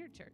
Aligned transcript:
your 0.00 0.08
church. 0.08 0.32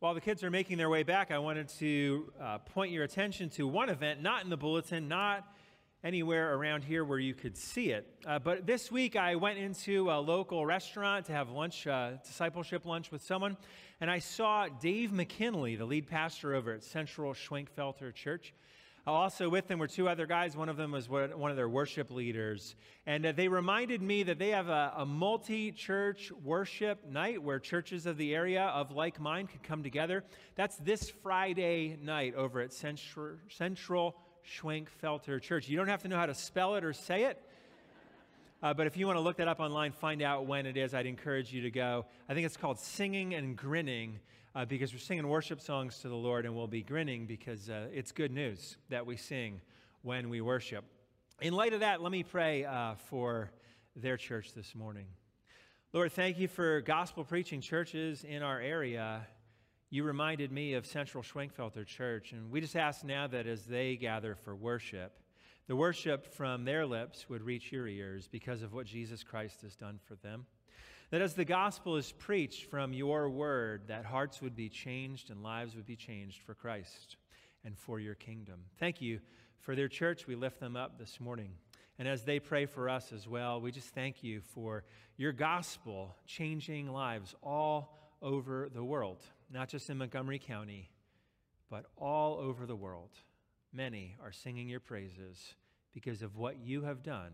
While 0.00 0.14
the 0.14 0.20
kids 0.20 0.42
are 0.42 0.50
making 0.50 0.78
their 0.78 0.88
way 0.88 1.04
back, 1.04 1.30
I 1.30 1.38
wanted 1.38 1.68
to 1.78 2.32
uh, 2.40 2.58
point 2.58 2.90
your 2.90 3.04
attention 3.04 3.48
to 3.50 3.68
one 3.68 3.88
event, 3.88 4.20
not 4.20 4.42
in 4.42 4.50
the 4.50 4.56
bulletin, 4.56 5.06
not 5.06 5.46
anywhere 6.02 6.54
around 6.54 6.82
here 6.82 7.04
where 7.04 7.18
you 7.18 7.34
could 7.34 7.56
see 7.56 7.90
it. 7.90 8.08
Uh, 8.26 8.40
but 8.40 8.66
this 8.66 8.90
week 8.90 9.14
I 9.14 9.36
went 9.36 9.58
into 9.58 10.10
a 10.10 10.18
local 10.18 10.66
restaurant 10.66 11.26
to 11.26 11.32
have 11.32 11.50
lunch, 11.50 11.86
uh, 11.86 12.12
discipleship 12.24 12.86
lunch 12.86 13.12
with 13.12 13.22
someone, 13.22 13.56
and 14.00 14.10
I 14.10 14.18
saw 14.18 14.66
Dave 14.68 15.12
McKinley, 15.12 15.76
the 15.76 15.84
lead 15.84 16.06
pastor 16.06 16.54
over 16.54 16.72
at 16.72 16.82
Central 16.82 17.34
Schwenkfelder 17.34 18.14
Church. 18.14 18.54
Also, 19.06 19.48
with 19.48 19.66
them 19.66 19.78
were 19.78 19.86
two 19.86 20.08
other 20.08 20.26
guys. 20.26 20.56
One 20.56 20.68
of 20.68 20.76
them 20.76 20.92
was 20.92 21.08
one 21.08 21.50
of 21.50 21.56
their 21.56 21.68
worship 21.68 22.10
leaders. 22.10 22.76
And 23.06 23.24
uh, 23.24 23.32
they 23.32 23.48
reminded 23.48 24.02
me 24.02 24.22
that 24.24 24.38
they 24.38 24.50
have 24.50 24.68
a, 24.68 24.92
a 24.98 25.06
multi 25.06 25.72
church 25.72 26.30
worship 26.44 27.06
night 27.06 27.42
where 27.42 27.58
churches 27.58 28.06
of 28.06 28.18
the 28.18 28.34
area 28.34 28.64
of 28.64 28.90
like 28.90 29.18
mind 29.18 29.50
could 29.50 29.62
come 29.62 29.82
together. 29.82 30.22
That's 30.54 30.76
this 30.76 31.10
Friday 31.22 31.98
night 32.02 32.34
over 32.34 32.60
at 32.60 32.72
Central, 32.72 33.36
Central 33.48 34.16
Schwenkfelder 34.46 35.40
Church. 35.40 35.68
You 35.68 35.76
don't 35.76 35.88
have 35.88 36.02
to 36.02 36.08
know 36.08 36.16
how 36.16 36.26
to 36.26 36.34
spell 36.34 36.76
it 36.76 36.84
or 36.84 36.92
say 36.92 37.24
it. 37.24 37.42
Uh, 38.62 38.74
but 38.74 38.86
if 38.86 38.94
you 38.94 39.06
want 39.06 39.16
to 39.16 39.20
look 39.20 39.38
that 39.38 39.48
up 39.48 39.58
online, 39.58 39.90
find 39.90 40.20
out 40.20 40.44
when 40.44 40.66
it 40.66 40.76
is, 40.76 40.92
I'd 40.92 41.06
encourage 41.06 41.50
you 41.50 41.62
to 41.62 41.70
go. 41.70 42.04
I 42.28 42.34
think 42.34 42.44
it's 42.44 42.58
called 42.58 42.78
Singing 42.78 43.32
and 43.32 43.56
Grinning 43.56 44.18
uh, 44.54 44.66
because 44.66 44.92
we're 44.92 44.98
singing 44.98 45.26
worship 45.26 45.62
songs 45.62 45.98
to 46.00 46.10
the 46.10 46.14
Lord 46.14 46.44
and 46.44 46.54
we'll 46.54 46.66
be 46.66 46.82
grinning 46.82 47.24
because 47.24 47.70
uh, 47.70 47.86
it's 47.90 48.12
good 48.12 48.32
news 48.32 48.76
that 48.90 49.06
we 49.06 49.16
sing 49.16 49.62
when 50.02 50.28
we 50.28 50.42
worship. 50.42 50.84
In 51.40 51.54
light 51.54 51.72
of 51.72 51.80
that, 51.80 52.02
let 52.02 52.12
me 52.12 52.22
pray 52.22 52.66
uh, 52.66 52.96
for 53.08 53.50
their 53.96 54.18
church 54.18 54.52
this 54.52 54.74
morning. 54.74 55.06
Lord, 55.94 56.12
thank 56.12 56.38
you 56.38 56.46
for 56.46 56.82
gospel 56.82 57.24
preaching 57.24 57.62
churches 57.62 58.24
in 58.24 58.42
our 58.42 58.60
area. 58.60 59.26
You 59.88 60.04
reminded 60.04 60.52
me 60.52 60.74
of 60.74 60.84
Central 60.84 61.24
Schwenkfelder 61.24 61.86
Church, 61.86 62.32
and 62.32 62.50
we 62.50 62.60
just 62.60 62.76
ask 62.76 63.04
now 63.04 63.26
that 63.28 63.46
as 63.46 63.64
they 63.64 63.96
gather 63.96 64.34
for 64.34 64.54
worship, 64.54 65.18
the 65.70 65.76
worship 65.76 66.26
from 66.26 66.64
their 66.64 66.84
lips 66.84 67.28
would 67.28 67.44
reach 67.44 67.70
your 67.70 67.86
ears 67.86 68.26
because 68.26 68.60
of 68.60 68.72
what 68.72 68.86
Jesus 68.86 69.22
Christ 69.22 69.62
has 69.62 69.76
done 69.76 70.00
for 70.04 70.16
them. 70.16 70.44
That 71.12 71.22
as 71.22 71.34
the 71.34 71.44
gospel 71.44 71.94
is 71.94 72.10
preached 72.10 72.64
from 72.64 72.92
your 72.92 73.30
word, 73.30 73.82
that 73.86 74.04
hearts 74.04 74.42
would 74.42 74.56
be 74.56 74.68
changed 74.68 75.30
and 75.30 75.44
lives 75.44 75.76
would 75.76 75.86
be 75.86 75.94
changed 75.94 76.42
for 76.42 76.54
Christ 76.54 77.18
and 77.64 77.78
for 77.78 78.00
your 78.00 78.16
kingdom. 78.16 78.64
Thank 78.80 79.00
you 79.00 79.20
for 79.60 79.76
their 79.76 79.86
church. 79.86 80.26
We 80.26 80.34
lift 80.34 80.58
them 80.58 80.74
up 80.74 80.98
this 80.98 81.20
morning. 81.20 81.52
And 82.00 82.08
as 82.08 82.24
they 82.24 82.40
pray 82.40 82.66
for 82.66 82.88
us 82.88 83.12
as 83.12 83.28
well, 83.28 83.60
we 83.60 83.70
just 83.70 83.94
thank 83.94 84.24
you 84.24 84.40
for 84.40 84.82
your 85.18 85.32
gospel 85.32 86.16
changing 86.26 86.90
lives 86.92 87.32
all 87.44 87.96
over 88.20 88.68
the 88.74 88.82
world, 88.82 89.22
not 89.52 89.68
just 89.68 89.88
in 89.88 89.98
Montgomery 89.98 90.40
County, 90.40 90.90
but 91.70 91.84
all 91.96 92.38
over 92.38 92.66
the 92.66 92.74
world. 92.74 93.10
Many 93.72 94.16
are 94.20 94.32
singing 94.32 94.68
your 94.68 94.80
praises 94.80 95.54
because 95.92 96.22
of 96.22 96.36
what 96.36 96.58
you 96.64 96.82
have 96.82 97.02
done 97.02 97.32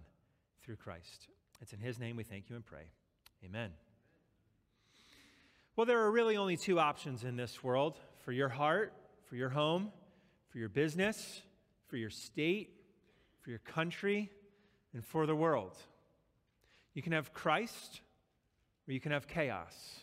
through 0.63 0.77
Christ. 0.77 1.29
It's 1.61 1.73
in 1.73 1.81
His 1.81 1.99
name 1.99 2.17
we 2.17 2.25
thank 2.25 2.49
you 2.49 2.57
and 2.57 2.65
pray. 2.65 2.91
Amen. 3.45 3.71
Well, 5.77 5.87
there 5.87 6.01
are 6.01 6.11
really 6.11 6.37
only 6.37 6.57
two 6.57 6.81
options 6.81 7.23
in 7.25 7.37
this 7.37 7.63
world 7.63 7.99
for 8.25 8.33
your 8.33 8.49
heart, 8.49 8.95
for 9.25 9.37
your 9.37 9.51
home, 9.51 9.93
for 10.49 10.59
your 10.59 10.71
business, 10.71 11.43
for 11.87 11.97
your 11.97 12.11
state, 12.11 12.71
for 13.41 13.51
your 13.51 13.59
country, 13.59 14.31
and 14.95 15.05
for 15.05 15.27
the 15.27 15.37
world. 15.37 15.77
You 16.95 17.03
can 17.03 17.13
have 17.13 17.33
Christ 17.35 18.01
or 18.89 18.93
you 18.93 19.01
can 19.01 19.13
have 19.13 19.29
chaos. 19.29 20.01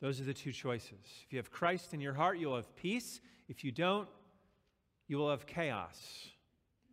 Those 0.00 0.20
are 0.20 0.24
the 0.24 0.34
two 0.34 0.52
choices. 0.52 0.92
If 1.26 1.32
you 1.32 1.38
have 1.38 1.50
Christ 1.50 1.92
in 1.92 2.00
your 2.00 2.14
heart, 2.14 2.38
you'll 2.38 2.54
have 2.54 2.74
peace. 2.76 3.20
If 3.48 3.64
you 3.64 3.72
don't, 3.72 4.08
you 5.08 5.18
will 5.18 5.30
have 5.30 5.46
chaos. 5.46 6.28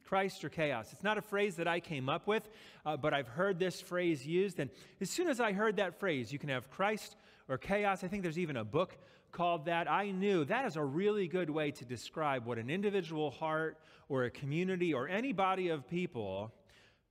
Christ 0.05 0.45
or 0.45 0.49
chaos. 0.49 0.91
It's 0.93 1.03
not 1.03 1.17
a 1.17 1.21
phrase 1.21 1.55
that 1.55 1.67
I 1.67 1.79
came 1.79 2.09
up 2.09 2.27
with, 2.27 2.47
uh, 2.85 2.95
but 2.95 3.13
I've 3.13 3.27
heard 3.27 3.59
this 3.59 3.81
phrase 3.81 4.25
used. 4.25 4.59
And 4.59 4.69
as 5.01 5.09
soon 5.09 5.27
as 5.27 5.39
I 5.39 5.51
heard 5.51 5.77
that 5.77 5.99
phrase, 5.99 6.31
you 6.31 6.39
can 6.39 6.49
have 6.49 6.69
Christ 6.69 7.15
or 7.49 7.57
chaos. 7.57 8.03
I 8.03 8.07
think 8.07 8.23
there's 8.23 8.39
even 8.39 8.57
a 8.57 8.63
book 8.63 8.97
called 9.31 9.65
that. 9.65 9.89
I 9.91 10.11
knew 10.11 10.45
that 10.45 10.65
is 10.65 10.75
a 10.75 10.83
really 10.83 11.27
good 11.27 11.49
way 11.49 11.71
to 11.71 11.85
describe 11.85 12.45
what 12.45 12.57
an 12.57 12.69
individual 12.69 13.31
heart 13.31 13.77
or 14.07 14.23
a 14.23 14.31
community 14.31 14.93
or 14.93 15.07
any 15.07 15.33
body 15.33 15.69
of 15.69 15.89
people, 15.89 16.53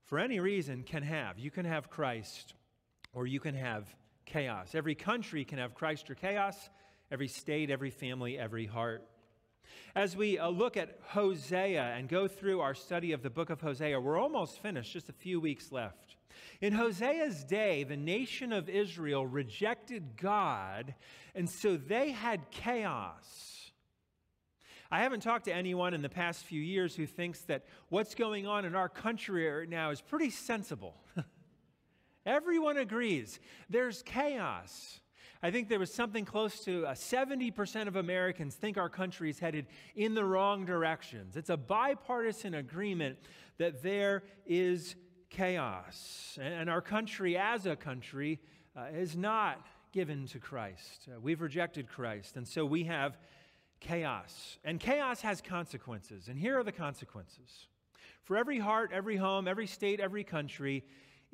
for 0.04 0.18
any 0.18 0.40
reason, 0.40 0.84
can 0.84 1.02
have. 1.02 1.38
You 1.38 1.50
can 1.50 1.64
have 1.64 1.90
Christ 1.90 2.54
or 3.12 3.26
you 3.26 3.40
can 3.40 3.54
have 3.54 3.86
chaos. 4.24 4.74
Every 4.74 4.94
country 4.94 5.44
can 5.44 5.58
have 5.58 5.74
Christ 5.74 6.10
or 6.10 6.14
chaos, 6.14 6.70
every 7.10 7.28
state, 7.28 7.70
every 7.70 7.90
family, 7.90 8.38
every 8.38 8.66
heart. 8.66 9.06
As 9.94 10.16
we 10.16 10.38
uh, 10.38 10.48
look 10.48 10.76
at 10.76 10.98
Hosea 11.08 11.94
and 11.96 12.08
go 12.08 12.26
through 12.28 12.60
our 12.60 12.74
study 12.74 13.12
of 13.12 13.22
the 13.22 13.30
book 13.30 13.50
of 13.50 13.60
Hosea, 13.60 14.00
we're 14.00 14.18
almost 14.18 14.60
finished, 14.60 14.92
just 14.92 15.08
a 15.08 15.12
few 15.12 15.40
weeks 15.40 15.70
left. 15.72 16.16
In 16.60 16.72
Hosea's 16.72 17.44
day, 17.44 17.84
the 17.84 17.96
nation 17.96 18.52
of 18.52 18.68
Israel 18.68 19.26
rejected 19.26 20.16
God, 20.16 20.94
and 21.34 21.48
so 21.48 21.76
they 21.76 22.10
had 22.10 22.50
chaos. 22.50 23.70
I 24.90 25.02
haven't 25.02 25.20
talked 25.20 25.46
to 25.46 25.54
anyone 25.54 25.94
in 25.94 26.02
the 26.02 26.08
past 26.08 26.44
few 26.44 26.60
years 26.60 26.94
who 26.94 27.06
thinks 27.06 27.40
that 27.42 27.64
what's 27.88 28.14
going 28.14 28.46
on 28.46 28.64
in 28.64 28.74
our 28.74 28.88
country 28.88 29.48
right 29.50 29.68
now 29.68 29.90
is 29.90 30.00
pretty 30.00 30.30
sensible. 30.30 30.94
Everyone 32.26 32.76
agrees 32.76 33.40
there's 33.68 34.02
chaos. 34.02 35.00
I 35.44 35.50
think 35.50 35.68
there 35.68 35.78
was 35.78 35.92
something 35.92 36.24
close 36.24 36.60
to 36.60 36.86
uh, 36.86 36.94
70% 36.94 37.86
of 37.86 37.96
Americans 37.96 38.54
think 38.54 38.78
our 38.78 38.88
country 38.88 39.28
is 39.28 39.38
headed 39.38 39.66
in 39.94 40.14
the 40.14 40.24
wrong 40.24 40.64
directions. 40.64 41.36
It's 41.36 41.50
a 41.50 41.56
bipartisan 41.58 42.54
agreement 42.54 43.18
that 43.58 43.82
there 43.82 44.22
is 44.46 44.96
chaos. 45.28 46.38
And 46.40 46.70
our 46.70 46.80
country, 46.80 47.36
as 47.36 47.66
a 47.66 47.76
country, 47.76 48.40
uh, 48.74 48.86
is 48.94 49.18
not 49.18 49.60
given 49.92 50.26
to 50.28 50.38
Christ. 50.38 51.08
Uh, 51.14 51.20
we've 51.20 51.42
rejected 51.42 51.90
Christ. 51.90 52.38
And 52.38 52.48
so 52.48 52.64
we 52.64 52.84
have 52.84 53.18
chaos. 53.80 54.56
And 54.64 54.80
chaos 54.80 55.20
has 55.20 55.42
consequences. 55.42 56.28
And 56.28 56.38
here 56.38 56.58
are 56.58 56.64
the 56.64 56.72
consequences. 56.72 57.66
For 58.22 58.38
every 58.38 58.60
heart, 58.60 58.92
every 58.94 59.18
home, 59.18 59.46
every 59.46 59.66
state, 59.66 60.00
every 60.00 60.24
country, 60.24 60.84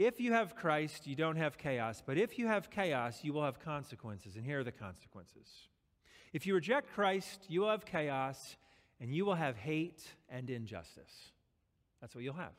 if 0.01 0.19
you 0.19 0.33
have 0.33 0.57
Christ, 0.57 1.07
you 1.07 1.15
don't 1.15 1.37
have 1.37 1.59
chaos. 1.59 2.03
But 2.05 2.17
if 2.17 2.39
you 2.39 2.47
have 2.47 2.71
chaos, 2.71 3.23
you 3.23 3.35
will 3.35 3.45
have 3.45 3.61
consequences. 3.61 4.35
And 4.35 4.47
here 4.47 4.61
are 4.61 4.65
the 4.65 4.73
consequences. 4.73 5.69
If 6.33 6.47
you 6.47 6.55
reject 6.55 6.95
Christ, 6.95 7.45
you 7.49 7.61
will 7.61 7.69
have 7.69 7.85
chaos 7.85 8.57
and 8.99 9.15
you 9.15 9.27
will 9.27 9.35
have 9.35 9.59
hate 9.59 10.03
and 10.31 10.49
injustice. 10.49 11.33
That's 12.01 12.15
what 12.15 12.25
you'll 12.25 12.33
have. 12.33 12.55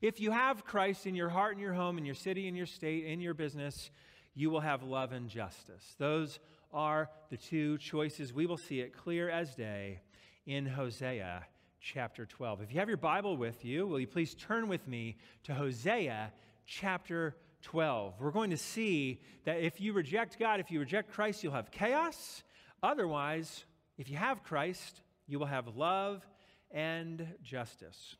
If 0.00 0.18
you 0.18 0.32
have 0.32 0.64
Christ 0.64 1.06
in 1.06 1.14
your 1.14 1.28
heart, 1.28 1.54
in 1.54 1.60
your 1.60 1.74
home, 1.74 1.96
in 1.96 2.04
your 2.04 2.16
city, 2.16 2.48
in 2.48 2.56
your 2.56 2.66
state, 2.66 3.04
in 3.04 3.20
your 3.20 3.34
business, 3.34 3.92
you 4.34 4.50
will 4.50 4.60
have 4.60 4.82
love 4.82 5.12
and 5.12 5.28
justice. 5.28 5.94
Those 5.96 6.40
are 6.72 7.08
the 7.30 7.36
two 7.36 7.78
choices. 7.78 8.32
We 8.32 8.46
will 8.46 8.56
see 8.56 8.80
it 8.80 8.92
clear 8.92 9.30
as 9.30 9.54
day 9.54 10.00
in 10.44 10.66
Hosea 10.66 11.44
chapter 11.82 12.24
12. 12.24 12.62
If 12.62 12.72
you 12.72 12.78
have 12.78 12.88
your 12.88 12.96
Bible 12.96 13.36
with 13.36 13.64
you, 13.64 13.86
will 13.86 13.98
you 13.98 14.06
please 14.06 14.34
turn 14.34 14.68
with 14.68 14.86
me 14.86 15.16
to 15.42 15.54
Hosea 15.54 16.32
chapter 16.64 17.36
12? 17.62 18.14
We're 18.20 18.30
going 18.30 18.50
to 18.50 18.56
see 18.56 19.20
that 19.44 19.60
if 19.60 19.80
you 19.80 19.92
reject 19.92 20.38
God, 20.38 20.60
if 20.60 20.70
you 20.70 20.78
reject 20.78 21.12
Christ, 21.12 21.42
you'll 21.42 21.52
have 21.52 21.72
chaos. 21.72 22.44
Otherwise, 22.84 23.64
if 23.98 24.08
you 24.08 24.16
have 24.16 24.44
Christ, 24.44 25.02
you 25.26 25.40
will 25.40 25.46
have 25.46 25.76
love 25.76 26.24
and 26.70 27.26
justice. 27.42 28.16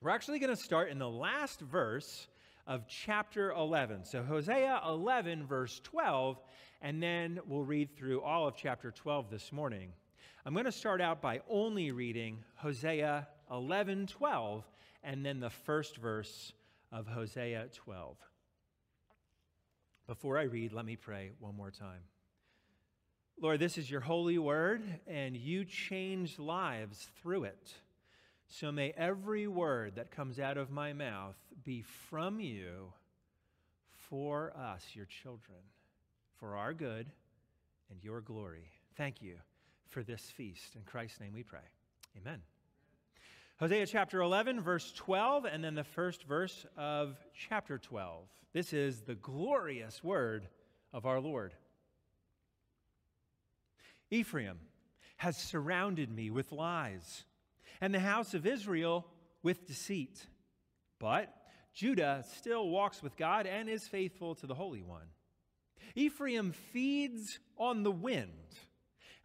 We're 0.00 0.10
actually 0.10 0.38
going 0.38 0.56
to 0.56 0.62
start 0.62 0.88
in 0.90 0.98
the 0.98 1.08
last 1.08 1.60
verse 1.60 2.28
of 2.66 2.88
chapter 2.88 3.52
11. 3.52 4.06
So, 4.06 4.22
Hosea 4.22 4.80
11, 4.88 5.46
verse 5.46 5.80
12, 5.84 6.40
and 6.80 7.02
then 7.02 7.40
we'll 7.46 7.62
read 7.62 7.94
through 7.94 8.22
all 8.22 8.48
of 8.48 8.56
chapter 8.56 8.90
12 8.90 9.30
this 9.30 9.52
morning. 9.52 9.92
I'm 10.44 10.54
going 10.54 10.64
to 10.64 10.72
start 10.72 11.00
out 11.00 11.22
by 11.22 11.40
only 11.48 11.92
reading 11.92 12.42
Hosea 12.56 13.28
11 13.48 14.08
12 14.08 14.64
and 15.04 15.24
then 15.24 15.38
the 15.38 15.50
first 15.50 15.98
verse 15.98 16.52
of 16.90 17.06
Hosea 17.06 17.68
12. 17.72 18.16
Before 20.08 20.38
I 20.38 20.42
read, 20.42 20.72
let 20.72 20.84
me 20.84 20.96
pray 20.96 21.30
one 21.38 21.54
more 21.54 21.70
time. 21.70 22.00
Lord, 23.40 23.60
this 23.60 23.78
is 23.78 23.88
your 23.88 24.00
holy 24.00 24.36
word, 24.36 24.82
and 25.06 25.36
you 25.36 25.64
change 25.64 26.40
lives 26.40 27.08
through 27.20 27.44
it. 27.44 27.74
So 28.48 28.72
may 28.72 28.92
every 28.96 29.46
word 29.46 29.94
that 29.94 30.10
comes 30.10 30.40
out 30.40 30.58
of 30.58 30.72
my 30.72 30.92
mouth 30.92 31.36
be 31.62 31.82
from 31.82 32.40
you 32.40 32.92
for 34.08 34.52
us, 34.56 34.84
your 34.94 35.06
children, 35.06 35.60
for 36.40 36.56
our 36.56 36.74
good 36.74 37.06
and 37.90 38.02
your 38.02 38.20
glory. 38.20 38.72
Thank 38.96 39.22
you 39.22 39.36
for 39.92 40.02
this 40.02 40.22
feast. 40.22 40.74
In 40.74 40.82
Christ's 40.82 41.20
name 41.20 41.32
we 41.34 41.42
pray. 41.42 41.60
Amen. 42.16 42.40
Hosea 43.58 43.86
chapter 43.86 44.22
11, 44.22 44.62
verse 44.62 44.90
12, 44.92 45.44
and 45.44 45.62
then 45.62 45.74
the 45.74 45.84
first 45.84 46.24
verse 46.24 46.66
of 46.76 47.16
chapter 47.34 47.78
12. 47.78 48.26
This 48.54 48.72
is 48.72 49.02
the 49.02 49.14
glorious 49.14 50.02
word 50.02 50.48
of 50.92 51.04
our 51.04 51.20
Lord. 51.20 51.52
Ephraim 54.10 54.58
has 55.18 55.36
surrounded 55.36 56.10
me 56.10 56.30
with 56.30 56.52
lies, 56.52 57.24
and 57.80 57.94
the 57.94 58.00
house 58.00 58.34
of 58.34 58.46
Israel 58.46 59.06
with 59.42 59.66
deceit. 59.66 60.26
But 60.98 61.34
Judah 61.74 62.24
still 62.36 62.68
walks 62.68 63.02
with 63.02 63.16
God 63.16 63.46
and 63.46 63.68
is 63.68 63.86
faithful 63.86 64.34
to 64.36 64.46
the 64.46 64.54
Holy 64.54 64.82
One. 64.82 65.06
Ephraim 65.94 66.52
feeds 66.52 67.38
on 67.58 67.82
the 67.82 67.92
wind 67.92 68.30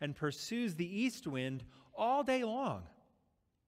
and 0.02 0.16
pursues 0.16 0.76
the 0.76 1.02
east 1.02 1.28
wind 1.28 1.64
all 1.96 2.24
day 2.24 2.44
long. 2.44 2.84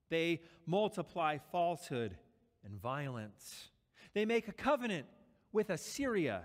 They 0.08 0.40
multiply 0.66 1.38
falsehood 1.50 2.16
and 2.64 2.80
violence. 2.80 3.68
They 4.14 4.24
make 4.24 4.48
a 4.48 4.52
covenant 4.52 5.06
with 5.52 5.70
Assyria, 5.70 6.42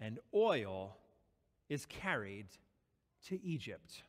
and 0.00 0.18
oil 0.34 0.96
is 1.68 1.86
carried 1.86 2.46
to 3.28 3.42
Egypt. 3.42 4.02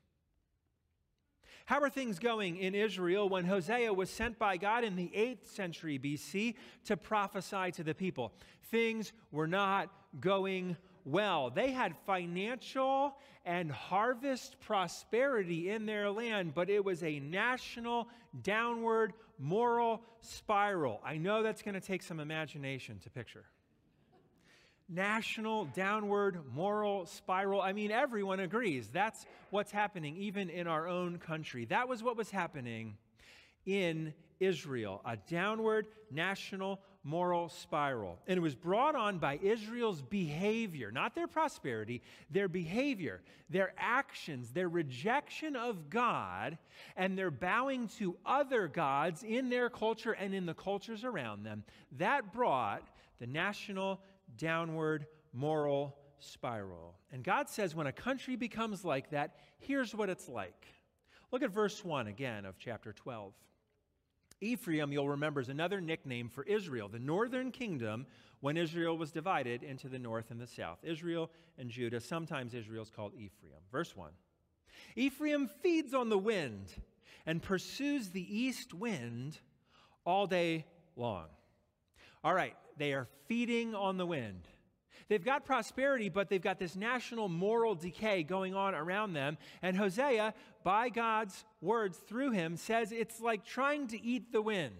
How 1.65 1.81
are 1.81 1.89
things 1.89 2.17
going 2.17 2.55
in 2.55 2.73
Israel 2.73 3.27
when 3.27 3.43
Hosea 3.43 3.93
was 3.93 4.09
sent 4.09 4.39
by 4.39 4.55
God 4.55 4.85
in 4.85 4.95
the 4.95 5.11
8th 5.13 5.47
century 5.47 5.99
BC 5.99 6.55
to 6.85 6.95
prophesy 6.95 7.71
to 7.73 7.83
the 7.83 7.93
people? 7.93 8.33
Things 8.71 9.11
were 9.31 9.47
not 9.47 9.89
going 10.21 10.77
well. 11.07 11.49
They 11.49 11.71
had 11.71 11.95
financial 12.05 13.15
and 13.45 13.71
harvest 13.71 14.59
prosperity 14.59 15.69
in 15.69 15.85
their 15.85 16.11
land, 16.11 16.53
but 16.53 16.69
it 16.69 16.83
was 16.83 17.01
a 17.03 17.19
national 17.19 18.07
downward 18.43 19.13
moral 19.39 20.01
spiral. 20.21 21.01
I 21.05 21.17
know 21.17 21.43
that's 21.43 21.61
going 21.61 21.75
to 21.75 21.81
take 21.81 22.03
some 22.03 22.19
imagination 22.19 22.99
to 22.99 23.09
picture 23.09 23.45
national 24.89 25.65
downward 25.65 26.39
moral 26.53 27.05
spiral. 27.05 27.61
I 27.61 27.73
mean, 27.73 27.91
everyone 27.91 28.39
agrees 28.39 28.87
that's 28.87 29.25
what's 29.49 29.71
happening, 29.71 30.15
even 30.17 30.49
in 30.49 30.67
our 30.67 30.87
own 30.87 31.17
country. 31.17 31.65
That 31.65 31.87
was 31.87 32.03
what 32.03 32.15
was 32.15 32.31
happening 32.31 32.97
in 33.65 34.13
Israel 34.39 35.01
a 35.05 35.17
downward 35.17 35.87
national 36.11 36.79
moral 37.03 37.49
spiral. 37.49 38.19
And 38.27 38.37
it 38.37 38.41
was 38.41 38.55
brought 38.55 38.95
on 38.95 39.17
by 39.17 39.39
Israel's 39.41 40.01
behavior, 40.01 40.91
not 40.91 41.15
their 41.15 41.27
prosperity, 41.27 42.01
their 42.29 42.47
behavior, 42.47 43.21
their 43.49 43.73
actions, 43.77 44.51
their 44.51 44.69
rejection 44.69 45.55
of 45.55 45.89
God, 45.89 46.57
and 46.95 47.17
their 47.17 47.31
bowing 47.31 47.87
to 47.99 48.17
other 48.25 48.67
gods 48.67 49.23
in 49.23 49.49
their 49.49 49.69
culture 49.69 50.11
and 50.11 50.33
in 50.33 50.45
the 50.45 50.53
cultures 50.53 51.03
around 51.03 51.43
them. 51.43 51.63
That 51.97 52.33
brought 52.33 52.87
the 53.19 53.27
national 53.27 54.01
downward 54.37 55.07
moral 55.33 55.95
spiral. 56.19 56.95
And 57.11 57.23
God 57.23 57.49
says 57.49 57.75
when 57.75 57.87
a 57.87 57.91
country 57.91 58.35
becomes 58.35 58.83
like 58.83 59.11
that, 59.11 59.35
here's 59.59 59.95
what 59.95 60.09
it's 60.09 60.27
like. 60.27 60.65
Look 61.31 61.43
at 61.43 61.51
verse 61.51 61.83
1 61.83 62.07
again 62.07 62.45
of 62.45 62.57
chapter 62.57 62.93
12. 62.93 63.33
Ephraim, 64.41 64.91
you'll 64.91 65.09
remember, 65.09 65.41
is 65.41 65.49
another 65.49 65.81
nickname 65.81 66.29
for 66.29 66.43
Israel, 66.43 66.87
the 66.87 66.99
northern 66.99 67.51
kingdom 67.51 68.05
when 68.39 68.55
Israel 68.55 68.97
was 68.97 69.11
divided 69.11 69.63
into 69.63 69.89
the 69.89 69.97
north 69.97 70.29
and 70.29 70.39
the 70.39 70.47
south. 70.47 70.77
Israel 70.83 71.31
and 71.57 71.69
Judah, 71.69 71.99
sometimes 71.99 72.53
Israel 72.53 72.83
is 72.83 72.91
called 72.91 73.13
Ephraim. 73.15 73.61
Verse 73.71 73.95
1 73.95 74.11
Ephraim 74.95 75.47
feeds 75.47 75.93
on 75.93 76.09
the 76.09 76.17
wind 76.17 76.73
and 77.25 77.41
pursues 77.41 78.09
the 78.09 78.37
east 78.37 78.73
wind 78.73 79.39
all 80.05 80.27
day 80.27 80.65
long. 80.95 81.25
All 82.23 82.33
right, 82.33 82.55
they 82.77 82.93
are 82.93 83.07
feeding 83.27 83.73
on 83.73 83.97
the 83.97 84.05
wind. 84.05 84.47
They've 85.09 85.23
got 85.23 85.45
prosperity, 85.45 86.09
but 86.09 86.29
they've 86.29 86.41
got 86.41 86.59
this 86.59 86.75
national 86.75 87.29
moral 87.29 87.75
decay 87.75 88.23
going 88.23 88.53
on 88.53 88.75
around 88.75 89.13
them. 89.13 89.37
And 89.61 89.77
Hosea, 89.77 90.33
by 90.63 90.89
God's 90.89 91.45
words 91.61 91.97
through 91.97 92.31
him, 92.31 92.57
says 92.57 92.91
it's 92.91 93.21
like 93.21 93.45
trying 93.45 93.87
to 93.87 94.01
eat 94.03 94.31
the 94.31 94.41
wind. 94.41 94.73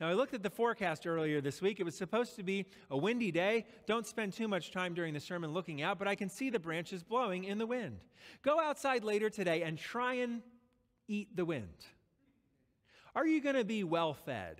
Now, 0.00 0.08
I 0.08 0.12
looked 0.12 0.34
at 0.34 0.42
the 0.42 0.50
forecast 0.50 1.06
earlier 1.06 1.40
this 1.40 1.62
week. 1.62 1.80
It 1.80 1.84
was 1.84 1.96
supposed 1.96 2.36
to 2.36 2.42
be 2.42 2.66
a 2.90 2.98
windy 2.98 3.30
day. 3.30 3.64
Don't 3.86 4.06
spend 4.06 4.34
too 4.34 4.46
much 4.46 4.70
time 4.70 4.92
during 4.92 5.14
the 5.14 5.20
sermon 5.20 5.54
looking 5.54 5.80
out, 5.80 5.98
but 5.98 6.06
I 6.06 6.14
can 6.14 6.28
see 6.28 6.50
the 6.50 6.58
branches 6.58 7.02
blowing 7.02 7.44
in 7.44 7.56
the 7.56 7.66
wind. 7.66 8.00
Go 8.42 8.60
outside 8.60 9.04
later 9.04 9.30
today 9.30 9.62
and 9.62 9.78
try 9.78 10.14
and 10.14 10.42
eat 11.08 11.34
the 11.34 11.46
wind. 11.46 11.86
Are 13.14 13.26
you 13.26 13.40
going 13.40 13.56
to 13.56 13.64
be 13.64 13.84
well 13.84 14.12
fed? 14.12 14.58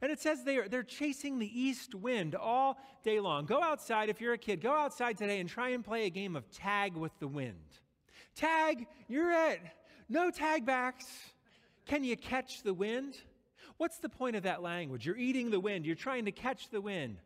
And 0.00 0.10
it 0.10 0.20
says 0.20 0.44
they 0.44 0.58
are, 0.58 0.68
they're 0.68 0.82
chasing 0.82 1.38
the 1.38 1.60
east 1.60 1.94
wind 1.94 2.34
all 2.34 2.78
day 3.02 3.20
long. 3.20 3.46
Go 3.46 3.62
outside, 3.62 4.08
if 4.08 4.20
you're 4.20 4.32
a 4.32 4.38
kid, 4.38 4.60
go 4.60 4.72
outside 4.72 5.16
today 5.16 5.40
and 5.40 5.48
try 5.48 5.70
and 5.70 5.84
play 5.84 6.06
a 6.06 6.10
game 6.10 6.36
of 6.36 6.50
tag 6.50 6.96
with 6.96 7.12
the 7.20 7.28
wind. 7.28 7.78
Tag, 8.34 8.86
you're 9.08 9.30
it. 9.50 9.60
No 10.08 10.30
tag 10.30 10.66
backs. 10.66 11.06
Can 11.86 12.04
you 12.04 12.16
catch 12.16 12.62
the 12.62 12.74
wind? 12.74 13.16
What's 13.76 13.98
the 13.98 14.08
point 14.08 14.36
of 14.36 14.44
that 14.44 14.62
language? 14.62 15.06
You're 15.06 15.16
eating 15.16 15.50
the 15.50 15.60
wind, 15.60 15.86
you're 15.86 15.94
trying 15.96 16.24
to 16.26 16.32
catch 16.32 16.70
the 16.70 16.80
wind. 16.80 17.18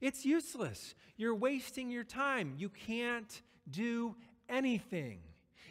It's 0.00 0.24
useless. 0.24 0.94
You're 1.16 1.34
wasting 1.34 1.90
your 1.90 2.04
time. 2.04 2.54
You 2.56 2.68
can't 2.68 3.42
do 3.68 4.14
anything. 4.48 5.20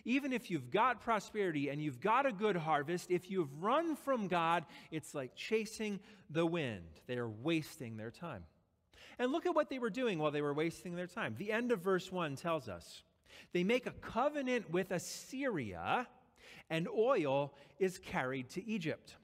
Even 0.07 0.31
if 0.31 0.49
you've 0.49 0.71
got 0.71 1.01
prosperity 1.01 1.67
and 1.67 1.81
you've 1.83 1.99
got 1.99 2.25
a 2.25 2.31
good 2.31 2.55
harvest, 2.55 3.11
if 3.11 3.29
you've 3.29 3.61
run 3.61 3.93
from 3.97 4.29
God, 4.29 4.63
it's 4.89 5.13
like 5.13 5.35
chasing 5.35 5.99
the 6.29 6.45
wind. 6.45 6.85
They 7.07 7.17
are 7.17 7.27
wasting 7.27 7.97
their 7.97 8.09
time. 8.09 8.45
And 9.19 9.33
look 9.33 9.45
at 9.45 9.53
what 9.53 9.69
they 9.69 9.79
were 9.79 9.89
doing 9.89 10.17
while 10.17 10.31
they 10.31 10.41
were 10.41 10.53
wasting 10.53 10.95
their 10.95 11.07
time. 11.07 11.35
The 11.37 11.51
end 11.51 11.73
of 11.73 11.81
verse 11.81 12.09
1 12.09 12.37
tells 12.37 12.69
us 12.69 13.03
they 13.51 13.65
make 13.65 13.85
a 13.85 13.91
covenant 13.91 14.71
with 14.71 14.91
Assyria, 14.91 16.07
and 16.69 16.87
oil 16.87 17.53
is 17.77 17.97
carried 17.97 18.49
to 18.51 18.65
Egypt. 18.65 19.17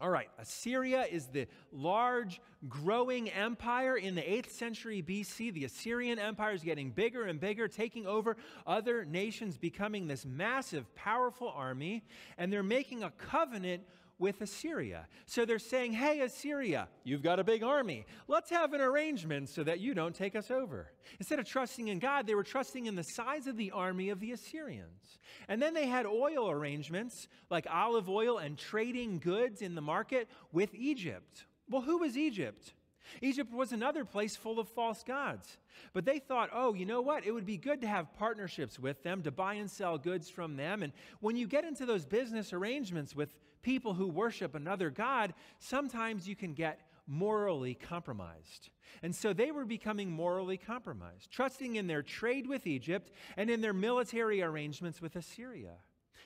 All 0.00 0.08
right, 0.08 0.30
Assyria 0.38 1.04
is 1.10 1.26
the 1.26 1.46
large, 1.72 2.40
growing 2.68 3.28
empire 3.28 3.96
in 3.96 4.14
the 4.14 4.22
8th 4.22 4.50
century 4.50 5.02
BC. 5.02 5.52
The 5.52 5.66
Assyrian 5.66 6.18
Empire 6.18 6.52
is 6.54 6.62
getting 6.62 6.90
bigger 6.90 7.24
and 7.24 7.38
bigger, 7.38 7.68
taking 7.68 8.06
over 8.06 8.38
other 8.66 9.04
nations, 9.04 9.58
becoming 9.58 10.06
this 10.06 10.24
massive, 10.24 10.94
powerful 10.94 11.52
army. 11.54 12.02
And 12.38 12.50
they're 12.50 12.62
making 12.62 13.02
a 13.02 13.10
covenant 13.10 13.82
with 14.20 14.40
Assyria. 14.42 15.06
So 15.26 15.44
they're 15.44 15.58
saying, 15.58 15.94
hey, 15.94 16.20
Assyria, 16.20 16.88
you've 17.04 17.22
got 17.22 17.40
a 17.40 17.44
big 17.44 17.62
army. 17.62 18.06
Let's 18.28 18.50
have 18.50 18.74
an 18.74 18.80
arrangement 18.80 19.48
so 19.48 19.64
that 19.64 19.80
you 19.80 19.94
don't 19.94 20.14
take 20.14 20.36
us 20.36 20.50
over. 20.50 20.92
Instead 21.18 21.38
of 21.38 21.46
trusting 21.46 21.88
in 21.88 21.98
God, 21.98 22.26
they 22.26 22.34
were 22.34 22.44
trusting 22.44 22.86
in 22.86 22.94
the 22.94 23.02
size 23.02 23.46
of 23.46 23.56
the 23.56 23.70
army 23.70 24.10
of 24.10 24.20
the 24.20 24.32
Assyrians. 24.32 25.18
And 25.48 25.60
then 25.60 25.74
they 25.74 25.86
had 25.86 26.06
oil 26.06 26.50
arrangements 26.50 27.28
like 27.48 27.66
olive 27.70 28.08
oil 28.08 28.38
and 28.38 28.58
trading 28.58 29.18
goods 29.18 29.62
in 29.62 29.74
the 29.74 29.80
market 29.80 30.28
with 30.52 30.74
Egypt. 30.74 31.46
Well, 31.68 31.82
who 31.82 31.98
was 31.98 32.16
Egypt? 32.16 32.74
Egypt 33.22 33.52
was 33.52 33.72
another 33.72 34.04
place 34.04 34.36
full 34.36 34.60
of 34.60 34.68
false 34.68 35.02
gods. 35.02 35.58
But 35.92 36.04
they 36.04 36.18
thought, 36.18 36.50
oh, 36.52 36.74
you 36.74 36.86
know 36.86 37.00
what? 37.00 37.26
It 37.26 37.32
would 37.32 37.46
be 37.46 37.56
good 37.56 37.80
to 37.80 37.88
have 37.88 38.14
partnerships 38.14 38.78
with 38.78 39.02
them, 39.02 39.22
to 39.22 39.30
buy 39.30 39.54
and 39.54 39.70
sell 39.70 39.98
goods 39.98 40.28
from 40.28 40.56
them. 40.56 40.82
And 40.82 40.92
when 41.20 41.36
you 41.36 41.46
get 41.46 41.64
into 41.64 41.86
those 41.86 42.04
business 42.04 42.52
arrangements 42.52 43.16
with 43.16 43.30
people 43.62 43.94
who 43.94 44.06
worship 44.06 44.54
another 44.54 44.90
God, 44.90 45.34
sometimes 45.58 46.28
you 46.28 46.36
can 46.36 46.54
get 46.54 46.80
morally 47.06 47.74
compromised. 47.74 48.70
And 49.02 49.14
so 49.14 49.32
they 49.32 49.50
were 49.50 49.64
becoming 49.64 50.10
morally 50.10 50.56
compromised, 50.56 51.30
trusting 51.30 51.76
in 51.76 51.86
their 51.86 52.02
trade 52.02 52.46
with 52.46 52.66
Egypt 52.66 53.10
and 53.36 53.50
in 53.50 53.60
their 53.60 53.72
military 53.72 54.42
arrangements 54.42 55.00
with 55.00 55.16
Assyria. 55.16 55.74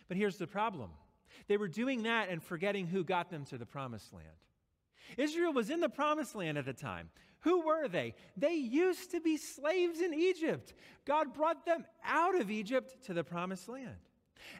But 0.08 0.16
here's 0.16 0.38
the 0.38 0.46
problem 0.46 0.90
they 1.48 1.56
were 1.56 1.68
doing 1.68 2.04
that 2.04 2.28
and 2.28 2.42
forgetting 2.42 2.86
who 2.86 3.04
got 3.04 3.30
them 3.30 3.44
to 3.46 3.58
the 3.58 3.66
promised 3.66 4.12
land. 4.12 4.26
Israel 5.18 5.52
was 5.52 5.70
in 5.70 5.80
the 5.80 5.88
promised 5.88 6.34
land 6.34 6.58
at 6.58 6.64
the 6.64 6.72
time. 6.72 7.10
Who 7.40 7.60
were 7.60 7.88
they? 7.88 8.14
They 8.36 8.54
used 8.54 9.10
to 9.10 9.20
be 9.20 9.36
slaves 9.36 10.00
in 10.00 10.14
Egypt. 10.14 10.72
God 11.04 11.34
brought 11.34 11.66
them 11.66 11.84
out 12.02 12.40
of 12.40 12.50
Egypt 12.50 13.04
to 13.04 13.12
the 13.14 13.24
promised 13.24 13.68
land. 13.68 13.96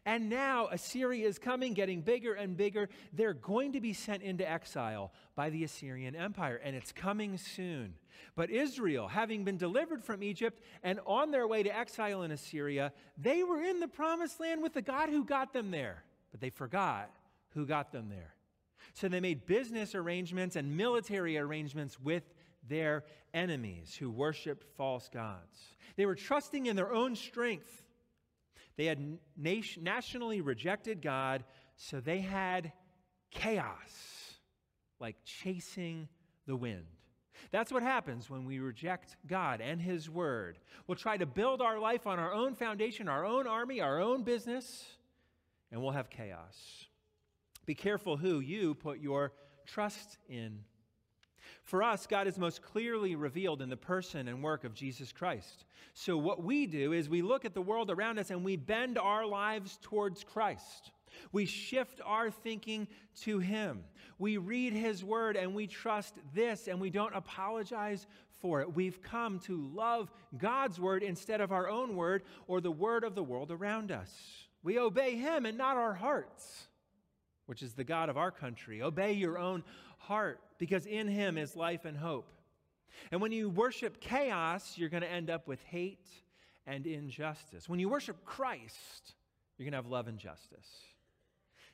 And 0.05 0.29
now 0.29 0.69
Assyria 0.69 1.27
is 1.27 1.39
coming, 1.39 1.75
getting 1.75 2.01
bigger 2.01 2.35
and 2.35 2.57
bigger. 2.57 2.89
They're 3.13 3.35
going 3.35 3.73
to 3.73 3.81
be 3.81 3.93
sent 3.93 4.23
into 4.23 4.49
exile 4.49 5.13
by 5.35 5.51
the 5.51 5.65
Assyrian 5.65 6.15
Empire, 6.15 6.61
and 6.63 6.77
it's 6.77 6.93
coming 6.93 7.39
soon. 7.39 7.95
But 8.37 8.51
Israel, 8.51 9.09
having 9.09 9.45
been 9.45 9.57
delivered 9.57 10.05
from 10.05 10.23
Egypt 10.23 10.61
and 10.83 11.01
on 11.07 11.31
their 11.31 11.47
way 11.47 11.63
to 11.63 11.77
exile 11.77 12.23
in 12.23 12.31
Assyria, 12.31 12.93
they 13.17 13.43
were 13.43 13.63
in 13.63 13.81
the 13.81 13.89
promised 13.89 14.41
land 14.41 14.63
with 14.63 14.75
the 14.75 14.83
God 14.83 15.09
who 15.09 15.25
got 15.25 15.53
them 15.53 15.71
there, 15.71 16.05
but 16.31 16.41
they 16.41 16.51
forgot 16.51 17.11
who 17.51 17.67
got 17.67 17.93
them 17.93 18.09
there. 18.09 18.35
So 18.93 19.09
they 19.09 19.21
made 19.21 19.47
business 19.47 19.95
arrangements 19.95 20.57
and 20.57 20.77
military 20.77 21.39
arrangements 21.39 21.99
with 21.99 22.23
their 22.69 23.05
enemies 23.33 23.97
who 23.99 24.11
worshiped 24.11 24.65
false 24.77 25.09
gods. 25.13 25.59
They 25.97 26.07
were 26.07 26.15
trusting 26.15 26.67
in 26.67 26.77
their 26.77 26.93
own 26.93 27.17
strength 27.17 27.84
They 28.77 28.87
had 28.87 29.19
nation, 29.37 29.85
nationally 29.85 30.41
rejected 30.41 31.03
God, 31.03 31.45
so 31.77 32.01
they 32.01 32.21
had 32.21 32.73
chaos, 33.31 34.39
like 35.01 35.17
chasing 35.25 36.09
the 36.47 36.57
wind. 36.57 36.87
That's 37.51 37.73
what 37.73 37.83
happens 37.83 38.29
when 38.29 38.45
we 38.45 38.59
reject 38.59 39.17
God 39.27 39.61
and 39.61 39.81
His 39.81 40.11
Word. 40.11 40.59
We'll 40.87 40.97
try 40.97 41.17
to 41.17 41.27
build 41.27 41.61
our 41.61 41.79
life 41.79 42.07
on 42.07 42.19
our 42.19 42.33
own 42.33 42.55
foundation, 42.55 43.09
our 43.09 43.25
own 43.25 43.47
army, 43.47 43.81
our 43.81 44.01
own 44.01 44.23
business, 44.23 44.85
and 45.71 45.81
we'll 45.81 45.93
have 45.93 46.11
chaos. 46.11 46.87
Be 47.67 47.75
careful 47.75 48.17
who 48.17 48.41
you 48.41 48.75
put 48.75 48.99
your 48.99 49.33
trust 49.67 50.19
in. 50.29 50.61
For 51.65 51.83
us, 51.83 52.07
God 52.07 52.27
is 52.27 52.39
most 52.39 52.63
clearly 52.63 53.17
revealed 53.17 53.63
in 53.63 53.71
the 53.71 53.77
person 53.77 54.29
and 54.29 54.43
work 54.43 54.65
of 54.65 54.75
Jesus 54.75 55.13
Christ. 55.13 55.65
So, 55.95 56.19
what 56.19 56.45
we 56.45 56.67
do 56.67 56.93
is 56.93 57.09
we 57.09 57.23
look 57.23 57.47
at 57.47 57.55
the 57.55 57.63
world 57.63 57.91
around 57.91 58.19
us 58.19 58.31
and 58.31 58.45
we 58.45 58.57
bend 58.57 58.99
our 58.99 59.27
lives 59.27 59.79
towards 59.81 60.25
Christ. 60.25 60.93
We 61.33 61.47
shift 61.47 62.01
our 62.05 62.31
thinking 62.31 62.87
to 63.23 63.39
Him. 63.39 63.85
We 64.19 64.37
read 64.37 64.75
His 64.75 65.03
Word 65.03 65.37
and 65.37 65.55
we 65.55 65.67
trust 65.67 66.15
this 66.35 66.69
and 66.69 66.81
we 66.81 66.91
don't 66.91 67.15
apologize 67.15 68.07
for 68.41 68.61
it. 68.61 68.75
We've 68.75 69.01
come 69.03 69.39
to 69.41 69.57
love 69.57 70.13
God's 70.37 70.79
Word 70.79 71.03
instead 71.03 71.41
of 71.41 71.51
our 71.51 71.69
own 71.69 71.97
Word 71.97 72.25
or 72.47 72.61
the 72.61 72.71
Word 72.71 73.05
of 73.05 73.15
the 73.15 73.23
world 73.23 73.51
around 73.51 73.91
us. 73.91 74.13
We 74.63 74.79
obey 74.79 75.17
Him 75.17 75.47
and 75.47 75.57
not 75.57 75.77
our 75.77 75.95
hearts, 75.95 76.69
which 77.47 77.63
is 77.63 77.73
the 77.73 77.85
God 77.85 78.09
of 78.11 78.19
our 78.19 78.31
country. 78.31 78.83
Obey 78.83 79.13
your 79.13 79.39
own 79.39 79.63
heart 80.07 80.41
because 80.59 80.87
in 80.87 81.09
Him 81.09 81.37
is 81.39 81.57
life 81.57 81.85
and 81.85 81.97
hope. 81.97 82.33
And 83.11 83.21
when 83.21 83.33
you 83.33 83.49
worship 83.51 84.01
chaos, 84.01 84.75
you're 84.77 84.89
going 84.89 85.03
to 85.03 85.11
end 85.11 85.31
up 85.31 85.49
with 85.49 85.63
hate 85.65 86.09
and 86.67 86.87
injustice. 86.87 87.69
When 87.69 87.81
you 87.81 87.89
worship 87.89 88.25
Christ, 88.25 89.15
you're 89.57 89.65
going 89.65 89.73
to 89.73 89.79
have 89.79 89.87
love 89.87 90.09
and 90.09 90.19
justice. 90.19 90.69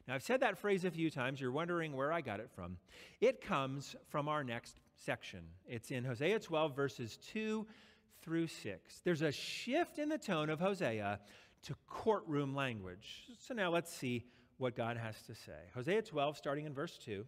Now, 0.08 0.14
I've 0.14 0.22
said 0.22 0.40
that 0.40 0.58
phrase 0.58 0.84
a 0.84 0.90
few 0.90 1.10
times. 1.10 1.40
You're 1.40 1.52
wondering 1.52 1.94
where 1.94 2.12
I 2.12 2.20
got 2.20 2.40
it 2.40 2.50
from. 2.54 2.78
It 3.20 3.40
comes 3.40 3.94
from 4.08 4.28
our 4.28 4.42
next 4.42 4.80
section. 4.96 5.40
It's 5.66 5.90
in 5.90 6.04
Hosea 6.04 6.40
12, 6.40 6.74
verses 6.74 7.18
2 7.32 7.66
through 8.22 8.48
6. 8.48 9.00
There's 9.04 9.22
a 9.22 9.30
shift 9.32 9.98
in 9.98 10.08
the 10.08 10.18
tone 10.18 10.50
of 10.50 10.58
Hosea 10.58 11.20
to 11.62 11.74
courtroom 11.86 12.54
language. 12.54 13.24
So 13.38 13.54
now 13.54 13.70
let's 13.70 13.94
see 13.94 14.24
what 14.58 14.74
God 14.74 14.96
has 14.96 15.20
to 15.22 15.34
say. 15.34 15.52
Hosea 15.74 16.02
12, 16.02 16.36
starting 16.36 16.66
in 16.66 16.74
verse 16.74 16.98
2. 17.04 17.24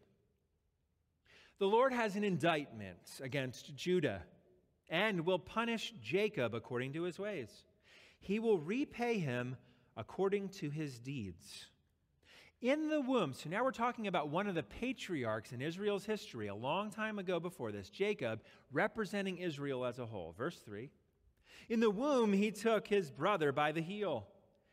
The 1.62 1.68
Lord 1.68 1.92
has 1.92 2.16
an 2.16 2.24
indictment 2.24 3.20
against 3.22 3.76
Judah 3.76 4.24
and 4.90 5.24
will 5.24 5.38
punish 5.38 5.94
Jacob 6.02 6.56
according 6.56 6.94
to 6.94 7.04
his 7.04 7.20
ways. 7.20 7.50
He 8.18 8.40
will 8.40 8.58
repay 8.58 9.20
him 9.20 9.54
according 9.96 10.48
to 10.58 10.70
his 10.70 10.98
deeds 10.98 11.66
in 12.60 12.88
the 12.88 13.00
womb. 13.00 13.32
So 13.32 13.48
now 13.48 13.62
we're 13.62 13.70
talking 13.70 14.08
about 14.08 14.28
one 14.28 14.48
of 14.48 14.56
the 14.56 14.64
patriarchs 14.64 15.52
in 15.52 15.62
Israel's 15.62 16.04
history, 16.04 16.48
a 16.48 16.54
long 16.56 16.90
time 16.90 17.20
ago 17.20 17.38
before 17.38 17.70
this, 17.70 17.90
Jacob, 17.90 18.42
representing 18.72 19.38
Israel 19.38 19.84
as 19.84 20.00
a 20.00 20.06
whole. 20.06 20.34
Verse 20.36 20.58
3 20.64 20.90
In 21.68 21.78
the 21.78 21.90
womb, 21.90 22.32
he 22.32 22.50
took 22.50 22.88
his 22.88 23.08
brother 23.08 23.52
by 23.52 23.70
the 23.70 23.82
heel, 23.82 24.26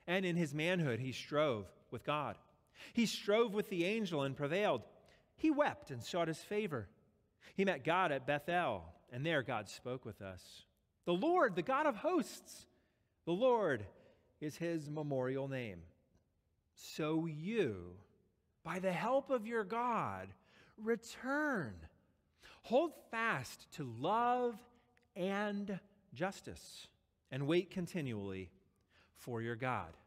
and 0.08 0.26
in 0.26 0.36
his 0.36 0.56
manhood, 0.56 1.00
he 1.00 1.12
strove 1.12 1.68
with 1.92 2.04
God. 2.04 2.36
He 2.94 3.06
strove 3.06 3.54
with 3.54 3.70
the 3.70 3.86
angel 3.86 4.24
and 4.24 4.36
prevailed. 4.36 4.82
He 5.40 5.50
wept 5.50 5.90
and 5.90 6.04
sought 6.04 6.28
his 6.28 6.38
favor. 6.38 6.88
He 7.56 7.66
met 7.66 7.84
God 7.84 8.12
at 8.12 8.28
Bethel, 8.28 8.86
and 9.12 9.26
there 9.26 9.42
God 9.42 9.68
spoke 9.68 10.06
with 10.06 10.22
us. 10.22 10.44
The 11.06 11.14
Lord, 11.14 11.56
the 11.56 11.64
God 11.64 11.88
of 11.88 11.96
hosts, 11.96 12.68
the 13.26 13.32
Lord 13.32 13.86
is 14.40 14.56
his 14.58 14.90
memorial 14.90 15.48
name 15.48 15.80
so 16.80 17.26
you, 17.26 17.96
by 18.64 18.80
the 18.80 18.92
help 18.92 19.30
of 19.30 19.46
your 19.46 19.64
God, 19.64 20.30
return. 20.78 21.74
Hold 22.64 22.92
fast 23.12 23.68
to 23.74 23.92
love 24.00 24.56
and 25.16 25.80
justice, 26.14 26.88
and 27.32 27.48
wait 27.48 27.72
continually 27.72 28.50
for 29.16 29.42
your 29.42 29.56
God. 29.56 29.98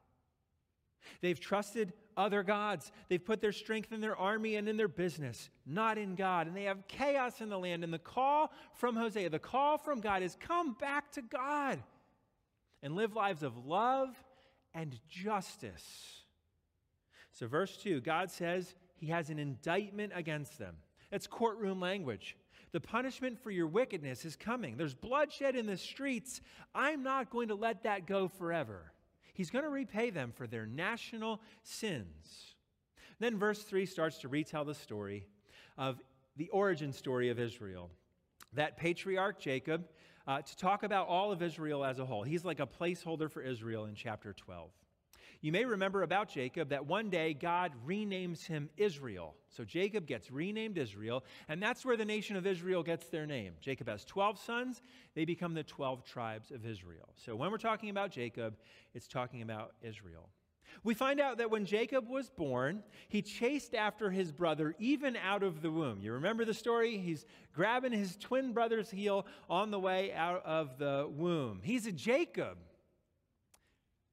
They've 1.20 1.38
trusted 1.38 1.92
other 2.16 2.42
gods. 2.42 2.92
They've 3.08 3.24
put 3.24 3.40
their 3.40 3.52
strength 3.52 3.92
in 3.92 4.00
their 4.00 4.16
army 4.16 4.56
and 4.56 4.68
in 4.68 4.76
their 4.76 4.88
business, 4.88 5.50
not 5.66 5.98
in 5.98 6.14
God. 6.14 6.46
And 6.46 6.56
they 6.56 6.64
have 6.64 6.86
chaos 6.88 7.40
in 7.40 7.48
the 7.48 7.58
land. 7.58 7.84
And 7.84 7.92
the 7.92 7.98
call 7.98 8.52
from 8.74 8.96
Hosea, 8.96 9.30
the 9.30 9.38
call 9.38 9.78
from 9.78 10.00
God 10.00 10.22
is 10.22 10.36
come 10.40 10.74
back 10.74 11.12
to 11.12 11.22
God 11.22 11.82
and 12.82 12.96
live 12.96 13.14
lives 13.14 13.42
of 13.42 13.66
love 13.66 14.16
and 14.74 14.98
justice 15.08 16.22
so, 17.32 17.46
verse 17.46 17.76
2, 17.78 18.00
God 18.02 18.30
says 18.30 18.74
he 18.94 19.06
has 19.06 19.30
an 19.30 19.38
indictment 19.38 20.12
against 20.14 20.58
them. 20.58 20.76
That's 21.10 21.26
courtroom 21.26 21.80
language. 21.80 22.36
The 22.72 22.80
punishment 22.80 23.42
for 23.42 23.50
your 23.50 23.66
wickedness 23.66 24.24
is 24.24 24.36
coming. 24.36 24.76
There's 24.76 24.94
bloodshed 24.94 25.56
in 25.56 25.66
the 25.66 25.76
streets. 25.76 26.40
I'm 26.74 27.02
not 27.02 27.30
going 27.30 27.48
to 27.48 27.54
let 27.54 27.82
that 27.82 28.06
go 28.06 28.28
forever. 28.28 28.92
He's 29.32 29.50
going 29.50 29.64
to 29.64 29.70
repay 29.70 30.10
them 30.10 30.32
for 30.34 30.46
their 30.46 30.66
national 30.66 31.40
sins. 31.62 32.54
Then, 33.18 33.38
verse 33.38 33.62
3 33.62 33.86
starts 33.86 34.18
to 34.18 34.28
retell 34.28 34.64
the 34.64 34.74
story 34.74 35.26
of 35.78 36.00
the 36.36 36.48
origin 36.48 36.92
story 36.92 37.30
of 37.30 37.38
Israel. 37.38 37.90
That 38.54 38.76
patriarch 38.76 39.38
Jacob, 39.38 39.88
uh, 40.26 40.42
to 40.42 40.56
talk 40.56 40.82
about 40.82 41.08
all 41.08 41.32
of 41.32 41.42
Israel 41.42 41.84
as 41.84 41.98
a 41.98 42.06
whole. 42.06 42.22
He's 42.22 42.44
like 42.44 42.60
a 42.60 42.66
placeholder 42.66 43.30
for 43.30 43.42
Israel 43.42 43.86
in 43.86 43.94
chapter 43.94 44.32
12. 44.32 44.70
You 45.42 45.50
may 45.50 45.64
remember 45.64 46.04
about 46.04 46.28
Jacob 46.28 46.68
that 46.68 46.86
one 46.86 47.10
day 47.10 47.34
God 47.34 47.72
renames 47.84 48.46
him 48.46 48.70
Israel. 48.76 49.34
So 49.48 49.64
Jacob 49.64 50.06
gets 50.06 50.30
renamed 50.30 50.78
Israel, 50.78 51.24
and 51.48 51.60
that's 51.60 51.84
where 51.84 51.96
the 51.96 52.04
nation 52.04 52.36
of 52.36 52.46
Israel 52.46 52.84
gets 52.84 53.08
their 53.08 53.26
name. 53.26 53.54
Jacob 53.60 53.88
has 53.88 54.04
12 54.04 54.38
sons, 54.38 54.82
they 55.16 55.24
become 55.24 55.52
the 55.52 55.64
12 55.64 56.04
tribes 56.04 56.52
of 56.52 56.64
Israel. 56.64 57.08
So 57.16 57.34
when 57.34 57.50
we're 57.50 57.58
talking 57.58 57.90
about 57.90 58.12
Jacob, 58.12 58.56
it's 58.94 59.08
talking 59.08 59.42
about 59.42 59.72
Israel. 59.82 60.28
We 60.84 60.94
find 60.94 61.20
out 61.20 61.38
that 61.38 61.50
when 61.50 61.66
Jacob 61.66 62.08
was 62.08 62.30
born, 62.30 62.84
he 63.08 63.20
chased 63.20 63.74
after 63.74 64.10
his 64.10 64.30
brother 64.30 64.76
even 64.78 65.16
out 65.16 65.42
of 65.42 65.60
the 65.60 65.72
womb. 65.72 66.00
You 66.00 66.12
remember 66.12 66.44
the 66.44 66.54
story? 66.54 66.98
He's 66.98 67.26
grabbing 67.52 67.92
his 67.92 68.16
twin 68.16 68.52
brother's 68.52 68.90
heel 68.90 69.26
on 69.50 69.72
the 69.72 69.80
way 69.80 70.12
out 70.12 70.46
of 70.46 70.78
the 70.78 71.10
womb. 71.10 71.60
He's 71.64 71.86
a 71.86 71.92
Jacob. 71.92 72.58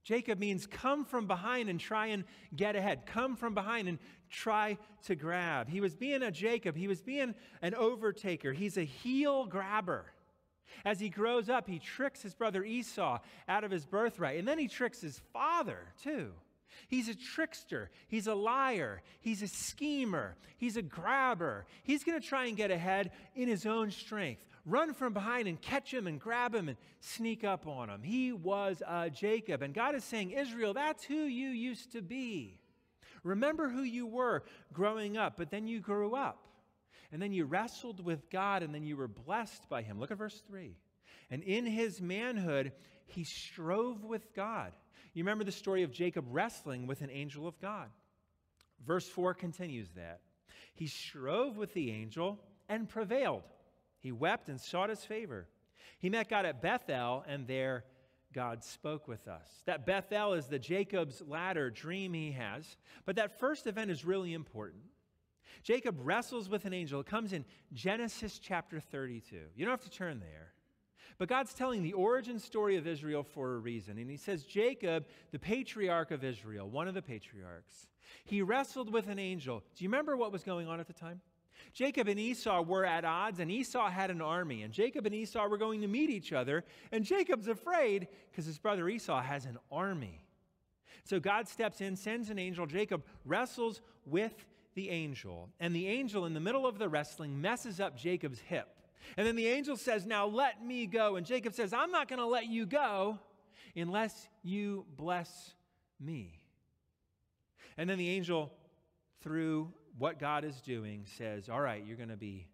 Jacob 0.04 0.40
means 0.40 0.66
come 0.66 1.06
from 1.06 1.28
behind 1.28 1.70
and 1.70 1.80
try 1.80 2.08
and 2.08 2.24
get 2.56 2.76
ahead. 2.76 3.06
Come 3.06 3.36
from 3.36 3.54
behind 3.54 3.88
and 3.88 4.00
try 4.30 4.78
to 5.04 5.16
grab. 5.16 5.70
He 5.70 5.82
was 5.82 5.96
being 5.96 6.24
a 6.24 6.32
Jacob, 6.32 6.76
he 6.76 6.88
was 6.88 7.02
being 7.02 7.36
an 7.62 7.74
overtaker. 7.74 8.54
He's 8.54 8.78
a 8.78 8.84
heel 8.84 9.46
grabber. 9.46 10.06
As 10.86 11.00
he 11.00 11.10
grows 11.10 11.50
up, 11.50 11.68
he 11.68 11.80
tricks 11.80 12.22
his 12.22 12.34
brother 12.34 12.64
Esau 12.64 13.20
out 13.48 13.64
of 13.64 13.72
his 13.72 13.86
birthright, 13.86 14.40
and 14.40 14.48
then 14.48 14.60
he 14.60 14.68
tricks 14.68 15.02
his 15.02 15.20
father 15.34 15.80
too. 16.02 16.32
He's 16.88 17.10
a 17.10 17.16
trickster. 17.16 17.90
He's 18.08 18.28
a 18.28 18.36
liar. 18.36 19.02
He's 19.20 19.42
a 19.42 19.48
schemer. 19.48 20.38
He's 20.58 20.78
a 20.78 20.82
grabber. 20.82 21.66
He's 21.84 22.04
going 22.04 22.20
to 22.20 22.26
try 22.26 22.46
and 22.46 22.56
get 22.56 22.72
ahead 22.72 23.12
in 23.36 23.48
his 23.48 23.66
own 23.66 23.92
strength 23.92 24.46
run 24.72 24.94
from 24.94 25.14
behind 25.14 25.48
and 25.48 25.62
catch 25.62 25.94
him 25.94 26.08
and 26.08 26.20
grab 26.20 26.54
him 26.54 26.70
and 26.70 26.78
sneak 27.00 27.44
up 27.44 27.68
on 27.68 27.90
him. 27.90 28.04
He 28.04 28.32
was 28.32 28.82
uh, 28.86 29.10
Jacob. 29.10 29.62
And 29.62 29.74
God 29.74 29.96
is 29.96 30.04
saying, 30.04 30.32
Israel, 30.32 30.74
that's 30.74 31.04
who 31.04 31.16
you 31.16 31.50
used 31.50 31.92
to 31.94 32.02
be. 32.02 32.60
Remember 33.24 33.70
who 33.70 33.82
you 33.82 34.06
were 34.06 34.44
growing 34.72 35.18
up, 35.18 35.36
but 35.38 35.52
then 35.52 35.68
you 35.68 35.80
grew 35.80 36.16
up. 36.16 36.48
And 37.12 37.22
then 37.22 37.34
you 37.34 37.46
wrestled 37.46 38.04
with 38.04 38.30
God, 38.30 38.62
and 38.62 38.74
then 38.74 38.86
you 38.86 38.96
were 38.96 39.08
blessed 39.08 39.68
by 39.68 39.82
him. 39.82 40.00
Look 40.00 40.12
at 40.12 40.18
verse 40.18 40.42
3. 40.48 40.76
And 41.32 41.44
in 41.44 41.66
his 41.66 42.02
manhood, 42.02 42.72
he 43.08 43.24
strove 43.24 44.06
with 44.06 44.34
God. 44.36 44.74
You 45.14 45.24
remember 45.24 45.44
the 45.44 45.52
story 45.52 45.84
of 45.84 45.92
Jacob 45.92 46.26
wrestling 46.30 46.86
with 46.86 47.02
an 47.02 47.10
angel 47.10 47.48
of 47.48 47.60
God. 47.60 47.90
Verse 48.86 49.08
4 49.08 49.34
continues 49.34 49.90
that. 49.96 50.22
He 50.74 50.88
strove 50.88 51.58
with 51.58 51.74
the 51.74 51.92
angel 51.92 52.40
and 52.70 52.88
prevailed. 52.88 53.44
He 54.00 54.12
wept 54.12 54.50
and 54.50 54.60
sought 54.60 54.90
his 54.90 55.04
favor. 55.04 55.48
He 56.00 56.10
met 56.10 56.30
God 56.30 56.46
at 56.46 56.62
Bethel, 56.62 57.24
and 57.28 57.48
there 57.48 57.84
God 58.34 58.64
spoke 58.64 59.08
with 59.08 59.28
us. 59.28 59.48
That 59.66 59.86
Bethel 59.86 60.34
is 60.34 60.48
the 60.48 60.60
Jacob's 60.60 61.22
ladder 61.28 61.70
dream 61.70 62.14
he 62.14 62.32
has, 62.34 62.78
but 63.06 63.16
that 63.18 63.40
first 63.40 63.68
event 63.68 63.92
is 63.92 64.06
really 64.06 64.34
important. 64.34 64.84
Jacob 65.64 65.98
wrestles 66.04 66.48
with 66.48 66.66
an 66.66 66.74
angel. 66.74 67.00
It 67.02 67.06
comes 67.06 67.34
in 67.34 67.44
Genesis 67.74 68.40
chapter 68.40 68.80
32. 68.80 69.36
You 69.56 69.66
don't 69.66 69.74
have 69.74 69.84
to 69.84 69.90
turn 69.90 70.20
there. 70.20 70.54
But 71.18 71.28
God's 71.28 71.54
telling 71.54 71.84
the 71.84 71.94
origin 71.94 72.40
story 72.40 72.78
of 72.78 72.88
Israel 72.88 73.24
for 73.24 73.56
a 73.56 73.58
reason. 73.58 73.98
And 73.98 74.10
he 74.10 74.16
says, 74.16 74.46
Jacob, 74.46 75.06
the 75.32 75.40
patriarch 75.40 76.12
of 76.12 76.24
Israel, 76.24 76.70
one 76.70 76.88
of 76.88 76.94
the 76.94 77.02
patriarchs, 77.02 77.90
he 78.24 78.42
wrestled 78.42 78.92
with 78.94 79.10
an 79.10 79.20
angel. 79.20 79.64
Do 79.76 79.84
you 79.84 79.90
remember 79.90 80.16
what 80.16 80.32
was 80.32 80.44
going 80.44 80.68
on 80.68 80.80
at 80.80 80.88
the 80.88 80.94
time? 80.94 81.20
Jacob 81.74 82.08
and 82.08 82.20
Esau 82.20 82.62
were 82.62 82.86
at 82.86 83.06
odds, 83.06 83.40
and 83.40 83.52
Esau 83.52 83.90
had 83.90 84.12
an 84.12 84.22
army, 84.22 84.64
and 84.64 84.74
Jacob 84.74 85.06
and 85.06 85.16
Esau 85.16 85.48
were 85.48 85.58
going 85.58 85.82
to 85.82 85.88
meet 85.88 86.10
each 86.10 86.34
other, 86.34 86.64
and 86.92 87.04
Jacob's 87.04 87.48
afraid 87.48 88.08
because 88.30 88.46
his 88.46 88.58
brother 88.58 88.88
Esau 88.90 89.22
has 89.22 89.46
an 89.46 89.58
army. 89.72 90.26
So 91.04 91.20
God 91.20 91.48
steps 91.48 91.82
in, 91.82 91.96
sends 91.96 92.30
an 92.30 92.38
angel. 92.38 92.66
Jacob 92.66 93.04
wrestles 93.26 93.82
with 94.06 94.46
the 94.76 94.90
angel. 94.90 95.50
And 95.60 95.76
the 95.76 95.88
angel, 95.88 96.26
in 96.26 96.34
the 96.34 96.40
middle 96.40 96.68
of 96.68 96.78
the 96.78 96.88
wrestling, 96.88 97.42
messes 97.42 97.80
up 97.80 97.98
Jacob's 97.98 98.40
hip. 98.40 98.68
And 99.18 99.26
then 99.26 99.36
the 99.36 99.48
angel 99.48 99.76
says, 99.76 100.06
Now 100.06 100.28
let 100.28 100.64
me 100.64 100.86
go. 100.86 101.16
And 101.16 101.26
Jacob 101.26 101.54
says, 101.54 101.74
I'm 101.74 101.92
not 101.92 102.08
going 102.08 102.20
to 102.20 102.26
let 102.26 102.48
you 102.48 102.66
go 102.66 103.18
unless 103.76 104.28
you 104.44 104.86
bless 104.98 105.54
me. 106.00 106.40
And 107.78 107.90
then 107.90 107.98
the 107.98 108.10
angel, 108.10 108.52
through 109.22 109.74
what 110.00 110.20
God 110.20 110.44
is 110.44 110.60
doing, 110.62 111.06
says, 111.18 111.50
All 111.50 111.62
right, 111.62 111.84
you're 111.86 111.98
going 111.98 112.10
to 112.10 112.18
be 112.18 112.48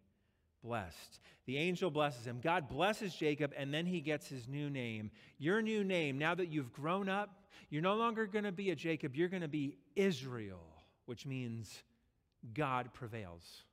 blessed. 0.63 1.19
The 1.45 1.57
angel 1.57 1.91
blesses 1.91 2.25
him. 2.25 2.39
God 2.41 2.67
blesses 2.67 3.13
Jacob, 3.13 3.53
and 3.55 3.73
then 3.73 3.85
he 3.85 4.01
gets 4.01 4.27
his 4.27 4.47
new 4.47 4.69
name. 4.69 5.11
Your 5.37 5.61
new 5.61 5.83
name, 5.83 6.17
now 6.17 6.35
that 6.35 6.51
you've 6.51 6.73
grown 6.73 7.07
up, 7.07 7.43
you're 7.69 7.83
no 7.83 7.95
longer 7.95 8.25
going 8.25 8.45
to 8.45 8.51
be 8.51 8.71
a 8.71 8.75
Jacob, 8.75 9.15
you're 9.15 9.29
going 9.29 9.41
to 9.41 9.47
be 9.47 9.77
Israel, 9.95 10.65
which 11.05 11.25
means 11.25 11.83
God 12.53 12.93
prevails. 12.93 13.63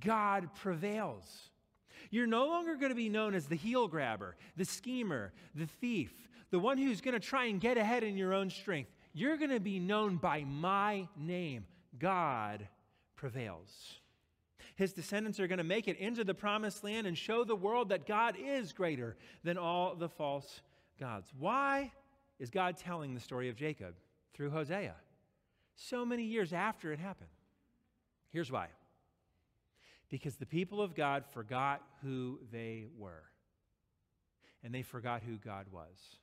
God 0.00 0.48
prevails. 0.54 1.50
You're 2.10 2.26
no 2.26 2.46
longer 2.46 2.76
going 2.76 2.90
to 2.90 2.96
be 2.96 3.08
known 3.08 3.34
as 3.34 3.46
the 3.46 3.56
heel 3.56 3.88
grabber, 3.88 4.36
the 4.56 4.64
schemer, 4.64 5.32
the 5.54 5.66
thief, 5.66 6.12
the 6.50 6.58
one 6.58 6.78
who's 6.78 7.00
going 7.00 7.14
to 7.14 7.20
try 7.20 7.46
and 7.46 7.60
get 7.60 7.76
ahead 7.76 8.04
in 8.04 8.16
your 8.16 8.34
own 8.34 8.50
strength. 8.50 8.90
You're 9.12 9.36
going 9.36 9.50
to 9.50 9.60
be 9.60 9.78
known 9.78 10.16
by 10.16 10.44
my 10.44 11.08
name. 11.16 11.66
God 11.98 12.66
prevails. 13.16 13.98
His 14.76 14.92
descendants 14.92 15.38
are 15.38 15.46
going 15.46 15.58
to 15.58 15.64
make 15.64 15.88
it 15.88 15.98
into 15.98 16.24
the 16.24 16.34
promised 16.34 16.82
land 16.82 17.06
and 17.06 17.16
show 17.16 17.44
the 17.44 17.56
world 17.56 17.90
that 17.90 18.06
God 18.06 18.36
is 18.38 18.72
greater 18.72 19.16
than 19.44 19.58
all 19.58 19.94
the 19.94 20.08
false 20.08 20.62
gods. 20.98 21.30
Why 21.38 21.92
is 22.38 22.50
God 22.50 22.76
telling 22.76 23.14
the 23.14 23.20
story 23.20 23.48
of 23.48 23.56
Jacob 23.56 23.94
through 24.34 24.50
Hosea 24.50 24.94
so 25.76 26.04
many 26.04 26.24
years 26.24 26.52
after 26.52 26.92
it 26.92 26.98
happened? 26.98 27.30
Here's 28.30 28.50
why 28.50 28.68
because 30.12 30.36
the 30.36 30.46
people 30.46 30.82
of 30.82 30.94
God 30.94 31.24
forgot 31.24 31.80
who 32.02 32.38
they 32.52 32.84
were, 32.98 33.22
and 34.62 34.72
they 34.72 34.82
forgot 34.82 35.22
who 35.22 35.38
God 35.38 35.66
was. 35.72 36.18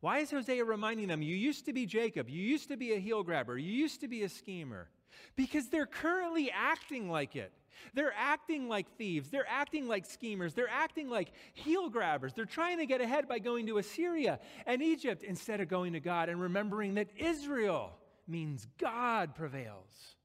Why 0.00 0.18
is 0.18 0.30
Hosea 0.30 0.64
reminding 0.64 1.08
them, 1.08 1.22
you 1.22 1.34
used 1.34 1.64
to 1.66 1.72
be 1.72 1.86
Jacob, 1.86 2.28
you 2.28 2.40
used 2.40 2.68
to 2.68 2.76
be 2.76 2.92
a 2.94 2.98
heel 2.98 3.22
grabber, 3.22 3.58
you 3.58 3.72
used 3.72 4.00
to 4.00 4.08
be 4.08 4.22
a 4.22 4.28
schemer? 4.28 4.88
Because 5.34 5.68
they're 5.68 5.86
currently 5.86 6.50
acting 6.52 7.10
like 7.10 7.34
it. 7.34 7.52
They're 7.94 8.14
acting 8.16 8.68
like 8.68 8.96
thieves. 8.96 9.30
They're 9.30 9.48
acting 9.48 9.86
like 9.86 10.04
schemers. 10.06 10.54
They're 10.54 10.68
acting 10.68 11.08
like 11.08 11.32
heel 11.54 11.88
grabbers. 11.88 12.34
They're 12.34 12.44
trying 12.44 12.78
to 12.78 12.86
get 12.86 13.00
ahead 13.00 13.28
by 13.28 13.38
going 13.38 13.66
to 13.66 13.78
Assyria 13.78 14.40
and 14.66 14.82
Egypt 14.82 15.22
instead 15.22 15.60
of 15.60 15.68
going 15.68 15.92
to 15.92 16.00
God 16.00 16.28
and 16.28 16.40
remembering 16.40 16.94
that 16.94 17.08
Israel 17.16 17.92
means 18.26 18.66
God 18.78 19.34
prevails. 19.34 20.16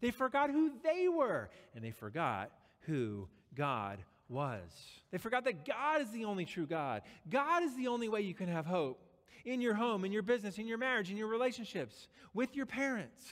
They 0.00 0.10
forgot 0.10 0.50
who 0.50 0.72
they 0.82 1.08
were, 1.08 1.50
and 1.74 1.84
they 1.84 1.92
forgot 1.92 2.50
who 2.80 3.28
God 3.54 3.98
was. 4.28 4.70
They 5.10 5.18
forgot 5.18 5.44
that 5.44 5.64
God 5.64 6.00
is 6.00 6.10
the 6.10 6.24
only 6.24 6.44
true 6.44 6.66
God. 6.66 7.02
God 7.28 7.62
is 7.62 7.76
the 7.76 7.88
only 7.88 8.08
way 8.08 8.22
you 8.22 8.34
can 8.34 8.48
have 8.48 8.66
hope 8.66 9.00
in 9.44 9.60
your 9.60 9.74
home, 9.74 10.04
in 10.04 10.12
your 10.12 10.22
business, 10.22 10.58
in 10.58 10.66
your 10.66 10.78
marriage, 10.78 11.10
in 11.10 11.16
your 11.16 11.28
relationships, 11.28 12.08
with 12.34 12.54
your 12.54 12.66
parents. 12.66 13.24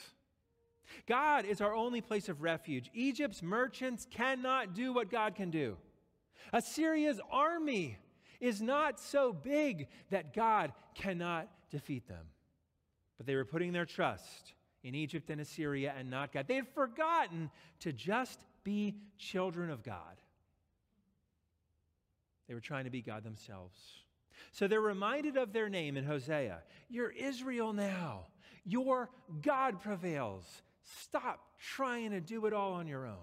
God 1.07 1.45
is 1.45 1.61
our 1.61 1.75
only 1.75 2.01
place 2.01 2.29
of 2.29 2.43
refuge. 2.43 2.91
Egypt's 2.95 3.43
merchants 3.43 4.07
cannot 4.11 4.75
do 4.75 4.93
what 4.93 5.11
God 5.11 5.35
can 5.35 5.51
do. 5.51 5.77
Assyria's 6.53 7.21
army 7.31 7.99
is 8.41 8.61
not 8.61 8.99
so 8.99 9.33
big 9.33 9.89
that 10.11 10.35
God 10.35 10.73
cannot 10.95 11.49
defeat 11.71 12.09
them. 12.09 12.27
But 13.17 13.27
they 13.27 13.37
were 13.37 13.45
putting 13.45 13.73
their 13.73 13.85
trust 13.85 14.55
in 14.83 14.95
Egypt 14.95 15.31
and 15.31 15.41
Assyria 15.41 15.95
and 15.97 16.11
not 16.11 16.33
God. 16.33 16.47
They 16.49 16.57
had 16.57 16.69
forgotten 16.69 17.51
to 17.81 17.93
just 17.93 18.41
be 18.65 18.97
children 19.19 19.71
of 19.71 19.83
God. 19.83 20.21
They 22.49 22.55
were 22.55 22.61
trying 22.61 22.85
to 22.85 22.91
be 22.91 23.03
God 23.03 23.23
themselves. 23.23 23.77
So 24.53 24.67
they're 24.67 24.81
reminded 24.81 25.37
of 25.37 25.53
their 25.53 25.69
name 25.69 25.97
in 25.97 26.05
Hosea. 26.05 26.63
You're 26.89 27.11
Israel 27.11 27.73
now. 27.73 28.27
Your 28.65 29.11
God 29.43 29.81
prevails. 29.81 30.45
Stop 31.01 31.41
trying 31.59 32.11
to 32.11 32.21
do 32.21 32.47
it 32.47 32.53
all 32.53 32.73
on 32.75 32.87
your 32.87 33.07
own. 33.07 33.17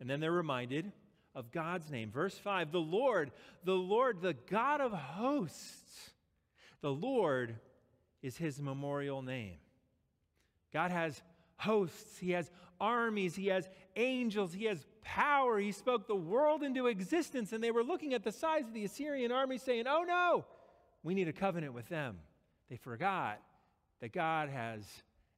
And 0.00 0.08
then 0.08 0.20
they're 0.20 0.32
reminded 0.32 0.90
of 1.34 1.50
God's 1.50 1.90
name. 1.90 2.10
Verse 2.10 2.36
5 2.36 2.72
The 2.72 2.78
Lord, 2.78 3.30
the 3.64 3.72
Lord, 3.72 4.20
the 4.20 4.34
God 4.34 4.80
of 4.80 4.92
hosts, 4.92 6.10
the 6.80 6.92
Lord 6.92 7.56
is 8.22 8.36
his 8.36 8.60
memorial 8.60 9.22
name. 9.22 9.56
God 10.72 10.90
has 10.90 11.22
hosts, 11.56 12.18
He 12.18 12.32
has 12.32 12.50
armies, 12.80 13.34
He 13.36 13.48
has 13.48 13.68
angels, 13.96 14.52
He 14.52 14.64
has 14.64 14.84
power. 15.02 15.58
He 15.58 15.72
spoke 15.72 16.06
the 16.06 16.14
world 16.14 16.62
into 16.62 16.86
existence, 16.86 17.52
and 17.52 17.62
they 17.62 17.70
were 17.70 17.84
looking 17.84 18.14
at 18.14 18.24
the 18.24 18.32
size 18.32 18.64
of 18.64 18.74
the 18.74 18.84
Assyrian 18.84 19.32
army 19.32 19.58
saying, 19.58 19.84
Oh 19.86 20.04
no, 20.06 20.44
we 21.02 21.14
need 21.14 21.28
a 21.28 21.32
covenant 21.32 21.74
with 21.74 21.88
them. 21.88 22.18
They 22.70 22.76
forgot 22.76 23.40
that 24.00 24.12
God 24.12 24.48
has 24.48 24.84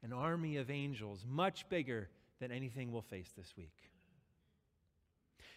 an 0.02 0.12
army 0.12 0.56
of 0.56 0.70
angels 0.70 1.24
much 1.28 1.68
bigger 1.68 2.08
than 2.40 2.50
anything 2.50 2.92
we'll 2.92 3.02
face 3.02 3.32
this 3.36 3.52
week. 3.56 3.90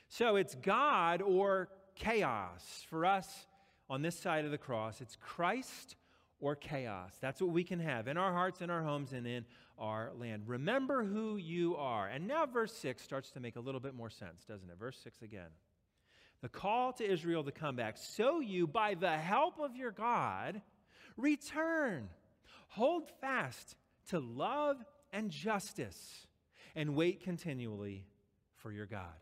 So 0.07 0.37
it's 0.37 0.55
God 0.55 1.21
or 1.21 1.69
chaos. 1.95 2.85
For 2.89 3.05
us 3.05 3.47
on 3.89 4.01
this 4.01 4.17
side 4.17 4.45
of 4.45 4.51
the 4.51 4.57
cross, 4.57 5.01
it's 5.01 5.15
Christ 5.15 5.95
or 6.39 6.55
chaos. 6.55 7.11
That's 7.21 7.41
what 7.41 7.51
we 7.51 7.63
can 7.63 7.79
have 7.79 8.07
in 8.07 8.17
our 8.17 8.33
hearts, 8.33 8.61
in 8.61 8.69
our 8.69 8.83
homes, 8.83 9.13
and 9.13 9.27
in 9.27 9.45
our 9.79 10.11
land. 10.17 10.43
Remember 10.45 11.03
who 11.03 11.37
you 11.37 11.75
are. 11.77 12.07
And 12.07 12.27
now, 12.27 12.45
verse 12.45 12.73
6 12.73 13.01
starts 13.01 13.31
to 13.31 13.39
make 13.39 13.55
a 13.55 13.59
little 13.59 13.79
bit 13.79 13.95
more 13.95 14.09
sense, 14.09 14.43
doesn't 14.45 14.69
it? 14.69 14.77
Verse 14.77 14.99
6 15.03 15.21
again. 15.21 15.49
The 16.41 16.49
call 16.49 16.93
to 16.93 17.09
Israel 17.09 17.43
to 17.43 17.51
come 17.51 17.75
back. 17.75 17.97
So 17.97 18.39
you, 18.39 18.67
by 18.67 18.93
the 18.93 19.17
help 19.17 19.59
of 19.59 19.75
your 19.75 19.91
God, 19.91 20.61
return. 21.17 22.09
Hold 22.69 23.09
fast 23.19 23.75
to 24.09 24.19
love 24.19 24.77
and 25.11 25.31
justice, 25.31 26.27
and 26.75 26.95
wait 26.95 27.23
continually 27.23 28.05
for 28.55 28.71
your 28.71 28.85
God. 28.85 29.15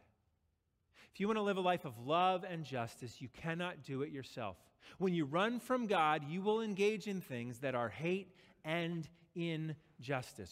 If 1.13 1.19
you 1.19 1.27
want 1.27 1.37
to 1.37 1.43
live 1.43 1.57
a 1.57 1.61
life 1.61 1.85
of 1.85 1.97
love 2.05 2.45
and 2.47 2.63
justice, 2.63 3.21
you 3.21 3.29
cannot 3.29 3.83
do 3.83 4.01
it 4.01 4.11
yourself. 4.11 4.57
When 4.97 5.13
you 5.13 5.25
run 5.25 5.59
from 5.59 5.87
God, 5.87 6.23
you 6.27 6.41
will 6.41 6.61
engage 6.61 7.07
in 7.07 7.21
things 7.21 7.59
that 7.59 7.73
are 7.73 7.89
hate 7.89 8.35
and 8.63 9.07
injustice. 9.33 9.86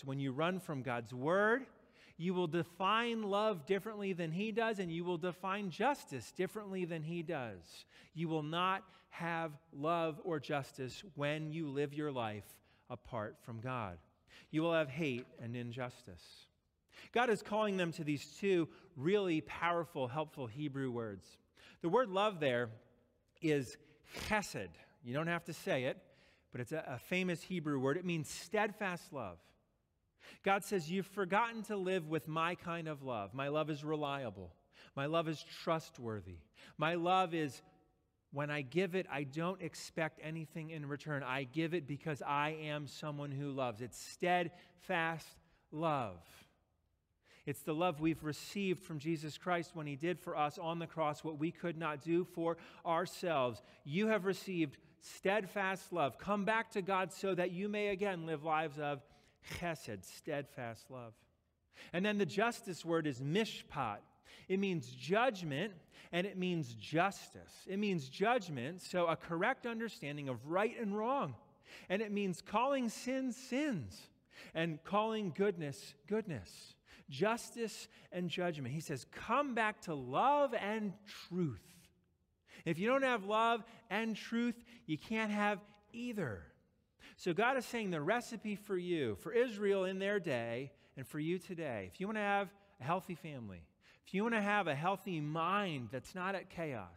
When 0.03 0.19
you 0.19 0.31
run 0.31 0.60
from 0.60 0.81
God's 0.81 1.13
word, 1.13 1.65
you 2.17 2.34
will 2.34 2.47
define 2.47 3.23
love 3.23 3.65
differently 3.65 4.13
than 4.13 4.31
He 4.31 4.51
does, 4.51 4.79
and 4.79 4.91
you 4.91 5.03
will 5.03 5.17
define 5.17 5.69
justice 5.69 6.31
differently 6.31 6.86
than 6.86 7.03
He 7.03 7.21
does. 7.21 7.86
You 8.13 8.29
will 8.29 8.43
not 8.43 8.84
have 9.10 9.51
love 9.73 10.19
or 10.23 10.39
justice 10.39 11.03
when 11.15 11.51
you 11.51 11.69
live 11.69 11.93
your 11.93 12.12
life 12.12 12.45
apart 12.89 13.38
from 13.41 13.60
God. 13.60 13.97
You 14.51 14.62
will 14.62 14.73
have 14.73 14.89
hate 14.89 15.25
and 15.41 15.55
injustice. 15.55 16.23
God 17.12 17.29
is 17.29 17.41
calling 17.41 17.77
them 17.77 17.91
to 17.93 18.03
these 18.03 18.25
two 18.39 18.67
really 18.95 19.41
powerful, 19.41 20.08
helpful 20.08 20.47
Hebrew 20.47 20.91
words. 20.91 21.25
The 21.81 21.89
word 21.89 22.10
love 22.10 22.39
there 22.39 22.69
is 23.41 23.77
chesed. 24.27 24.69
You 25.03 25.13
don't 25.13 25.27
have 25.27 25.45
to 25.45 25.53
say 25.53 25.86
it, 25.86 25.97
but 26.56 26.62
it's 26.62 26.72
a, 26.72 26.86
a 26.88 26.98
famous 26.98 27.44
Hebrew 27.44 27.78
word. 27.78 27.98
It 27.98 28.06
means 28.06 28.30
steadfast 28.30 29.12
love. 29.12 29.39
God 30.41 30.63
says, 30.63 30.89
You've 30.89 31.06
forgotten 31.06 31.63
to 31.63 31.76
live 31.76 32.08
with 32.08 32.30
my 32.30 32.56
kind 32.56 32.88
of 32.88 33.04
love. 33.04 33.34
My 33.34 33.50
love 33.50 33.70
is 33.70 33.84
reliable. 33.84 34.54
My 34.96 35.06
love 35.08 35.28
is 35.28 35.44
trustworthy. 35.63 36.38
My 36.78 36.96
love 36.96 37.34
is 37.34 37.62
when 38.32 38.50
I 38.50 38.62
give 38.62 38.96
it, 38.96 39.06
I 39.12 39.24
don't 39.24 39.62
expect 39.62 40.22
anything 40.24 40.70
in 40.70 40.86
return. 40.86 41.24
I 41.24 41.44
give 41.44 41.74
it 41.74 41.89
because 41.89 42.22
I 42.22 42.56
am 42.63 42.88
someone 42.88 43.32
who 43.32 43.52
loves. 43.52 43.82
It's 43.82 44.00
steadfast 44.00 45.28
love. 45.74 46.22
It's 47.46 47.63
the 47.63 47.76
love 47.76 48.00
we've 48.00 48.24
received 48.24 48.82
from 48.82 48.98
Jesus 48.98 49.38
Christ 49.38 49.72
when 49.76 49.88
he 49.88 49.98
did 49.98 50.22
for 50.22 50.38
us 50.38 50.58
on 50.58 50.80
the 50.80 50.88
cross 50.88 51.22
what 51.22 51.38
we 51.38 51.52
could 51.52 51.78
not 51.78 52.02
do 52.02 52.24
for 52.24 52.56
ourselves. 52.86 53.62
You 53.84 54.08
have 54.08 54.24
received 54.24 54.78
steadfast 55.06 55.94
love. 55.94 56.18
Come 56.18 56.46
back 56.46 56.72
to 56.72 56.82
God 56.82 57.13
so 57.13 57.36
that 57.36 57.52
you 57.52 57.70
may 57.70 57.89
again 57.89 58.26
live 58.26 58.44
lives 58.44 58.80
of 58.80 59.02
chesed, 59.60 60.04
steadfast 60.04 60.89
love. 60.89 61.13
And 61.94 62.06
then 62.06 62.18
the 62.18 62.26
justice 62.26 62.84
word 62.84 63.06
is 63.08 63.22
mishpat. 63.22 63.98
It 64.48 64.60
means 64.60 64.89
judgment 64.89 65.74
and 66.12 66.26
it 66.26 66.38
means 66.38 66.74
justice. 66.74 67.65
It 67.68 67.78
means 67.78 68.10
judgment, 68.10 68.82
so 68.82 69.08
a 69.08 69.15
correct 69.15 69.65
understanding 69.65 70.30
of 70.30 70.46
right 70.46 70.76
and 70.80 70.98
wrong. 70.98 71.36
And 71.89 72.02
it 72.02 72.12
means 72.12 72.41
calling 72.41 72.89
sins 72.89 73.36
sins 73.36 74.00
and 74.54 74.84
calling 74.84 75.34
goodness 75.36 75.96
goodness 76.08 76.76
justice 77.10 77.88
and 78.12 78.30
judgment. 78.30 78.74
He 78.74 78.82
says, 78.82 79.06
Come 79.12 79.54
back 79.54 79.82
to 79.82 79.94
love 79.94 80.54
and 80.54 80.94
truth. 81.30 81.75
If 82.65 82.80
you 82.80 82.88
don't 82.88 83.04
have 83.04 83.25
love 83.25 83.63
and 83.89 84.15
truth, 84.15 84.56
you 84.86 84.97
can't 84.97 85.32
have 85.32 85.60
either. 85.93 86.43
So 87.17 87.34
God 87.34 87.58
is 87.58 87.65
saying 87.65 87.91
the 87.91 88.01
recipe 88.01 88.56
for 88.56 88.78
you, 88.78 89.15
for 89.21 89.32
Israel 89.32 89.86
in 89.86 89.99
their 89.99 90.19
day, 90.19 90.71
and 90.97 91.08
for 91.08 91.19
you 91.19 91.39
today, 91.39 91.89
if 91.93 91.99
you 91.99 92.08
want 92.08 92.17
to 92.17 92.21
have 92.21 92.49
a 92.82 92.84
healthy 92.84 93.15
family, 93.15 93.62
if 94.06 94.13
you 94.13 94.23
want 94.23 94.36
to 94.36 94.41
have 94.41 94.67
a 94.67 94.75
healthy 94.75 95.19
mind 95.21 95.89
that's 95.91 96.15
not 96.15 96.36
at 96.36 96.49
chaos, 96.49 96.89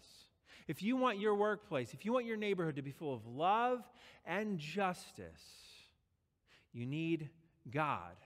if 0.67 0.83
you 0.83 0.97
want 0.97 1.19
your 1.19 1.35
workplace, 1.35 1.95
if 1.95 2.05
you 2.05 2.13
want 2.13 2.27
your 2.27 2.37
neighborhood 2.37 2.77
to 2.77 2.83
be 2.83 2.91
full 2.91 3.15
of 3.15 3.27
love 3.27 3.81
and 4.25 4.59
justice, 4.59 5.43
you 6.73 6.85
need 6.85 7.31
God 7.71 8.17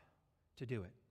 to 0.59 0.67
do 0.67 0.83
it. 0.83 1.02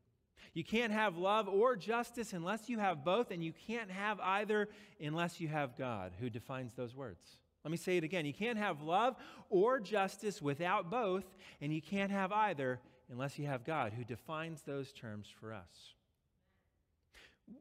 You 0.54 0.64
can't 0.64 0.92
have 0.92 1.18
love 1.18 1.48
or 1.48 1.76
justice 1.76 2.34
unless 2.34 2.70
you 2.70 2.80
have 2.80 3.06
both, 3.06 3.32
and 3.32 3.44
you 3.44 3.54
can't 3.68 3.90
have 3.90 4.20
either 4.20 4.70
unless 5.00 5.40
you 5.40 5.48
have 5.48 5.78
God 5.78 6.12
who 6.20 6.30
defines 6.30 6.74
those 6.76 6.96
words. 6.96 7.38
Let 7.64 7.72
me 7.72 7.78
say 7.78 7.98
it 7.98 8.04
again. 8.04 8.26
You 8.26 8.34
can't 8.34 8.58
have 8.58 8.82
love 8.82 9.16
or 9.50 9.80
justice 9.80 10.42
without 10.42 10.90
both, 10.90 11.24
and 11.62 11.74
you 11.74 11.82
can't 11.82 12.12
have 12.12 12.32
either 12.32 12.80
unless 13.10 13.38
you 13.38 13.46
have 13.46 13.64
God 13.64 13.94
who 13.94 14.04
defines 14.04 14.62
those 14.64 14.92
terms 14.94 15.28
for 15.40 15.54
us. 15.54 15.94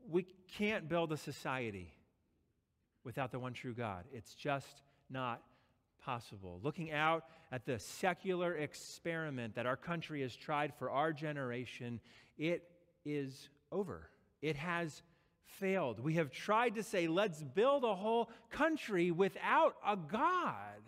We 0.09 0.27
can't 0.57 0.89
build 0.89 1.13
a 1.13 1.17
society 1.17 1.93
without 3.05 3.31
the 3.31 3.39
one 3.39 3.53
true 3.53 3.75
God. 3.75 4.05
It's 4.13 4.35
just 4.35 4.83
not 5.11 5.43
possible. 6.05 6.61
Looking 6.63 6.93
out 6.93 7.25
at 7.53 7.67
the 7.67 7.79
secular 7.79 8.57
experiment 8.57 9.55
that 9.57 9.67
our 9.67 9.77
country 9.77 10.23
has 10.23 10.35
tried 10.35 10.73
for 10.79 10.91
our 10.91 11.13
generation, 11.13 12.01
it 12.39 12.63
is 13.05 13.49
over. 13.73 14.09
It 14.43 14.57
has 14.57 15.03
failed. 15.45 16.01
We 16.01 16.15
have 16.15 16.31
tried 16.31 16.77
to 16.77 16.83
say, 16.83 17.07
let's 17.07 17.43
build 17.43 17.85
a 17.85 17.95
whole 17.95 18.31
country 18.51 19.11
without 19.11 19.77
a 19.87 19.97
God. 19.97 20.81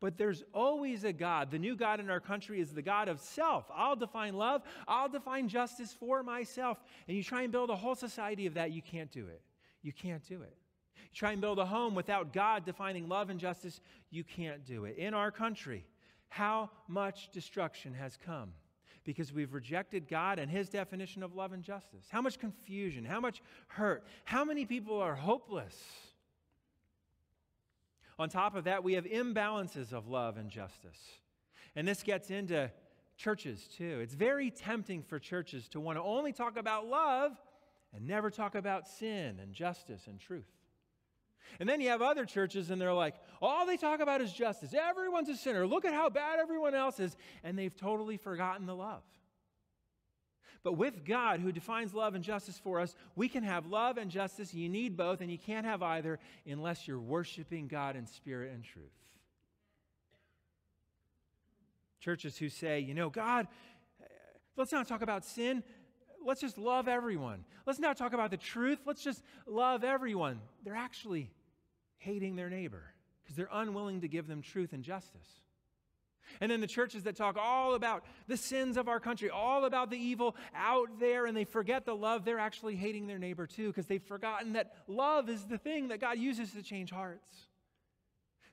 But 0.00 0.18
there's 0.18 0.44
always 0.52 1.04
a 1.04 1.12
God. 1.12 1.50
The 1.50 1.58
new 1.58 1.74
God 1.74 2.00
in 2.00 2.10
our 2.10 2.20
country 2.20 2.60
is 2.60 2.72
the 2.72 2.82
God 2.82 3.08
of 3.08 3.20
self. 3.20 3.64
I'll 3.74 3.96
define 3.96 4.34
love, 4.34 4.62
I'll 4.86 5.08
define 5.08 5.48
justice 5.48 5.96
for 5.98 6.22
myself. 6.22 6.78
And 7.08 7.16
you 7.16 7.22
try 7.22 7.42
and 7.42 7.52
build 7.52 7.70
a 7.70 7.76
whole 7.76 7.94
society 7.94 8.46
of 8.46 8.54
that, 8.54 8.72
you 8.72 8.82
can't 8.82 9.10
do 9.10 9.26
it. 9.28 9.40
You 9.82 9.92
can't 9.92 10.26
do 10.28 10.42
it. 10.42 10.56
You 10.96 11.14
try 11.14 11.32
and 11.32 11.40
build 11.40 11.58
a 11.58 11.64
home 11.64 11.94
without 11.94 12.32
God 12.32 12.66
defining 12.66 13.08
love 13.08 13.30
and 13.30 13.40
justice, 13.40 13.80
you 14.10 14.22
can't 14.22 14.66
do 14.66 14.84
it. 14.84 14.98
In 14.98 15.14
our 15.14 15.30
country, 15.30 15.86
how 16.28 16.70
much 16.88 17.30
destruction 17.32 17.94
has 17.94 18.18
come 18.24 18.52
because 19.06 19.32
we've 19.32 19.54
rejected 19.54 20.08
God 20.08 20.38
and 20.38 20.50
His 20.50 20.68
definition 20.68 21.22
of 21.22 21.34
love 21.34 21.52
and 21.52 21.62
justice. 21.62 22.04
How 22.10 22.20
much 22.20 22.38
confusion, 22.38 23.04
how 23.04 23.20
much 23.20 23.40
hurt, 23.68 24.04
how 24.24 24.44
many 24.44 24.66
people 24.66 25.00
are 25.00 25.14
hopeless. 25.14 25.74
On 28.18 28.28
top 28.28 28.54
of 28.56 28.64
that, 28.64 28.82
we 28.82 28.94
have 28.94 29.04
imbalances 29.04 29.92
of 29.92 30.08
love 30.08 30.36
and 30.36 30.50
justice. 30.50 30.98
And 31.74 31.86
this 31.86 32.02
gets 32.02 32.30
into 32.30 32.70
churches 33.16 33.68
too. 33.76 34.00
It's 34.02 34.14
very 34.14 34.50
tempting 34.50 35.02
for 35.02 35.18
churches 35.18 35.68
to 35.68 35.80
want 35.80 35.96
to 35.96 36.02
only 36.02 36.32
talk 36.32 36.58
about 36.58 36.86
love 36.86 37.32
and 37.94 38.06
never 38.06 38.30
talk 38.30 38.54
about 38.54 38.88
sin 38.88 39.38
and 39.40 39.54
justice 39.54 40.06
and 40.06 40.18
truth. 40.18 40.55
And 41.60 41.68
then 41.68 41.80
you 41.80 41.88
have 41.88 42.02
other 42.02 42.24
churches, 42.24 42.70
and 42.70 42.80
they're 42.80 42.92
like, 42.92 43.14
all 43.40 43.66
they 43.66 43.76
talk 43.76 44.00
about 44.00 44.20
is 44.20 44.32
justice. 44.32 44.74
Everyone's 44.74 45.28
a 45.28 45.36
sinner. 45.36 45.66
Look 45.66 45.84
at 45.84 45.92
how 45.94 46.08
bad 46.08 46.38
everyone 46.38 46.74
else 46.74 47.00
is. 47.00 47.16
And 47.44 47.58
they've 47.58 47.76
totally 47.76 48.16
forgotten 48.16 48.66
the 48.66 48.74
love. 48.74 49.02
But 50.62 50.72
with 50.72 51.04
God, 51.04 51.38
who 51.38 51.52
defines 51.52 51.94
love 51.94 52.16
and 52.16 52.24
justice 52.24 52.58
for 52.58 52.80
us, 52.80 52.96
we 53.14 53.28
can 53.28 53.44
have 53.44 53.66
love 53.66 53.98
and 53.98 54.10
justice. 54.10 54.52
You 54.52 54.68
need 54.68 54.96
both, 54.96 55.20
and 55.20 55.30
you 55.30 55.38
can't 55.38 55.64
have 55.64 55.80
either 55.82 56.18
unless 56.44 56.88
you're 56.88 56.98
worshiping 56.98 57.68
God 57.68 57.94
in 57.94 58.06
spirit 58.06 58.52
and 58.52 58.64
truth. 58.64 58.90
Churches 62.00 62.36
who 62.36 62.48
say, 62.48 62.80
you 62.80 62.94
know, 62.94 63.10
God, 63.10 63.46
let's 64.56 64.72
not 64.72 64.88
talk 64.88 65.02
about 65.02 65.24
sin. 65.24 65.62
Let's 66.26 66.40
just 66.40 66.58
love 66.58 66.88
everyone. 66.88 67.44
Let's 67.66 67.78
not 67.78 67.96
talk 67.96 68.12
about 68.12 68.30
the 68.30 68.36
truth. 68.36 68.80
Let's 68.84 69.02
just 69.02 69.22
love 69.46 69.84
everyone. 69.84 70.40
They're 70.64 70.74
actually 70.74 71.30
hating 71.98 72.34
their 72.36 72.50
neighbor 72.50 72.82
because 73.22 73.36
they're 73.36 73.48
unwilling 73.52 74.00
to 74.00 74.08
give 74.08 74.26
them 74.26 74.42
truth 74.42 74.72
and 74.72 74.82
justice. 74.82 75.28
And 76.40 76.50
then 76.50 76.60
the 76.60 76.66
churches 76.66 77.04
that 77.04 77.14
talk 77.16 77.36
all 77.38 77.74
about 77.74 78.04
the 78.26 78.36
sins 78.36 78.76
of 78.76 78.88
our 78.88 78.98
country, 78.98 79.30
all 79.30 79.64
about 79.64 79.90
the 79.90 79.96
evil 79.96 80.34
out 80.56 80.98
there, 80.98 81.26
and 81.26 81.36
they 81.36 81.44
forget 81.44 81.86
the 81.86 81.94
love, 81.94 82.24
they're 82.24 82.40
actually 82.40 82.74
hating 82.74 83.06
their 83.06 83.18
neighbor 83.18 83.46
too 83.46 83.68
because 83.68 83.86
they've 83.86 84.02
forgotten 84.02 84.54
that 84.54 84.74
love 84.88 85.30
is 85.30 85.44
the 85.44 85.58
thing 85.58 85.88
that 85.88 86.00
God 86.00 86.18
uses 86.18 86.50
to 86.52 86.62
change 86.62 86.90
hearts. 86.90 87.45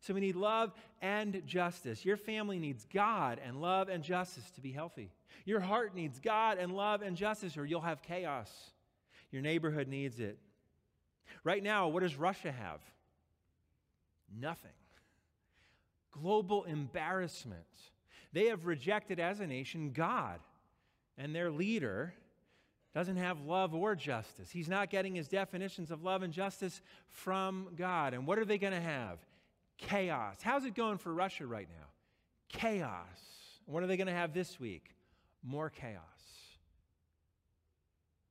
So 0.04 0.14
we 0.14 0.20
need 0.20 0.36
love 0.36 0.74
and 1.02 1.42
justice. 1.48 2.04
Your 2.04 2.18
family 2.18 2.60
needs 2.60 2.86
God 2.94 3.40
and 3.42 3.62
love 3.62 3.88
and 3.88 4.04
justice 4.04 4.52
to 4.52 4.62
be 4.62 4.74
healthy. 4.74 5.10
Your 5.46 5.62
heart 5.62 5.96
needs 5.96 6.20
God 6.20 6.58
and 6.58 6.76
love 6.76 7.02
and 7.02 7.16
justice, 7.16 7.56
or 7.56 7.66
you'll 7.66 7.80
have 7.80 8.02
chaos. 8.02 8.52
Your 9.32 9.42
neighborhood 9.42 9.88
needs 9.88 10.20
it. 10.20 10.38
Right 11.46 11.64
now, 11.64 11.88
what 11.88 12.04
does 12.04 12.18
Russia 12.18 12.52
have? 12.52 12.82
Nothing. 14.38 14.72
Global 16.12 16.66
embarrassment. 16.66 17.62
They 18.34 18.48
have 18.48 18.66
rejected 18.66 19.22
as 19.22 19.40
a 19.40 19.48
nation 19.48 19.92
God, 19.94 20.42
and 21.18 21.34
their 21.34 21.50
leader 21.50 22.14
doesn't 22.94 23.18
have 23.18 23.40
love 23.46 23.74
or 23.74 23.96
justice. 23.96 24.52
He's 24.52 24.68
not 24.68 24.90
getting 24.90 25.16
his 25.16 25.30
definitions 25.30 25.92
of 25.92 26.04
love 26.04 26.24
and 26.24 26.34
justice 26.34 26.82
from 27.10 27.70
God. 27.78 28.14
And 28.14 28.28
what 28.28 28.38
are 28.38 28.46
they 28.46 28.58
going 28.58 28.74
to 28.74 28.82
have? 28.82 29.20
Chaos. 29.78 30.38
How's 30.42 30.66
it 30.66 30.76
going 30.76 30.98
for 30.98 31.14
Russia 31.14 31.46
right 31.46 31.68
now? 31.70 32.60
Chaos. 32.60 33.20
What 33.66 33.84
are 33.84 33.88
they 33.88 33.98
going 33.98 34.08
to 34.08 34.14
have 34.14 34.34
this 34.34 34.60
week? 34.60 34.90
More 35.44 35.70
chaos. 35.70 36.02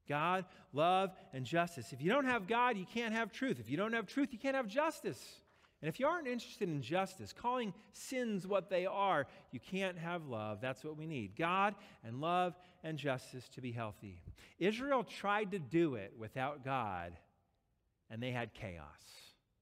God, 0.09 0.45
love, 0.73 1.11
and 1.33 1.45
justice. 1.45 1.93
If 1.93 2.03
you 2.03 2.11
don't 2.11 2.27
have 2.27 2.47
God, 2.47 2.77
you 2.77 2.87
can't 2.93 3.15
have 3.15 3.33
truth. 3.33 3.61
If 3.61 3.71
you 3.71 3.77
don't 3.77 3.93
have 3.93 4.07
truth, 4.07 4.29
you 4.33 4.39
can't 4.39 4.57
have 4.57 4.67
justice. 4.67 5.21
And 5.81 5.89
if 5.89 5.99
you 5.99 6.07
aren't 6.07 6.29
interested 6.29 6.69
in 6.69 6.81
justice, 6.81 7.33
calling 7.33 7.75
sins 7.93 8.47
what 8.47 8.71
they 8.71 8.87
are, 8.87 9.27
you 9.51 9.59
can't 9.59 9.99
have 9.99 10.27
love. 10.27 10.61
That's 10.61 10.85
what 10.85 10.97
we 10.97 11.07
need 11.07 11.35
God 11.37 11.75
and 12.05 12.21
love 12.21 12.55
and 12.85 12.97
justice 12.97 13.49
to 13.55 13.61
be 13.61 13.73
healthy. 13.73 14.23
Israel 14.59 15.03
tried 15.03 15.51
to 15.53 15.59
do 15.59 15.97
it 15.97 16.13
without 16.17 16.65
God, 16.65 17.13
and 18.11 18.23
they 18.23 18.31
had 18.31 18.55
chaos. 18.55 18.85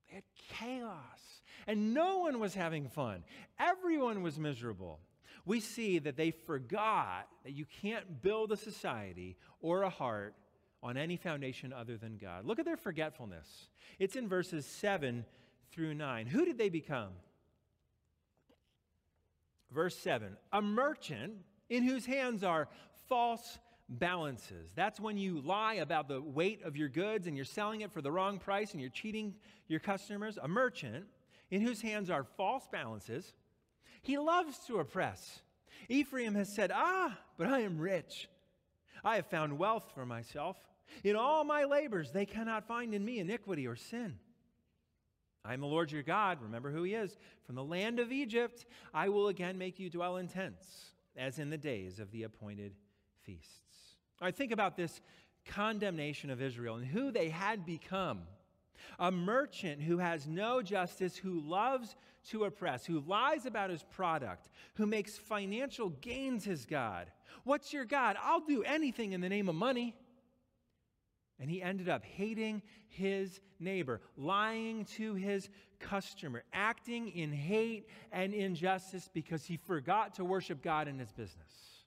They 0.09 0.17
had 0.17 0.25
chaos. 0.59 1.21
And 1.67 1.95
no 1.95 2.19
one 2.19 2.41
was 2.41 2.55
having 2.55 2.89
fun, 2.89 3.25
everyone 3.59 4.23
was 4.23 4.39
miserable. 4.39 5.01
We 5.47 5.61
see 5.61 5.99
that 6.01 6.17
they 6.17 6.33
forgot 6.33 7.27
that 7.45 7.53
you 7.53 7.65
can't 7.81 8.23
build 8.23 8.53
a 8.53 8.57
society 8.57 9.37
or 9.61 9.83
a 9.83 9.91
heart 9.91 10.35
on 10.83 10.97
any 10.97 11.17
foundation 11.17 11.73
other 11.73 11.97
than 11.97 12.19
God. 12.19 12.45
Look 12.45 12.59
at 12.59 12.65
their 12.65 12.77
forgetfulness. 12.77 13.69
It's 13.99 14.17
in 14.17 14.29
verses 14.29 14.67
7 14.67 15.25
through 15.71 15.95
9. 15.95 16.27
Who 16.27 16.45
did 16.45 16.59
they 16.59 16.69
become? 16.69 17.11
Verse 19.73 19.97
7 19.97 20.37
A 20.53 20.63
merchant 20.63 21.35
in 21.69 21.85
whose 21.85 22.07
hands 22.07 22.43
are 22.43 22.69
false 23.09 23.59
balances. 23.89 24.73
That's 24.75 25.01
when 25.01 25.19
you 25.19 25.41
lie 25.41 25.75
about 25.75 26.09
the 26.09 26.21
weight 26.21 26.63
of 26.65 26.77
your 26.77 26.89
goods 26.89 27.27
and 27.27 27.37
you're 27.37 27.45
selling 27.45 27.81
it 27.81 27.93
for 27.93 28.01
the 28.01 28.11
wrong 28.11 28.39
price 28.39 28.73
and 28.73 28.81
you're 28.81 28.91
cheating 28.91 29.35
your 29.69 29.81
customers. 29.81 30.39
A 30.41 30.49
merchant 30.49 31.07
in 31.51 31.61
whose 31.61 31.83
hands 31.83 32.11
are 32.11 32.25
false 32.37 32.67
balances. 32.71 33.35
He 34.03 34.19
loves 34.19 34.59
to 34.67 34.79
oppress. 34.79 35.41
Ephraim 35.89 36.35
has 36.35 36.49
said, 36.49 36.71
Ah, 36.73 37.19
but 37.37 37.49
I 37.49 37.61
am 37.61 37.79
rich. 37.79 38.29
I 39.05 39.17
have 39.17 39.27
found 39.27 39.59
wealth 39.59 39.91
for 39.95 40.07
myself. 40.07 40.57
In 41.05 41.17
all 41.17 41.45
my 41.45 41.65
labors, 41.65 42.11
they 42.11 42.27
cannot 42.27 42.67
find 42.67 42.95
in 42.95 43.05
me 43.05 43.19
iniquity 43.19 43.67
or 43.67 43.77
sin. 43.77 44.19
I 45.45 45.55
am 45.55 45.61
the 45.61 45.67
Lord 45.67 45.91
your 45.91 46.03
God. 46.03 46.39
Remember 46.43 46.71
who 46.71 46.83
he 46.83 46.95
is. 46.95 47.17
From 47.45 47.55
the 47.55 47.65
land 47.65 47.99
of 47.99 48.13
Egypt, 48.13 48.67
I 48.93 49.09
will 49.09 49.29
again 49.29 49.57
make 49.57 49.79
you 49.79 49.89
dwell 49.89 50.19
in 50.19 50.29
tents, 50.29 50.67
as 51.17 51.39
in 51.39 51.51
the 51.51 51.59
days 51.59 51.99
of 51.99 52.11
the 52.11 52.25
appointed 52.25 52.75
feasts. 53.23 53.97
Right, 54.21 54.37
think 54.37 54.53
about 54.53 54.77
this 54.77 55.01
condemnation 55.47 56.31
of 56.31 56.43
Israel 56.43 56.77
and 56.77 56.85
who 56.85 57.11
they 57.11 57.31
had 57.31 57.65
become. 57.65 58.23
A 58.99 59.11
merchant 59.11 59.83
who 59.83 59.99
has 59.99 60.27
no 60.27 60.63
justice, 60.63 61.17
who 61.17 61.41
loves 61.41 61.97
to 62.29 62.45
oppress, 62.45 62.85
who 62.85 63.01
lies 63.01 63.47
about 63.47 63.71
his 63.71 63.83
product, 63.83 64.49
who 64.75 64.87
makes 64.87 65.17
financial 65.17 65.89
gains 65.89 66.45
his 66.45 66.67
God. 66.67 67.11
What's 67.45 67.73
your 67.73 67.85
God? 67.85 68.17
I'll 68.23 68.41
do 68.41 68.63
anything 68.63 69.13
in 69.13 69.21
the 69.21 69.29
name 69.29 69.49
of 69.49 69.55
money. 69.55 69.95
And 71.39 71.51
he 71.51 71.63
ended 71.63 71.89
up 71.89 72.05
hating 72.05 72.61
his 72.87 73.41
neighbor, 73.59 74.03
lying 74.17 74.85
to 74.97 75.15
his 75.15 75.49
customer, 75.79 76.45
acting 76.53 77.09
in 77.09 77.33
hate 77.33 77.89
and 78.13 78.35
injustice 78.35 79.09
because 79.13 79.45
he 79.47 79.57
forgot 79.57 80.15
to 80.17 80.25
worship 80.25 80.63
God 80.63 80.87
in 80.87 80.99
his 80.99 81.13
business. 81.13 81.80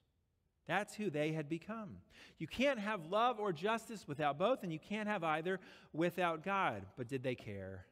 That's 0.66 0.94
who 0.94 1.10
they 1.10 1.32
had 1.32 1.48
become. 1.48 1.98
You 2.38 2.46
can't 2.46 2.78
have 2.78 3.06
love 3.10 3.38
or 3.38 3.52
justice 3.52 4.08
without 4.08 4.38
both, 4.38 4.62
and 4.62 4.72
you 4.72 4.78
can't 4.78 5.08
have 5.08 5.22
either 5.22 5.60
without 5.92 6.42
God. 6.42 6.86
But 6.96 7.08
did 7.08 7.22
they 7.22 7.34
care? 7.34 7.84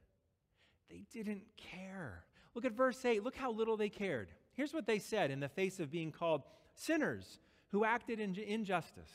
They 0.89 1.05
didn't 1.13 1.45
care. 1.57 2.25
Look 2.55 2.65
at 2.65 2.73
verse 2.73 3.05
8. 3.05 3.23
Look 3.23 3.37
how 3.37 3.53
little 3.53 3.77
they 3.77 3.89
cared. 3.89 4.29
Here's 4.55 4.75
what 4.75 4.87
they 4.87 4.99
said 4.99 5.31
in 5.31 5.41
the 5.41 5.49
face 5.49 5.81
of 5.81 5.91
being 5.91 6.13
called 6.13 6.43
sinners 6.75 7.39
who 7.69 7.85
acted 7.85 8.21
in 8.21 8.37
injustice. 8.37 9.11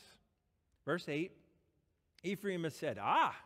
Verse 0.84 1.08
8 1.08 1.32
Ephraim 2.24 2.64
has 2.64 2.74
said, 2.74 2.98
Ah, 3.00 3.36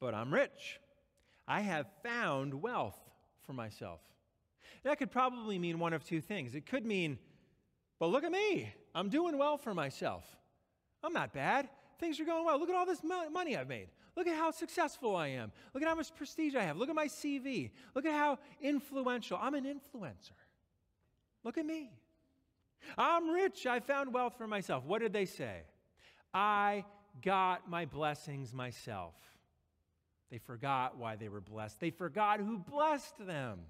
but 0.00 0.14
I'm 0.14 0.32
rich. 0.32 0.80
I 1.46 1.60
have 1.60 1.86
found 2.02 2.62
wealth 2.62 2.98
for 3.42 3.52
myself. 3.52 4.00
That 4.82 4.98
could 4.98 5.10
probably 5.10 5.58
mean 5.58 5.78
one 5.78 5.92
of 5.92 6.04
two 6.04 6.20
things. 6.20 6.54
It 6.54 6.66
could 6.66 6.86
mean, 6.86 7.18
but 7.98 8.08
look 8.08 8.24
at 8.24 8.32
me. 8.32 8.72
I'm 8.94 9.08
doing 9.08 9.38
well 9.38 9.56
for 9.56 9.74
myself. 9.74 10.24
I'm 11.02 11.12
not 11.12 11.32
bad. 11.32 11.68
Things 11.98 12.18
are 12.20 12.24
going 12.24 12.44
well. 12.44 12.58
Look 12.58 12.68
at 12.68 12.74
all 12.74 12.86
this 12.86 13.02
money 13.02 13.56
I've 13.56 13.68
made. 13.68 13.88
Look 14.16 14.26
at 14.26 14.36
how 14.36 14.50
successful 14.50 15.16
I 15.16 15.28
am. 15.28 15.52
Look 15.72 15.82
at 15.82 15.88
how 15.88 15.94
much 15.94 16.14
prestige 16.14 16.54
I 16.54 16.62
have. 16.62 16.76
Look 16.76 16.88
at 16.88 16.94
my 16.94 17.06
CV. 17.06 17.70
Look 17.94 18.06
at 18.06 18.12
how 18.12 18.38
influential. 18.60 19.38
I'm 19.40 19.54
an 19.54 19.64
influencer. 19.64 20.32
Look 21.42 21.58
at 21.58 21.66
me. 21.66 21.90
I'm 22.96 23.30
rich. 23.30 23.66
I 23.66 23.80
found 23.80 24.12
wealth 24.12 24.36
for 24.38 24.46
myself. 24.46 24.84
What 24.84 25.00
did 25.00 25.12
they 25.12 25.26
say? 25.26 25.62
I 26.32 26.84
got 27.22 27.68
my 27.68 27.84
blessings 27.84 28.52
myself. 28.52 29.14
They 30.30 30.38
forgot 30.38 30.96
why 30.96 31.16
they 31.16 31.28
were 31.28 31.40
blessed. 31.40 31.80
They 31.80 31.90
forgot 31.90 32.40
who 32.40 32.58
blessed 32.58 33.14
them. 33.26 33.60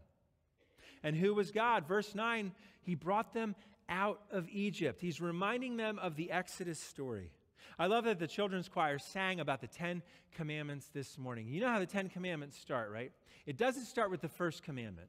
And 1.03 1.15
who 1.15 1.35
was 1.35 1.51
God? 1.51 1.87
Verse 1.87 2.15
9, 2.15 2.53
he 2.83 2.95
brought 2.95 3.35
them 3.35 3.55
out 3.89 4.21
of 4.31 4.49
Egypt. 4.51 5.01
He's 5.01 5.21
reminding 5.21 5.77
them 5.77 5.99
of 5.99 6.17
the 6.17 6.31
Exodus 6.31 6.79
story. 6.79 7.31
I 7.79 7.87
love 7.87 8.05
that 8.05 8.19
the 8.19 8.27
children's 8.27 8.69
choir 8.69 8.99
sang 8.99 9.41
about 9.41 9.61
the 9.61 9.67
Ten 9.67 10.03
Commandments 10.35 10.89
this 10.93 11.19
morning. 11.19 11.49
You 11.49 11.61
know 11.61 11.69
how 11.69 11.79
the 11.79 11.87
Ten 11.87 12.09
Commandments 12.09 12.59
start, 12.59 12.91
right? 12.91 13.13
It 13.47 13.57
doesn't 13.57 13.87
start 13.87 14.11
with 14.11 14.21
the 14.21 14.29
first 14.29 14.63
commandment. 14.63 15.09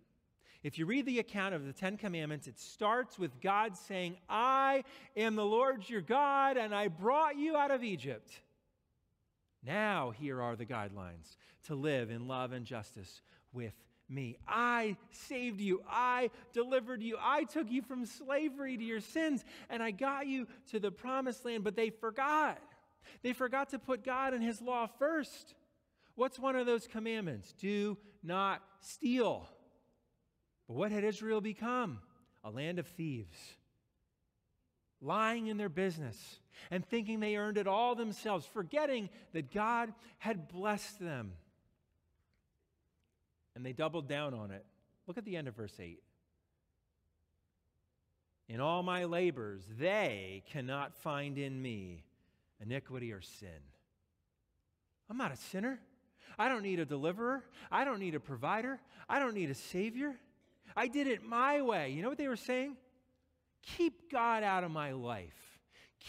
If 0.63 0.79
you 0.79 0.87
read 0.87 1.05
the 1.05 1.19
account 1.19 1.53
of 1.53 1.65
the 1.65 1.73
Ten 1.73 1.95
Commandments, 1.95 2.47
it 2.47 2.59
starts 2.59 3.19
with 3.19 3.39
God 3.39 3.77
saying, 3.77 4.17
I 4.27 4.83
am 5.15 5.35
the 5.35 5.45
Lord 5.45 5.87
your 5.87 6.01
God, 6.01 6.57
and 6.57 6.73
I 6.73 6.87
brought 6.87 7.37
you 7.37 7.55
out 7.55 7.69
of 7.69 7.83
Egypt. 7.83 8.31
Now, 9.63 10.11
here 10.11 10.41
are 10.41 10.55
the 10.55 10.65
guidelines 10.65 11.37
to 11.65 11.75
live 11.75 12.09
in 12.09 12.27
love 12.27 12.51
and 12.51 12.65
justice 12.65 13.21
with 13.53 13.73
me. 14.09 14.37
I 14.47 14.97
saved 15.11 15.59
you. 15.59 15.81
I 15.89 16.29
delivered 16.53 17.01
you. 17.01 17.17
I 17.19 17.43
took 17.43 17.71
you 17.71 17.81
from 17.81 18.05
slavery 18.05 18.77
to 18.77 18.83
your 18.83 18.99
sins, 18.99 19.43
and 19.69 19.81
I 19.81 19.91
got 19.91 20.27
you 20.27 20.47
to 20.71 20.79
the 20.79 20.91
promised 20.91 21.45
land. 21.45 21.63
But 21.63 21.75
they 21.75 21.89
forgot. 21.89 22.59
They 23.23 23.33
forgot 23.33 23.69
to 23.69 23.79
put 23.79 24.03
God 24.03 24.33
and 24.33 24.43
His 24.43 24.61
law 24.61 24.87
first. 24.99 25.53
What's 26.15 26.39
one 26.39 26.55
of 26.55 26.65
those 26.65 26.87
commandments? 26.87 27.53
Do 27.53 27.97
not 28.23 28.61
steal. 28.81 29.47
But 30.67 30.75
what 30.75 30.91
had 30.91 31.03
Israel 31.03 31.41
become? 31.41 31.99
A 32.43 32.49
land 32.49 32.77
of 32.77 32.85
thieves, 32.85 33.37
lying 35.01 35.47
in 35.47 35.57
their 35.57 35.69
business 35.69 36.39
and 36.69 36.85
thinking 36.85 37.19
they 37.19 37.37
earned 37.37 37.57
it 37.57 37.67
all 37.67 37.95
themselves, 37.95 38.45
forgetting 38.45 39.09
that 39.33 39.51
God 39.51 39.91
had 40.19 40.47
blessed 40.47 40.99
them 40.99 41.33
and 43.55 43.65
they 43.65 43.73
doubled 43.73 44.07
down 44.07 44.33
on 44.33 44.51
it. 44.51 44.65
Look 45.07 45.17
at 45.17 45.25
the 45.25 45.37
end 45.37 45.47
of 45.47 45.55
verse 45.55 45.75
8. 45.79 46.01
In 48.47 48.59
all 48.59 48.83
my 48.83 49.05
labors, 49.05 49.63
they 49.79 50.43
cannot 50.51 50.93
find 50.93 51.37
in 51.37 51.61
me 51.61 52.03
iniquity 52.61 53.11
or 53.11 53.21
sin. 53.21 53.49
I'm 55.09 55.17
not 55.17 55.31
a 55.31 55.37
sinner. 55.37 55.79
I 56.37 56.49
don't 56.49 56.63
need 56.63 56.79
a 56.79 56.85
deliverer. 56.85 57.43
I 57.71 57.85
don't 57.85 57.99
need 57.99 58.15
a 58.15 58.19
provider. 58.19 58.79
I 59.07 59.19
don't 59.19 59.33
need 59.33 59.49
a 59.49 59.55
savior. 59.55 60.15
I 60.75 60.87
did 60.87 61.07
it 61.07 61.23
my 61.23 61.61
way. 61.61 61.91
You 61.91 62.01
know 62.01 62.09
what 62.09 62.17
they 62.17 62.27
were 62.27 62.35
saying? 62.35 62.75
Keep 63.77 64.11
God 64.11 64.43
out 64.43 64.63
of 64.63 64.71
my 64.71 64.91
life. 64.91 65.44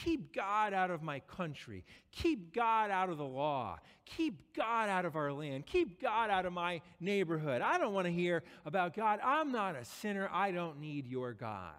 Keep 0.04 0.34
God 0.34 0.74
out 0.74 0.90
of 0.90 1.02
my 1.02 1.20
country. 1.20 1.84
Keep 2.12 2.54
God 2.54 2.90
out 2.90 3.08
of 3.08 3.16
the 3.16 3.24
law. 3.24 3.78
Keep 4.04 4.54
God 4.54 4.90
out 4.90 5.06
of 5.06 5.16
our 5.16 5.32
land. 5.32 5.64
Keep 5.64 6.02
God 6.02 6.28
out 6.28 6.44
of 6.44 6.52
my 6.52 6.82
neighborhood. 7.00 7.62
I 7.62 7.78
don't 7.78 7.94
want 7.94 8.06
to 8.06 8.12
hear 8.12 8.42
about 8.66 8.94
God. 8.94 9.20
I'm 9.24 9.52
not 9.52 9.74
a 9.74 9.84
sinner. 9.86 10.28
I 10.30 10.50
don't 10.50 10.80
need 10.80 11.06
your 11.06 11.32
God. 11.32 11.72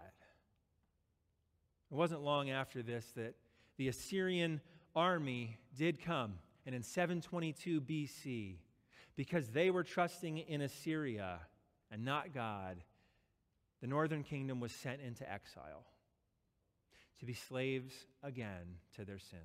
It 1.91 1.95
wasn't 1.95 2.23
long 2.23 2.49
after 2.49 2.81
this 2.81 3.05
that 3.15 3.35
the 3.77 3.87
Assyrian 3.87 4.61
army 4.95 5.57
did 5.77 6.03
come, 6.03 6.39
and 6.65 6.73
in 6.73 6.81
722 6.81 7.81
BC, 7.81 8.55
because 9.15 9.49
they 9.49 9.69
were 9.69 9.83
trusting 9.83 10.39
in 10.39 10.61
Assyria 10.61 11.39
and 11.91 12.03
not 12.03 12.33
God, 12.33 12.77
the 13.79 13.87
northern 13.87 14.23
kingdom 14.23 14.59
was 14.59 14.71
sent 14.71 15.01
into 15.01 15.31
exile 15.31 15.85
to 17.19 17.25
be 17.25 17.33
slaves 17.33 17.93
again 18.23 18.77
to 18.95 19.05
their 19.05 19.19
sins. 19.19 19.41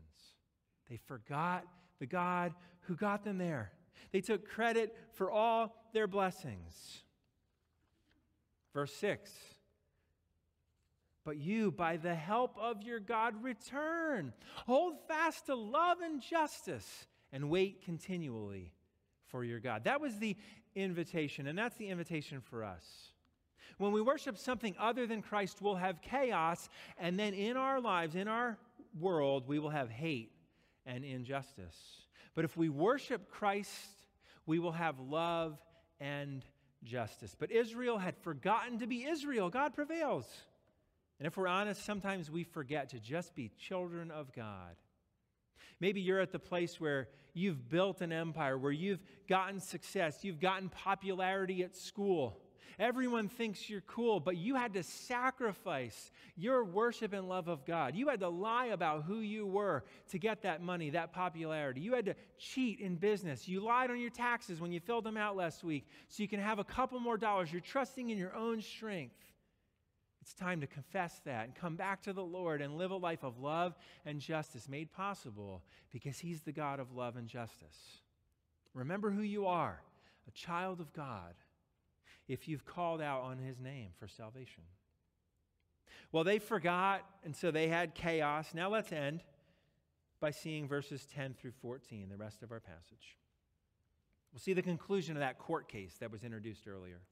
They 0.89 0.97
forgot 0.97 1.65
the 1.99 2.07
God 2.07 2.53
who 2.83 2.97
got 2.97 3.25
them 3.25 3.39
there. 3.39 3.73
They 4.13 4.21
took 4.21 4.49
credit 4.49 4.97
for 5.13 5.31
all 5.31 5.75
their 5.93 6.07
blessings. 6.07 7.03
Verse 8.75 8.93
6 8.95 9.31
But 11.25 11.39
you, 11.39 11.71
by 11.71 11.97
the 11.97 12.15
help 12.15 12.57
of 12.59 12.83
your 12.83 13.01
God, 13.01 13.43
return. 13.43 14.33
Hold 14.67 14.97
fast 15.09 15.47
to 15.47 15.55
love 15.55 15.99
and 16.01 16.21
justice 16.21 17.07
and 17.33 17.49
wait 17.49 17.83
continually 17.83 18.73
for 19.29 19.45
your 19.45 19.61
God. 19.61 19.85
That 19.85 20.01
was 20.01 20.19
the 20.19 20.37
invitation, 20.75 21.47
and 21.47 21.59
that's 21.59 21.77
the 21.77 21.89
invitation 21.89 22.41
for 22.41 22.65
us. 22.65 22.85
When 23.79 23.93
we 23.93 24.01
worship 24.01 24.39
something 24.39 24.75
other 24.79 25.07
than 25.07 25.23
Christ, 25.23 25.61
we'll 25.61 25.77
have 25.77 26.01
chaos, 26.03 26.69
and 26.99 27.19
then 27.19 27.35
in 27.35 27.57
our 27.57 27.81
lives, 27.81 28.15
in 28.15 28.29
our 28.29 28.59
world, 28.99 29.49
we 29.49 29.59
will 29.59 29.71
have 29.71 29.91
hate 29.91 30.33
and 30.87 31.05
injustice. 31.05 31.77
But 32.35 32.45
if 32.45 32.57
we 32.57 32.69
worship 32.69 33.31
Christ, 33.31 34.07
we 34.47 34.59
will 34.59 34.73
have 34.73 34.99
love 34.99 35.59
and 36.01 36.45
justice. 36.85 37.37
But 37.39 37.51
Israel 37.51 37.99
had 37.99 38.17
forgotten 38.19 38.79
to 38.81 38.87
be 38.87 39.05
Israel. 39.05 39.51
God 39.51 39.75
prevails. 39.75 40.27
And 41.19 41.27
if 41.27 41.37
we're 41.37 41.47
honest, 41.47 41.85
sometimes 41.85 42.31
we 42.31 42.43
forget 42.43 42.89
to 42.91 42.99
just 42.99 43.35
be 43.35 43.51
children 43.57 44.11
of 44.11 44.33
God. 44.33 44.75
Maybe 45.79 46.01
you're 46.01 46.21
at 46.21 46.33
the 46.33 46.39
place 46.39 46.81
where 46.81 47.09
you've 47.35 47.69
built 47.69 48.01
an 48.01 48.13
empire, 48.13 48.59
where 48.59 48.73
you've 48.73 49.03
gotten 49.29 49.61
success, 49.61 50.25
you've 50.25 50.41
gotten 50.41 50.69
popularity 50.69 51.63
at 51.63 51.77
school. 51.77 52.41
Everyone 52.79 53.29
thinks 53.29 53.69
you're 53.69 53.83
cool, 53.83 54.21
but 54.21 54.37
you 54.37 54.55
had 54.55 54.75
to 54.75 54.83
sacrifice 54.83 56.11
your 56.37 56.65
worship 56.65 57.13
and 57.13 57.29
love 57.29 57.49
of 57.49 57.65
God. 57.65 57.95
You 57.95 58.09
had 58.09 58.21
to 58.21 58.29
lie 58.29 58.67
about 58.67 59.05
who 59.05 59.21
you 59.21 59.47
were 59.47 59.85
to 60.11 60.19
get 60.19 60.43
that 60.43 60.63
money, 60.63 60.91
that 60.91 61.13
popularity. 61.13 61.81
You 61.81 61.95
had 61.95 62.07
to 62.07 62.15
cheat 62.39 62.81
in 62.81 62.97
business. 62.97 63.47
You 63.47 63.61
lied 63.61 63.91
on 63.91 64.01
your 64.01 64.11
taxes 64.11 64.61
when 64.61 64.73
you 64.73 64.81
filled 64.81 65.05
them 65.05 65.17
out 65.17 65.37
last 65.37 65.63
week 65.65 65.87
so 66.09 66.23
you 66.23 66.29
can 66.29 66.41
have 66.41 66.59
a 66.59 66.65
couple 66.65 66.99
more 66.99 67.17
dollars. 67.17 67.53
You're 67.53 67.61
trusting 67.61 68.11
in 68.11 68.19
your 68.19 68.35
own 68.35 68.61
strength. 68.61 69.17
It's 70.23 70.35
time 70.35 70.61
to 70.61 70.69
confess 70.69 71.21
that 71.25 71.47
and 71.47 71.55
come 71.55 71.75
back 71.75 72.03
to 72.03 72.13
the 72.13 72.23
Lord 72.23 72.63
and 72.63 72.79
live 72.79 72.93
a 72.93 72.97
life 72.97 73.25
of 73.25 73.41
love 73.41 73.75
and 74.07 74.21
justice 74.21 74.69
made 74.69 74.93
possible 74.93 75.65
because 75.91 76.19
He's 76.19 76.43
the 76.43 76.53
God 76.53 76.79
of 76.79 76.93
love 76.93 77.17
and 77.17 77.27
justice. 77.27 77.99
Remember 78.73 79.11
who 79.11 79.23
you 79.23 79.47
are 79.47 79.83
a 80.29 80.31
child 80.31 80.81
of 80.81 80.93
God 80.93 81.35
if 82.33 82.49
you've 82.49 82.65
called 82.65 83.03
out 83.03 83.21
on 83.21 83.39
his 83.39 83.61
name 83.61 83.91
for 83.99 84.09
salvation. 84.09 84.63
Well, 86.13 86.25
they 86.25 86.39
forgot, 86.39 87.05
and 87.25 87.37
so 87.37 87.51
they 87.51 87.69
had 87.69 87.95
chaos. 87.95 88.55
Now 88.55 88.71
let's 88.71 88.91
end 88.91 89.21
by 90.19 90.31
seeing 90.31 90.67
verses 90.67 91.07
10 91.15 91.35
through 91.35 91.53
14, 91.61 92.09
the 92.09 92.17
rest 92.17 92.43
of 92.43 92.51
our 92.51 92.61
passage. 92.61 93.19
We'll 94.33 94.41
see 94.41 94.55
the 94.55 94.63
conclusion 94.63 95.15
of 95.17 95.21
that 95.21 95.39
court 95.39 95.69
case 95.69 95.97
that 96.01 96.11
was 96.11 96.25
introduced 96.25 96.67
earlier. 96.67 97.03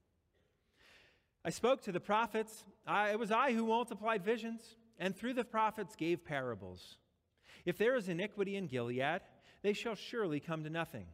I 1.45 1.51
spoke 1.51 1.83
to 1.83 1.93
the 1.93 2.01
prophets. 2.01 2.65
I, 2.87 3.11
it 3.11 3.19
was 3.19 3.31
I 3.31 3.53
who 3.53 3.67
multiplied 3.67 4.25
visions, 4.25 4.77
and 4.99 5.15
through 5.15 5.35
the 5.35 5.45
prophets 5.45 5.97
gave 5.97 6.25
parables. 6.25 6.97
If 7.67 7.77
there 7.77 7.95
is 7.95 8.09
iniquity 8.09 8.57
in 8.57 8.69
Gilead, 8.69 9.21
they 9.63 9.75
shall 9.75 9.95
surely 9.95 10.41
come 10.41 10.65
to 10.65 10.71
nothing. 10.71 11.07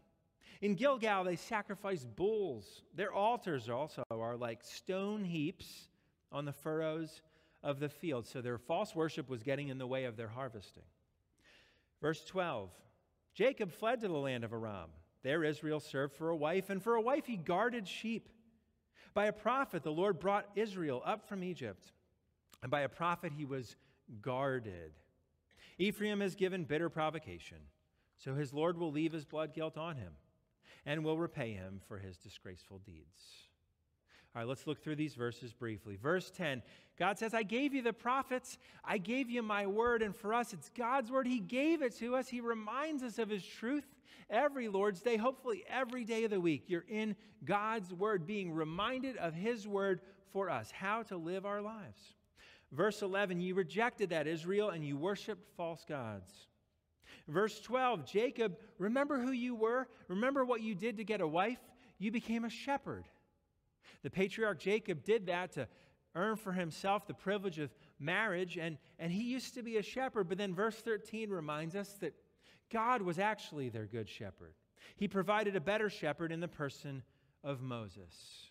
In 0.60 0.74
Gilgal, 0.74 1.24
they 1.24 1.36
sacrifice 1.36 2.04
bulls. 2.04 2.82
Their 2.94 3.12
altars 3.12 3.68
also 3.68 4.02
are 4.10 4.36
like 4.36 4.62
stone 4.62 5.24
heaps 5.24 5.88
on 6.32 6.44
the 6.44 6.52
furrows 6.52 7.22
of 7.62 7.80
the 7.80 7.88
field. 7.88 8.26
So 8.26 8.40
their 8.40 8.58
false 8.58 8.94
worship 8.94 9.28
was 9.28 9.42
getting 9.42 9.68
in 9.68 9.78
the 9.78 9.86
way 9.86 10.04
of 10.04 10.16
their 10.16 10.28
harvesting. 10.28 10.84
Verse 12.00 12.24
12 12.24 12.70
Jacob 13.34 13.70
fled 13.70 14.00
to 14.00 14.08
the 14.08 14.14
land 14.14 14.44
of 14.44 14.52
Aram. 14.52 14.90
There 15.22 15.44
Israel 15.44 15.80
served 15.80 16.14
for 16.14 16.30
a 16.30 16.36
wife, 16.36 16.70
and 16.70 16.82
for 16.82 16.94
a 16.94 17.00
wife 17.00 17.26
he 17.26 17.36
guarded 17.36 17.86
sheep. 17.86 18.28
By 19.12 19.26
a 19.26 19.32
prophet, 19.32 19.82
the 19.82 19.90
Lord 19.90 20.20
brought 20.20 20.48
Israel 20.54 21.02
up 21.04 21.28
from 21.28 21.42
Egypt, 21.42 21.92
and 22.62 22.70
by 22.70 22.82
a 22.82 22.88
prophet 22.88 23.32
he 23.36 23.44
was 23.44 23.76
guarded. 24.22 24.92
Ephraim 25.78 26.20
has 26.20 26.34
given 26.34 26.64
bitter 26.64 26.88
provocation, 26.88 27.58
so 28.16 28.34
his 28.34 28.52
Lord 28.52 28.78
will 28.78 28.92
leave 28.92 29.12
his 29.12 29.24
blood 29.24 29.52
guilt 29.52 29.76
on 29.76 29.96
him 29.96 30.12
and 30.86 31.04
will 31.04 31.18
repay 31.18 31.52
him 31.52 31.80
for 31.88 31.98
his 31.98 32.16
disgraceful 32.16 32.78
deeds. 32.78 33.20
All 34.34 34.42
right, 34.42 34.48
let's 34.48 34.66
look 34.66 34.82
through 34.82 34.96
these 34.96 35.14
verses 35.14 35.52
briefly. 35.52 35.96
Verse 35.96 36.30
10 36.30 36.62
God 36.98 37.18
says, 37.18 37.34
I 37.34 37.42
gave 37.42 37.74
you 37.74 37.82
the 37.82 37.92
prophets, 37.92 38.56
I 38.84 38.96
gave 38.96 39.28
you 39.28 39.42
my 39.42 39.66
word, 39.66 40.02
and 40.02 40.16
for 40.16 40.32
us, 40.32 40.54
it's 40.54 40.70
God's 40.70 41.10
word. 41.10 41.26
He 41.26 41.40
gave 41.40 41.82
it 41.82 41.96
to 41.98 42.16
us. 42.16 42.28
He 42.28 42.40
reminds 42.40 43.02
us 43.02 43.18
of 43.18 43.28
His 43.28 43.44
truth 43.44 43.84
every 44.30 44.68
Lord's 44.68 45.02
Day, 45.02 45.16
hopefully 45.16 45.64
every 45.68 46.04
day 46.04 46.24
of 46.24 46.30
the 46.30 46.40
week. 46.40 46.64
You're 46.68 46.86
in 46.88 47.16
God's 47.44 47.92
word, 47.92 48.26
being 48.26 48.52
reminded 48.52 49.16
of 49.18 49.34
His 49.34 49.68
word 49.68 50.00
for 50.32 50.48
us, 50.48 50.70
how 50.70 51.02
to 51.04 51.16
live 51.16 51.44
our 51.44 51.60
lives. 51.60 52.14
Verse 52.72 53.02
11, 53.02 53.40
you 53.40 53.54
rejected 53.54 54.10
that, 54.10 54.26
Israel, 54.26 54.70
and 54.70 54.84
you 54.84 54.96
worshiped 54.96 55.46
false 55.56 55.84
gods. 55.88 56.32
Verse 57.28 57.60
12, 57.60 58.04
Jacob, 58.06 58.56
remember 58.78 59.20
who 59.20 59.32
you 59.32 59.54
were? 59.54 59.88
Remember 60.08 60.44
what 60.44 60.62
you 60.62 60.74
did 60.74 60.96
to 60.98 61.04
get 61.04 61.20
a 61.20 61.26
wife? 61.26 61.58
You 61.98 62.10
became 62.10 62.44
a 62.44 62.50
shepherd. 62.50 63.04
The 64.02 64.10
patriarch 64.10 64.58
Jacob 64.58 65.04
did 65.04 65.26
that 65.26 65.52
to 65.52 65.68
earn 66.14 66.36
for 66.36 66.52
himself 66.52 67.06
the 67.06 67.14
privilege 67.14 67.58
of 67.58 67.74
marriage, 67.98 68.56
and, 68.56 68.78
and 68.98 69.12
he 69.12 69.24
used 69.24 69.54
to 69.54 69.62
be 69.62 69.76
a 69.76 69.82
shepherd. 69.82 70.28
But 70.28 70.38
then 70.38 70.54
verse 70.54 70.76
13 70.76 71.30
reminds 71.30 71.74
us 71.74 71.92
that 72.00 72.14
God 72.70 73.02
was 73.02 73.18
actually 73.18 73.68
their 73.68 73.86
good 73.86 74.08
shepherd. 74.08 74.54
He 74.96 75.08
provided 75.08 75.56
a 75.56 75.60
better 75.60 75.90
shepherd 75.90 76.32
in 76.32 76.40
the 76.40 76.48
person 76.48 77.02
of 77.44 77.60
Moses. 77.60 78.50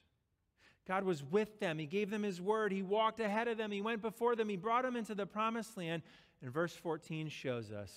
God 0.88 1.04
was 1.04 1.24
with 1.24 1.60
them. 1.60 1.80
He 1.80 1.88
gave 1.88 2.10
them 2.10 2.24
His 2.24 2.40
word. 2.40 2.72
He 2.72 2.84
walked 2.84 3.20
ahead 3.20 3.48
of 3.48 3.58
them. 3.58 3.72
He 3.72 3.82
went 3.82 4.02
before 4.02 4.36
them. 4.36 4.50
He 4.50 4.56
brought 4.56 4.84
them 4.84 4.96
into 4.96 5.16
the 5.16 5.26
promised 5.26 5.76
land. 5.78 6.04
And 6.42 6.52
verse 6.52 6.74
14 6.74 7.30
shows 7.30 7.72
us 7.72 7.92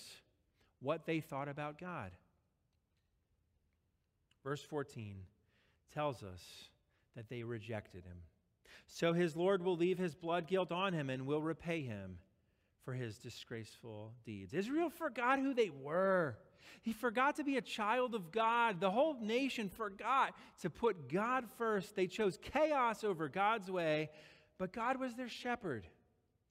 what 0.80 1.06
they 1.06 1.20
thought 1.20 1.48
about 1.48 1.78
God. 1.78 2.12
Verse 4.44 4.62
14 4.62 5.16
tells 5.92 6.22
us 6.22 6.42
that 7.16 7.28
they 7.28 7.42
rejected 7.42 8.04
him. 8.04 8.18
So 8.86 9.12
his 9.12 9.36
Lord 9.36 9.62
will 9.62 9.76
leave 9.76 9.98
his 9.98 10.14
blood 10.14 10.46
guilt 10.46 10.72
on 10.72 10.92
him 10.92 11.10
and 11.10 11.26
will 11.26 11.42
repay 11.42 11.82
him 11.82 12.18
for 12.84 12.94
his 12.94 13.18
disgraceful 13.18 14.14
deeds. 14.24 14.54
Israel 14.54 14.88
forgot 14.88 15.38
who 15.38 15.52
they 15.52 15.70
were. 15.70 16.38
He 16.80 16.92
forgot 16.92 17.36
to 17.36 17.44
be 17.44 17.56
a 17.56 17.62
child 17.62 18.14
of 18.14 18.30
God. 18.32 18.80
The 18.80 18.90
whole 18.90 19.20
nation 19.20 19.68
forgot 19.68 20.34
to 20.62 20.70
put 20.70 21.08
God 21.12 21.44
first. 21.58 21.94
They 21.94 22.06
chose 22.06 22.38
chaos 22.40 23.04
over 23.04 23.28
God's 23.28 23.70
way, 23.70 24.10
but 24.58 24.72
God 24.72 24.98
was 24.98 25.14
their 25.14 25.28
shepherd, 25.28 25.86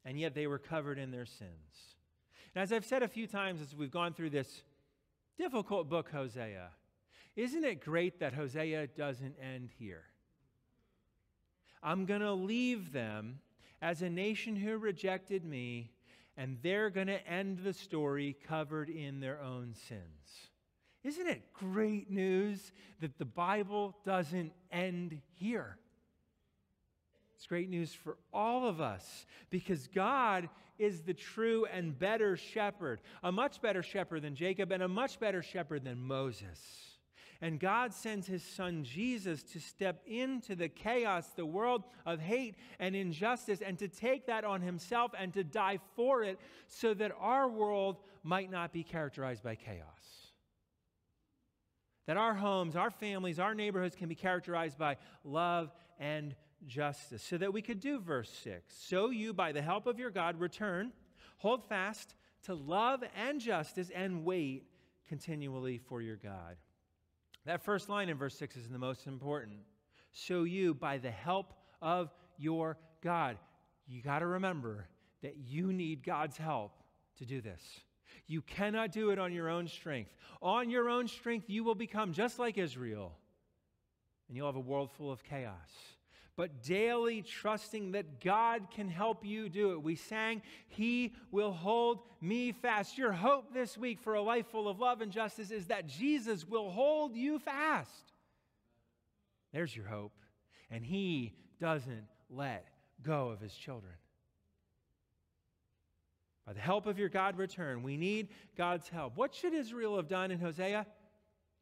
and 0.06 0.20
yet 0.20 0.36
they 0.36 0.48
were 0.48 0.60
covered 0.60 1.00
in 1.00 1.12
their 1.12 1.26
sins. 1.26 1.97
And 2.58 2.64
as 2.64 2.74
I've 2.74 2.86
said 2.86 3.04
a 3.04 3.08
few 3.08 3.28
times 3.28 3.62
as 3.62 3.76
we've 3.76 3.92
gone 3.92 4.16
through 4.16 4.32
this 4.32 4.64
difficult 5.38 5.90
book, 5.90 6.10
Hosea, 6.12 6.70
isn't 7.36 7.64
it 7.64 7.86
great 7.86 8.20
that 8.20 8.34
Hosea 8.34 8.88
doesn't 8.88 9.36
end 9.40 9.70
here? 9.78 10.06
I'm 11.84 12.08
going 12.08 12.22
to 12.22 12.34
leave 12.34 12.92
them 12.92 13.42
as 13.80 14.02
a 14.02 14.10
nation 14.10 14.56
who 14.56 14.80
rejected 14.80 15.46
me, 15.46 15.92
and 16.36 16.58
they're 16.64 16.90
going 16.90 17.06
to 17.06 17.28
end 17.28 17.60
the 17.60 17.74
story 17.74 18.36
covered 18.48 18.90
in 18.90 19.20
their 19.20 19.40
own 19.40 19.76
sins. 19.88 20.50
Isn't 21.04 21.28
it 21.28 21.54
great 21.54 22.10
news 22.10 22.72
that 23.02 23.20
the 23.20 23.26
Bible 23.26 23.96
doesn't 24.04 24.52
end 24.72 25.22
here? 25.36 25.78
It's 27.38 27.46
great 27.46 27.70
news 27.70 27.94
for 27.94 28.18
all 28.34 28.68
of 28.68 28.82
us 28.82 29.28
because 29.52 29.88
God 29.88 30.50
is 30.80 31.02
the 31.02 31.14
true 31.14 31.68
and 31.72 31.98
better 31.98 32.36
shepherd, 32.36 33.00
a 33.24 33.32
much 33.32 33.62
better 33.62 33.84
shepherd 33.84 34.24
than 34.24 34.36
Jacob 34.36 34.72
and 34.72 34.82
a 34.82 34.88
much 34.88 35.20
better 35.20 35.44
shepherd 35.44 35.84
than 35.84 36.00
Moses. 36.00 36.60
And 37.40 37.60
God 37.60 37.94
sends 37.94 38.26
his 38.26 38.44
son 38.44 38.84
Jesus 38.84 39.44
to 39.44 39.60
step 39.60 40.02
into 40.08 40.56
the 40.56 40.68
chaos, 40.68 41.28
the 41.36 41.46
world 41.46 41.84
of 42.08 42.20
hate 42.20 42.56
and 42.80 42.96
injustice, 42.96 43.62
and 43.62 43.78
to 43.78 43.88
take 43.88 44.26
that 44.26 44.44
on 44.44 44.62
himself 44.62 45.12
and 45.18 45.32
to 45.34 45.44
die 45.44 45.80
for 45.96 46.24
it 46.24 46.40
so 46.68 46.96
that 46.96 47.12
our 47.20 47.48
world 47.48 47.98
might 48.24 48.50
not 48.50 48.74
be 48.74 48.82
characterized 48.84 49.44
by 49.44 49.54
chaos. 49.54 49.86
That 52.08 52.18
our 52.18 52.34
homes, 52.34 52.76
our 52.76 52.90
families, 52.90 53.38
our 53.38 53.54
neighborhoods 53.54 53.96
can 53.96 54.10
be 54.10 54.16
characterized 54.16 54.80
by 54.80 54.98
love 55.24 55.72
and 56.00 56.34
justice, 56.66 57.24
so 57.24 57.38
that 57.38 57.54
we 57.54 57.62
could 57.62 57.80
do 57.80 58.00
verse 58.00 58.32
6. 58.44 58.74
So 58.78 59.10
you, 59.10 59.34
by 59.34 59.52
the 59.52 59.62
help 59.62 59.88
of 59.88 60.00
your 60.00 60.10
God, 60.10 60.40
return, 60.40 60.92
hold 61.38 61.64
fast 61.66 62.16
to 62.44 62.56
love 62.56 63.04
and 63.16 63.40
justice, 63.40 63.92
and 63.94 64.26
wait 64.26 64.66
continually 65.08 65.78
for 65.78 66.02
your 66.02 66.16
God. 66.16 66.58
That 67.46 67.62
first 67.64 67.90
line 67.90 68.10
in 68.10 68.18
verse 68.18 68.38
6 68.38 68.58
is 68.58 68.70
the 68.70 68.80
most 68.80 69.08
important. 69.08 69.60
So 70.12 70.44
you, 70.44 70.74
by 70.74 70.98
the 70.98 71.12
help 71.12 71.54
of 71.82 72.14
your 72.38 72.78
God, 73.02 73.38
you 73.88 74.02
got 74.02 74.20
to 74.20 74.28
remember 74.28 74.88
that 75.22 75.38
you 75.38 75.72
need 75.72 76.04
God's 76.04 76.38
help 76.38 76.72
to 77.18 77.26
do 77.26 77.42
this. 77.42 77.62
You 78.28 78.42
cannot 78.42 78.92
do 78.92 79.12
it 79.12 79.20
on 79.20 79.32
your 79.32 79.50
own 79.50 79.68
strength. 79.68 80.14
On 80.42 80.70
your 80.70 80.90
own 80.90 81.08
strength, 81.08 81.50
you 81.50 81.64
will 81.64 81.76
become 81.76 82.14
just 82.14 82.40
like 82.40 82.58
Israel, 82.58 83.14
and 84.28 84.36
you'll 84.36 84.48
have 84.48 84.56
a 84.56 84.60
world 84.60 84.92
full 84.92 85.12
of 85.12 85.24
chaos 85.24 85.97
but 86.38 86.62
daily 86.62 87.24
trusting 87.24 87.94
that 87.94 88.22
God 88.22 88.70
can 88.70 88.88
help 88.88 89.26
you 89.26 89.50
do 89.50 89.72
it. 89.72 89.82
We 89.82 89.96
sang, 89.96 90.44
He 90.68 91.16
will 91.32 91.52
hold 91.52 92.00
me 92.22 92.52
fast. 92.52 92.96
Your 92.96 93.12
hope 93.12 93.54
this 93.54 93.76
week 93.76 94.00
for 94.00 94.14
a 94.14 94.22
life 94.22 94.46
full 94.52 94.70
of 94.70 94.80
love 94.80 95.02
and 95.02 95.12
justice 95.12 95.50
is 95.50 95.66
that 95.66 95.88
Jesus 95.88 96.48
will 96.48 96.70
hold 96.70 97.16
you 97.16 97.40
fast. 97.40 98.14
There's 99.52 99.76
your 99.76 99.88
hope. 99.88 100.14
And 100.70 100.86
He 100.86 101.34
doesn't 101.60 102.06
let 102.30 102.68
go 103.02 103.30
of 103.30 103.42
His 103.42 103.56
children. 103.56 103.94
By 106.46 106.54
the 106.54 106.60
help 106.60 106.86
of 106.86 107.00
your 107.00 107.10
God, 107.10 107.38
return. 107.38 107.82
We 107.82 107.98
need 107.98 108.30
God's 108.56 108.88
help. 108.88 109.18
What 109.18 109.34
should 109.34 109.56
Israel 109.56 109.98
have 109.98 110.08
done 110.08 110.30
in 110.30 110.40
Hosea? 110.40 110.86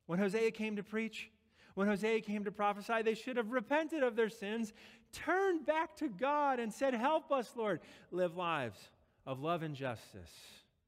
When 0.05 0.19
Hosea 0.19 0.51
came 0.51 0.75
to 0.75 0.83
preach, 0.83 1.31
when 1.75 1.88
Hosea 1.88 2.21
came 2.21 2.45
to 2.45 2.51
prophesy, 2.51 3.01
they 3.03 3.13
should 3.13 3.38
have 3.38 3.51
repented 3.51 4.01
of 4.01 4.15
their 4.15 4.29
sins, 4.29 4.73
turned 5.11 5.65
back 5.65 5.95
to 5.97 6.07
God, 6.07 6.59
and 6.59 6.73
said, 6.73 6.93
Help 6.93 7.31
us, 7.31 7.51
Lord, 7.55 7.81
live 8.11 8.35
lives 8.35 8.79
of 9.25 9.41
love 9.41 9.61
and 9.61 9.75
justice. 9.75 10.31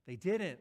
They 0.05 0.15
didn't. 0.15 0.59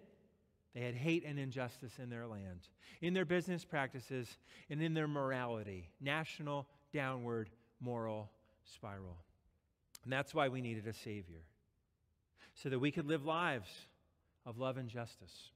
They 0.75 0.83
had 0.83 0.95
hate 0.95 1.25
and 1.25 1.39
injustice 1.39 1.93
in 2.03 2.11
their 2.11 2.27
land, 2.27 2.69
in 3.01 3.15
their 3.15 3.25
business 3.25 3.65
practices, 3.65 4.29
and 4.69 4.83
in 4.83 4.93
their 4.93 5.09
morality, 5.09 5.89
national 6.01 6.67
downward 6.93 7.49
moral 7.81 8.31
spiral. 8.65 9.17
And 10.05 10.13
that's 10.13 10.35
why 10.35 10.49
we 10.49 10.61
needed 10.61 10.87
a 10.87 10.93
Savior, 10.93 11.45
so 12.55 12.69
that 12.69 12.79
we 12.79 12.91
could 12.91 13.07
live 13.07 13.25
lives 13.25 13.71
of 14.45 14.59
love 14.59 14.77
and 14.77 14.89
justice. 14.89 15.51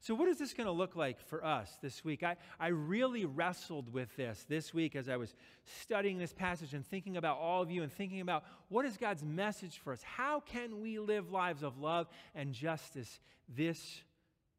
So, 0.00 0.14
what 0.14 0.28
is 0.28 0.38
this 0.38 0.54
going 0.54 0.66
to 0.66 0.72
look 0.72 0.96
like 0.96 1.20
for 1.20 1.44
us 1.44 1.76
this 1.82 2.04
week? 2.04 2.22
I, 2.22 2.36
I 2.58 2.68
really 2.68 3.24
wrestled 3.24 3.92
with 3.92 4.14
this 4.16 4.44
this 4.48 4.72
week 4.72 4.96
as 4.96 5.08
I 5.08 5.16
was 5.16 5.34
studying 5.82 6.18
this 6.18 6.32
passage 6.32 6.74
and 6.74 6.86
thinking 6.86 7.16
about 7.16 7.38
all 7.38 7.62
of 7.62 7.70
you 7.70 7.82
and 7.82 7.92
thinking 7.92 8.20
about 8.20 8.44
what 8.68 8.84
is 8.84 8.96
God's 8.96 9.22
message 9.22 9.78
for 9.78 9.92
us? 9.92 10.02
How 10.02 10.40
can 10.40 10.80
we 10.80 10.98
live 10.98 11.30
lives 11.30 11.62
of 11.62 11.78
love 11.78 12.08
and 12.34 12.52
justice 12.52 13.20
this 13.48 14.00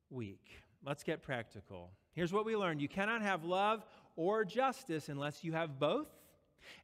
week? 0.10 0.62
Let's 0.86 1.04
get 1.04 1.22
practical. 1.22 1.92
Here's 2.14 2.34
what 2.34 2.46
we 2.46 2.56
learned 2.56 2.82
you 2.82 2.90
cannot 2.90 3.22
have 3.22 3.44
love 3.44 3.86
or 4.16 4.44
justice 4.44 5.10
unless 5.10 5.44
you 5.44 5.54
have 5.54 5.80
both, 5.80 6.10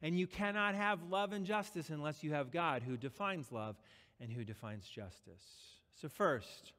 and 0.02 0.18
you 0.18 0.26
cannot 0.26 0.74
have 0.74 1.02
love 1.10 1.32
and 1.32 1.44
justice 1.44 1.90
unless 1.90 2.24
you 2.24 2.32
have 2.32 2.50
God 2.50 2.82
who 2.82 2.96
defines 2.96 3.52
love 3.52 3.76
and 4.20 4.32
who 4.32 4.44
defines 4.44 4.88
justice. 4.88 5.44
So, 6.00 6.08
first, 6.08 6.72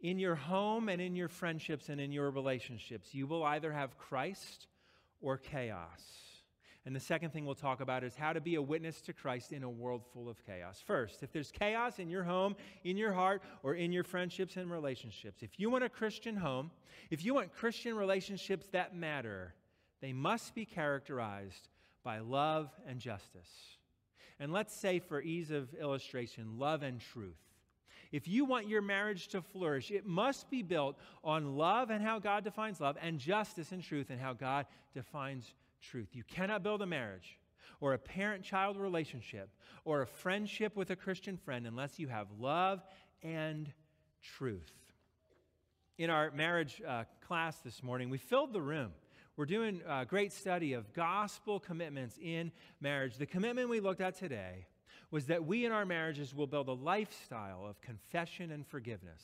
in 0.00 0.18
your 0.18 0.34
home 0.34 0.88
and 0.88 1.00
in 1.00 1.16
your 1.16 1.28
friendships 1.28 1.88
and 1.88 2.00
in 2.00 2.12
your 2.12 2.30
relationships, 2.30 3.14
you 3.14 3.26
will 3.26 3.42
either 3.42 3.72
have 3.72 3.98
Christ 3.98 4.66
or 5.20 5.36
chaos. 5.36 6.02
And 6.86 6.96
the 6.96 7.00
second 7.00 7.32
thing 7.32 7.44
we'll 7.44 7.54
talk 7.54 7.80
about 7.80 8.02
is 8.02 8.14
how 8.16 8.32
to 8.32 8.40
be 8.40 8.54
a 8.54 8.62
witness 8.62 9.02
to 9.02 9.12
Christ 9.12 9.52
in 9.52 9.62
a 9.62 9.68
world 9.68 10.04
full 10.12 10.28
of 10.28 10.42
chaos. 10.46 10.82
First, 10.86 11.22
if 11.22 11.32
there's 11.32 11.50
chaos 11.50 11.98
in 11.98 12.08
your 12.08 12.22
home, 12.22 12.56
in 12.82 12.96
your 12.96 13.12
heart, 13.12 13.42
or 13.62 13.74
in 13.74 13.92
your 13.92 14.04
friendships 14.04 14.56
and 14.56 14.70
relationships, 14.70 15.42
if 15.42 15.58
you 15.60 15.68
want 15.68 15.84
a 15.84 15.90
Christian 15.90 16.36
home, 16.36 16.70
if 17.10 17.24
you 17.24 17.34
want 17.34 17.52
Christian 17.52 17.94
relationships 17.94 18.68
that 18.72 18.96
matter, 18.96 19.54
they 20.00 20.14
must 20.14 20.54
be 20.54 20.64
characterized 20.64 21.68
by 22.02 22.20
love 22.20 22.70
and 22.86 23.00
justice. 23.00 23.50
And 24.40 24.52
let's 24.52 24.74
say, 24.74 24.98
for 24.98 25.20
ease 25.20 25.50
of 25.50 25.74
illustration, 25.74 26.58
love 26.58 26.82
and 26.82 27.00
truth. 27.00 27.36
If 28.10 28.26
you 28.26 28.44
want 28.44 28.68
your 28.68 28.82
marriage 28.82 29.28
to 29.28 29.42
flourish, 29.42 29.90
it 29.90 30.06
must 30.06 30.50
be 30.50 30.62
built 30.62 30.96
on 31.22 31.56
love 31.56 31.90
and 31.90 32.02
how 32.02 32.18
God 32.18 32.44
defines 32.44 32.80
love, 32.80 32.96
and 33.02 33.18
justice 33.18 33.72
and 33.72 33.82
truth 33.82 34.10
and 34.10 34.20
how 34.20 34.32
God 34.32 34.66
defines 34.94 35.52
truth. 35.82 36.08
You 36.12 36.24
cannot 36.24 36.62
build 36.62 36.82
a 36.82 36.86
marriage 36.86 37.38
or 37.80 37.92
a 37.92 37.98
parent 37.98 38.42
child 38.42 38.76
relationship 38.76 39.50
or 39.84 40.02
a 40.02 40.06
friendship 40.06 40.74
with 40.74 40.90
a 40.90 40.96
Christian 40.96 41.36
friend 41.36 41.66
unless 41.66 41.98
you 41.98 42.08
have 42.08 42.26
love 42.38 42.82
and 43.22 43.72
truth. 44.22 44.72
In 45.98 46.10
our 46.10 46.30
marriage 46.30 46.80
uh, 46.86 47.04
class 47.26 47.58
this 47.58 47.82
morning, 47.82 48.08
we 48.08 48.18
filled 48.18 48.52
the 48.52 48.62
room 48.62 48.92
We're 49.36 49.46
doing 49.46 49.82
a 49.88 50.04
great 50.04 50.32
study 50.32 50.72
of 50.72 50.92
gospel 50.92 51.60
commitments 51.60 52.18
in 52.20 52.50
marriage. 52.80 53.18
The 53.18 53.26
commitment 53.26 53.68
we 53.68 53.78
looked 53.78 54.00
at 54.00 54.18
today 54.18 54.66
was 55.10 55.26
that 55.26 55.46
we 55.46 55.64
in 55.64 55.72
our 55.72 55.86
marriages 55.86 56.34
will 56.34 56.46
build 56.46 56.68
a 56.68 56.72
lifestyle 56.72 57.66
of 57.66 57.80
confession 57.80 58.50
and 58.50 58.66
forgiveness. 58.66 59.22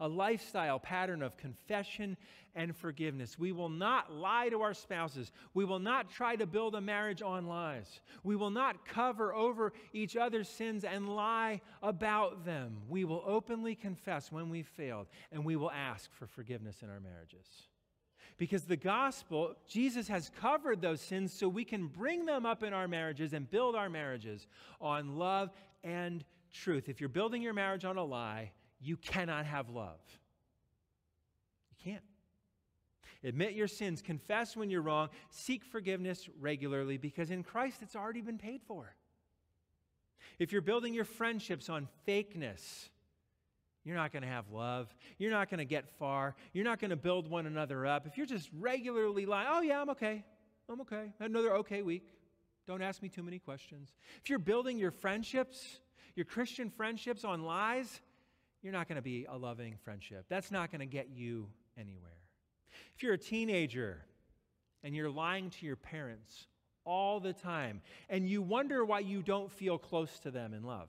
A 0.00 0.08
lifestyle 0.08 0.78
pattern 0.78 1.22
of 1.22 1.36
confession 1.38 2.16
and 2.54 2.76
forgiveness. 2.76 3.38
We 3.38 3.52
will 3.52 3.68
not 3.68 4.12
lie 4.12 4.48
to 4.50 4.60
our 4.60 4.74
spouses. 4.74 5.32
We 5.54 5.64
will 5.64 5.78
not 5.78 6.10
try 6.10 6.36
to 6.36 6.46
build 6.46 6.74
a 6.74 6.80
marriage 6.80 7.22
on 7.22 7.46
lies. 7.46 8.00
We 8.22 8.36
will 8.36 8.50
not 8.50 8.86
cover 8.86 9.32
over 9.32 9.72
each 9.92 10.16
other's 10.16 10.48
sins 10.48 10.84
and 10.84 11.14
lie 11.14 11.62
about 11.82 12.44
them. 12.44 12.78
We 12.88 13.04
will 13.04 13.22
openly 13.26 13.74
confess 13.74 14.30
when 14.30 14.50
we've 14.50 14.66
failed, 14.66 15.06
and 15.32 15.44
we 15.44 15.56
will 15.56 15.70
ask 15.70 16.12
for 16.12 16.26
forgiveness 16.26 16.82
in 16.82 16.90
our 16.90 17.00
marriages. 17.00 17.46
Because 18.38 18.64
the 18.64 18.76
gospel, 18.76 19.54
Jesus 19.66 20.08
has 20.08 20.30
covered 20.40 20.82
those 20.82 21.00
sins 21.00 21.32
so 21.32 21.48
we 21.48 21.64
can 21.64 21.86
bring 21.86 22.26
them 22.26 22.44
up 22.44 22.62
in 22.62 22.74
our 22.74 22.86
marriages 22.86 23.32
and 23.32 23.50
build 23.50 23.74
our 23.74 23.88
marriages 23.88 24.46
on 24.80 25.16
love 25.16 25.50
and 25.82 26.22
truth. 26.52 26.88
If 26.88 27.00
you're 27.00 27.08
building 27.08 27.40
your 27.40 27.54
marriage 27.54 27.84
on 27.84 27.96
a 27.96 28.04
lie, 28.04 28.52
you 28.80 28.96
cannot 28.96 29.46
have 29.46 29.70
love. 29.70 30.00
You 31.70 31.92
can't. 31.92 32.04
Admit 33.24 33.54
your 33.54 33.68
sins, 33.68 34.02
confess 34.02 34.56
when 34.56 34.70
you're 34.70 34.82
wrong, 34.82 35.08
seek 35.30 35.64
forgiveness 35.64 36.28
regularly 36.38 36.98
because 36.98 37.30
in 37.30 37.42
Christ 37.42 37.78
it's 37.80 37.96
already 37.96 38.20
been 38.20 38.38
paid 38.38 38.62
for. 38.62 38.94
If 40.38 40.52
you're 40.52 40.60
building 40.60 40.92
your 40.92 41.04
friendships 41.04 41.70
on 41.70 41.88
fakeness, 42.06 42.90
you're 43.86 43.94
not 43.96 44.12
going 44.12 44.22
to 44.22 44.28
have 44.28 44.50
love. 44.50 44.92
You're 45.16 45.30
not 45.30 45.48
going 45.48 45.58
to 45.58 45.64
get 45.64 45.88
far. 45.88 46.34
You're 46.52 46.64
not 46.64 46.80
going 46.80 46.90
to 46.90 46.96
build 46.96 47.30
one 47.30 47.46
another 47.46 47.86
up. 47.86 48.04
If 48.04 48.16
you're 48.16 48.26
just 48.26 48.50
regularly 48.58 49.26
lying, 49.26 49.46
oh, 49.48 49.60
yeah, 49.60 49.80
I'm 49.80 49.90
okay. 49.90 50.24
I'm 50.68 50.80
okay. 50.80 51.12
Another 51.20 51.54
okay 51.58 51.82
week. 51.82 52.12
Don't 52.66 52.82
ask 52.82 53.00
me 53.00 53.08
too 53.08 53.22
many 53.22 53.38
questions. 53.38 53.94
If 54.20 54.28
you're 54.28 54.40
building 54.40 54.76
your 54.76 54.90
friendships, 54.90 55.78
your 56.16 56.24
Christian 56.24 56.68
friendships 56.68 57.24
on 57.24 57.44
lies, 57.44 58.00
you're 58.60 58.72
not 58.72 58.88
going 58.88 58.96
to 58.96 59.02
be 59.02 59.24
a 59.30 59.36
loving 59.36 59.76
friendship. 59.84 60.26
That's 60.28 60.50
not 60.50 60.72
going 60.72 60.80
to 60.80 60.86
get 60.86 61.10
you 61.14 61.46
anywhere. 61.78 62.10
If 62.96 63.04
you're 63.04 63.14
a 63.14 63.18
teenager 63.18 64.04
and 64.82 64.96
you're 64.96 65.10
lying 65.10 65.50
to 65.50 65.66
your 65.66 65.76
parents 65.76 66.48
all 66.84 67.20
the 67.20 67.32
time 67.32 67.82
and 68.08 68.28
you 68.28 68.42
wonder 68.42 68.84
why 68.84 68.98
you 68.98 69.22
don't 69.22 69.52
feel 69.52 69.78
close 69.78 70.18
to 70.20 70.32
them 70.32 70.54
in 70.54 70.64
love, 70.64 70.88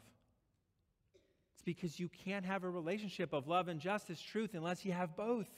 because 1.68 2.00
you 2.00 2.10
can't 2.24 2.46
have 2.46 2.64
a 2.64 2.70
relationship 2.70 3.34
of 3.34 3.46
love 3.46 3.68
and 3.68 3.82
justice, 3.82 4.22
truth, 4.22 4.52
unless 4.54 4.86
you 4.86 4.94
have 4.94 5.18
both. 5.18 5.50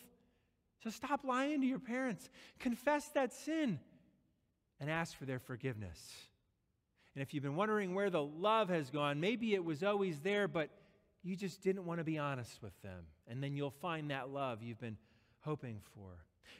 So 0.84 0.90
stop 0.90 1.24
lying 1.24 1.62
to 1.62 1.68
your 1.68 1.78
parents. 1.78 2.28
Confess 2.58 3.08
that 3.10 3.32
sin 3.32 3.80
and 4.80 4.90
ask 4.90 5.16
for 5.16 5.26
their 5.26 5.38
forgiveness. 5.38 6.00
And 7.14 7.22
if 7.22 7.32
you've 7.32 7.44
been 7.44 7.56
wondering 7.56 7.94
where 7.94 8.10
the 8.10 8.24
love 8.24 8.70
has 8.70 8.90
gone, 8.90 9.20
maybe 9.20 9.54
it 9.54 9.64
was 9.64 9.84
always 9.84 10.20
there, 10.22 10.48
but 10.48 10.72
you 11.22 11.36
just 11.36 11.62
didn't 11.62 11.86
want 11.86 12.00
to 12.00 12.04
be 12.04 12.18
honest 12.18 12.60
with 12.64 12.74
them. 12.82 13.06
And 13.28 13.44
then 13.44 13.56
you'll 13.56 13.70
find 13.70 14.10
that 14.10 14.32
love 14.32 14.64
you've 14.64 14.82
been 14.82 14.98
hoping 15.42 15.80
for. 15.94 16.10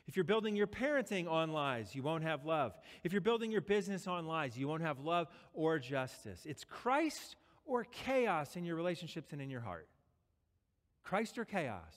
If 0.06 0.16
you're 0.16 0.26
building 0.26 0.56
your 0.56 0.68
parenting 0.68 1.28
on 1.28 1.54
lies, 1.54 1.96
you 1.96 2.04
won't 2.04 2.24
have 2.24 2.46
love. 2.46 2.74
If 3.04 3.14
you're 3.14 3.22
building 3.22 3.52
your 3.52 3.62
business 3.62 4.06
on 4.06 4.28
lies, 4.28 4.56
you 4.56 4.68
won't 4.68 4.84
have 4.84 5.00
love 5.00 5.28
or 5.54 5.80
justice. 5.80 6.46
It's 6.46 6.64
Christ 6.64 7.36
or 7.70 7.84
chaos 7.86 8.56
in 8.56 8.66
your 8.66 8.76
relationships 8.76 9.32
and 9.32 9.42
in 9.42 9.50
your 9.50 9.62
heart? 9.62 9.88
Christ 11.04 11.38
or 11.38 11.46
chaos? 11.46 11.96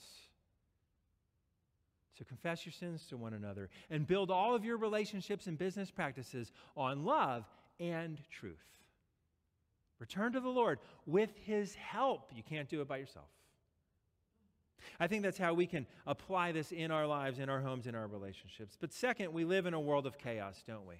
So 2.19 2.25
confess 2.25 2.67
your 2.67 2.73
sins 2.73 3.07
to 3.09 3.17
one 3.17 3.33
another 3.33 3.71
and 3.91 4.07
build 4.07 4.31
all 4.31 4.55
of 4.55 4.65
your 4.65 4.77
relationships 4.77 5.47
and 5.47 5.59
business 5.59 5.91
practices 5.91 6.53
on 6.77 7.05
love 7.05 7.45
and 7.81 8.21
truth. 8.31 8.59
Return 9.99 10.33
to 10.33 10.41
the 10.41 10.49
Lord 10.49 10.79
with 11.07 11.31
His 11.45 11.75
help. 11.75 12.31
You 12.35 12.43
can't 12.43 12.69
do 12.69 12.81
it 12.81 12.89
by 12.89 12.99
yourself. 12.99 13.29
I 15.01 15.07
think 15.07 15.23
that's 15.23 15.39
how 15.39 15.55
we 15.55 15.67
can 15.67 15.87
apply 16.07 16.53
this 16.53 16.73
in 16.73 16.91
our 16.91 17.07
lives, 17.07 17.39
in 17.39 17.49
our 17.49 17.61
homes, 17.61 17.87
in 17.87 17.95
our 17.95 18.07
relationships. 18.07 18.77
But 18.79 18.93
second, 18.93 19.33
we 19.33 19.45
live 19.45 19.67
in 19.67 19.75
a 19.75 19.81
world 19.81 20.07
of 20.07 20.19
chaos, 20.19 20.63
don't 20.67 20.87
we? 20.87 20.97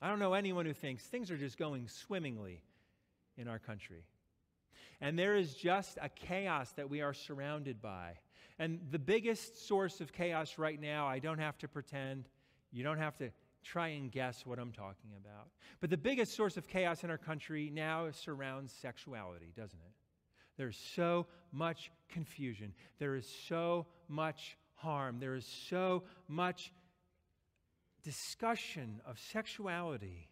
I 0.00 0.08
don't 0.08 0.18
know 0.18 0.34
anyone 0.34 0.66
who 0.66 0.74
thinks 0.74 1.04
things 1.04 1.30
are 1.30 1.36
just 1.38 1.56
going 1.56 1.88
swimmingly 1.88 2.60
in 3.36 3.48
our 3.48 3.58
country. 3.58 4.04
And 5.00 5.18
there 5.18 5.34
is 5.34 5.54
just 5.54 5.98
a 6.00 6.08
chaos 6.08 6.72
that 6.72 6.88
we 6.88 7.00
are 7.00 7.12
surrounded 7.12 7.82
by. 7.82 8.18
And 8.58 8.80
the 8.90 8.98
biggest 8.98 9.66
source 9.66 10.00
of 10.00 10.12
chaos 10.12 10.58
right 10.58 10.80
now, 10.80 11.06
I 11.06 11.18
don't 11.18 11.38
have 11.38 11.58
to 11.58 11.68
pretend, 11.68 12.28
you 12.70 12.84
don't 12.84 12.98
have 12.98 13.16
to 13.18 13.30
try 13.64 13.88
and 13.88 14.10
guess 14.10 14.44
what 14.46 14.58
I'm 14.58 14.72
talking 14.72 15.10
about. 15.20 15.48
But 15.80 15.90
the 15.90 15.96
biggest 15.96 16.36
source 16.36 16.56
of 16.56 16.68
chaos 16.68 17.04
in 17.04 17.10
our 17.10 17.18
country 17.18 17.70
now 17.72 18.08
surrounds 18.12 18.72
sexuality, 18.72 19.52
doesn't 19.56 19.78
it? 19.78 19.92
There's 20.56 20.78
so 20.94 21.26
much 21.50 21.90
confusion. 22.08 22.72
There 22.98 23.16
is 23.16 23.26
so 23.48 23.86
much 24.08 24.56
harm. 24.74 25.18
There 25.18 25.34
is 25.34 25.46
so 25.46 26.04
much 26.28 26.72
discussion 28.02 29.00
of 29.06 29.18
sexuality 29.18 30.28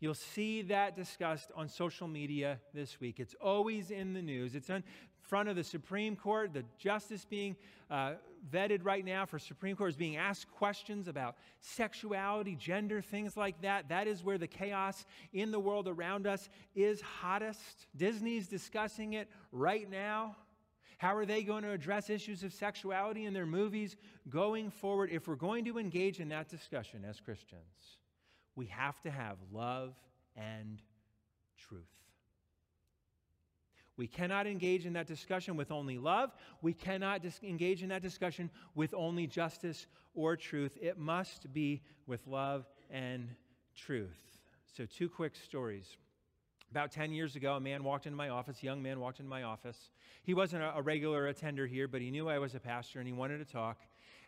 You'll 0.00 0.14
see 0.14 0.62
that 0.62 0.96
discussed 0.96 1.50
on 1.54 1.68
social 1.68 2.08
media 2.08 2.58
this 2.72 2.98
week. 3.00 3.20
It's 3.20 3.34
always 3.40 3.90
in 3.90 4.14
the 4.14 4.22
news. 4.22 4.54
It's 4.54 4.70
in 4.70 4.82
front 5.20 5.50
of 5.50 5.56
the 5.56 5.64
Supreme 5.64 6.16
Court. 6.16 6.54
The 6.54 6.64
justice 6.78 7.26
being 7.26 7.54
uh, 7.90 8.14
vetted 8.50 8.80
right 8.82 9.04
now 9.04 9.26
for 9.26 9.38
Supreme 9.38 9.76
Court 9.76 9.90
is 9.90 9.96
being 9.96 10.16
asked 10.16 10.50
questions 10.50 11.06
about 11.06 11.36
sexuality, 11.60 12.56
gender, 12.56 13.02
things 13.02 13.36
like 13.36 13.60
that. 13.60 13.90
That 13.90 14.06
is 14.06 14.24
where 14.24 14.38
the 14.38 14.46
chaos 14.46 15.04
in 15.34 15.50
the 15.50 15.60
world 15.60 15.86
around 15.86 16.26
us 16.26 16.48
is 16.74 17.02
hottest. 17.02 17.86
Disney's 17.94 18.48
discussing 18.48 19.12
it 19.12 19.28
right 19.52 19.88
now. 19.88 20.34
How 20.96 21.14
are 21.14 21.26
they 21.26 21.42
going 21.42 21.62
to 21.62 21.72
address 21.72 22.08
issues 22.08 22.42
of 22.42 22.54
sexuality 22.54 23.26
in 23.26 23.34
their 23.34 23.46
movies 23.46 23.96
going 24.30 24.70
forward 24.70 25.10
if 25.12 25.28
we're 25.28 25.34
going 25.34 25.66
to 25.66 25.78
engage 25.78 26.20
in 26.20 26.30
that 26.30 26.48
discussion 26.48 27.04
as 27.06 27.20
Christians? 27.20 27.99
We 28.60 28.66
have 28.66 29.00
to 29.00 29.10
have 29.10 29.38
love 29.54 29.94
and 30.36 30.82
truth. 31.56 31.80
We 33.96 34.06
cannot 34.06 34.46
engage 34.46 34.84
in 34.84 34.92
that 34.92 35.06
discussion 35.06 35.56
with 35.56 35.70
only 35.70 35.96
love. 35.96 36.34
We 36.60 36.74
cannot 36.74 37.22
dis- 37.22 37.40
engage 37.42 37.82
in 37.82 37.88
that 37.88 38.02
discussion 38.02 38.50
with 38.74 38.92
only 38.92 39.26
justice 39.26 39.86
or 40.12 40.36
truth. 40.36 40.76
It 40.78 40.98
must 40.98 41.50
be 41.54 41.80
with 42.06 42.26
love 42.26 42.66
and 42.90 43.30
truth. 43.74 44.20
So, 44.76 44.84
two 44.84 45.08
quick 45.08 45.34
stories. 45.36 45.96
About 46.70 46.92
10 46.92 47.12
years 47.12 47.36
ago, 47.36 47.54
a 47.54 47.60
man 47.60 47.82
walked 47.82 48.04
into 48.04 48.18
my 48.18 48.28
office, 48.28 48.58
a 48.62 48.66
young 48.66 48.82
man 48.82 49.00
walked 49.00 49.20
into 49.20 49.30
my 49.30 49.44
office. 49.44 49.90
He 50.22 50.34
wasn't 50.34 50.64
a, 50.64 50.76
a 50.76 50.82
regular 50.82 51.28
attender 51.28 51.66
here, 51.66 51.88
but 51.88 52.02
he 52.02 52.10
knew 52.10 52.28
I 52.28 52.38
was 52.38 52.54
a 52.54 52.60
pastor 52.60 52.98
and 52.98 53.08
he 53.08 53.14
wanted 53.14 53.38
to 53.38 53.50
talk. 53.50 53.78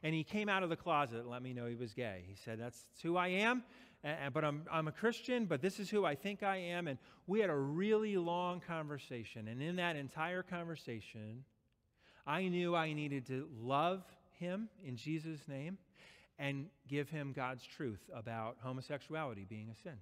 And 0.03 0.15
he 0.15 0.25
came 0.25 0.49
out 0.49 0.63
of 0.63 0.71
the 0.71 0.77
closet 0.77 1.19
and 1.19 1.29
let 1.29 1.43
me 1.43 1.53
know 1.53 1.67
he 1.67 1.77
was 1.77 1.93
gay. 1.93 2.25
He 2.27 2.35
said, 2.35 2.59
That's 2.59 2.81
who 3.03 3.19
I 3.19 3.29
am 3.29 3.63
and, 4.05 4.35
but 4.35 4.45
I'm, 4.45 4.65
I'm 4.71 4.89
a 4.89 4.93
Christian, 4.93 5.47
but 5.47 5.61
this 5.63 5.79
is 5.79 5.89
who 5.89 6.05
I 6.05 6.15
think 6.15 6.43
I 6.43 6.57
am. 6.57 6.89
And 6.89 6.99
we 7.27 7.41
had 7.41 7.51
a 7.51 7.57
really 7.57 8.17
long 8.17 8.61
conversation. 8.61 9.49
And 9.49 9.63
in 9.63 9.77
that 9.77 9.97
entire 9.97 10.43
conversation, 10.43 11.45
I 12.27 12.49
knew 12.49 12.75
I 12.75 12.93
needed 12.93 13.27
to 13.27 13.49
love 13.61 14.03
him 14.39 14.69
in 14.85 14.97
Jesus' 14.97 15.47
name 15.47 15.79
and 16.39 16.67
give 16.89 17.09
him 17.11 17.33
God's 17.33 17.65
truth 17.65 18.01
about 18.15 18.57
homosexuality 18.61 19.47
being 19.49 19.71
a 19.71 19.75
sin. 19.75 19.99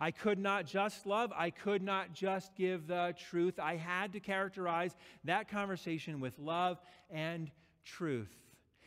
I 0.00 0.12
could 0.12 0.38
not 0.38 0.66
just 0.66 1.06
love, 1.06 1.32
I 1.36 1.50
could 1.50 1.82
not 1.82 2.12
just 2.12 2.54
give 2.54 2.86
the 2.86 3.14
truth. 3.28 3.58
I 3.58 3.76
had 3.76 4.12
to 4.12 4.20
characterize 4.20 4.96
that 5.24 5.48
conversation 5.48 6.20
with 6.20 6.38
love 6.38 6.80
and 7.10 7.50
truth. 7.84 8.30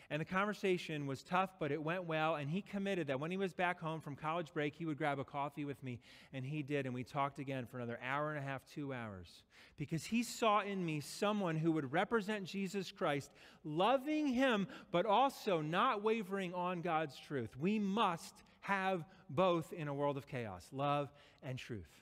And 0.09 0.21
the 0.21 0.25
conversation 0.25 1.07
was 1.07 1.23
tough, 1.23 1.51
but 1.59 1.71
it 1.71 1.81
went 1.81 2.05
well. 2.05 2.35
And 2.35 2.49
he 2.49 2.61
committed 2.61 3.07
that 3.07 3.19
when 3.19 3.31
he 3.31 3.37
was 3.37 3.53
back 3.53 3.79
home 3.79 4.01
from 4.01 4.15
college 4.15 4.53
break, 4.53 4.75
he 4.75 4.85
would 4.85 4.97
grab 4.97 5.19
a 5.19 5.23
coffee 5.23 5.65
with 5.65 5.81
me. 5.83 5.99
And 6.33 6.45
he 6.45 6.61
did. 6.61 6.85
And 6.85 6.93
we 6.93 7.03
talked 7.03 7.39
again 7.39 7.65
for 7.65 7.77
another 7.77 7.99
hour 8.03 8.29
and 8.29 8.37
a 8.37 8.47
half, 8.47 8.61
two 8.73 8.93
hours. 8.93 9.43
Because 9.77 10.05
he 10.05 10.23
saw 10.23 10.61
in 10.61 10.85
me 10.85 11.01
someone 11.01 11.55
who 11.55 11.71
would 11.71 11.91
represent 11.91 12.45
Jesus 12.45 12.91
Christ, 12.91 13.31
loving 13.63 14.27
him, 14.27 14.67
but 14.91 15.05
also 15.05 15.61
not 15.61 16.03
wavering 16.03 16.53
on 16.53 16.81
God's 16.81 17.17
truth. 17.17 17.49
We 17.59 17.79
must 17.79 18.35
have 18.61 19.05
both 19.29 19.73
in 19.73 19.87
a 19.87 19.93
world 19.93 20.17
of 20.17 20.27
chaos 20.27 20.65
love 20.71 21.11
and 21.43 21.57
truth. 21.57 22.01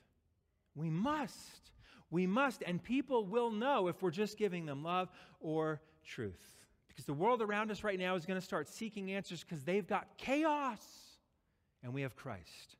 We 0.74 0.90
must. 0.90 1.70
We 2.10 2.26
must. 2.26 2.62
And 2.66 2.82
people 2.82 3.26
will 3.26 3.50
know 3.50 3.88
if 3.88 4.02
we're 4.02 4.10
just 4.10 4.38
giving 4.38 4.66
them 4.66 4.82
love 4.82 5.08
or 5.40 5.80
truth. 6.04 6.53
Because 6.94 7.06
the 7.06 7.14
world 7.14 7.42
around 7.42 7.70
us 7.70 7.82
right 7.82 7.98
now 7.98 8.14
is 8.14 8.24
going 8.24 8.38
to 8.38 8.44
start 8.44 8.68
seeking 8.68 9.12
answers 9.12 9.42
because 9.42 9.64
they've 9.64 9.86
got 9.86 10.06
chaos 10.16 10.80
and 11.82 11.92
we 11.92 12.02
have 12.02 12.14
Christ. 12.14 12.76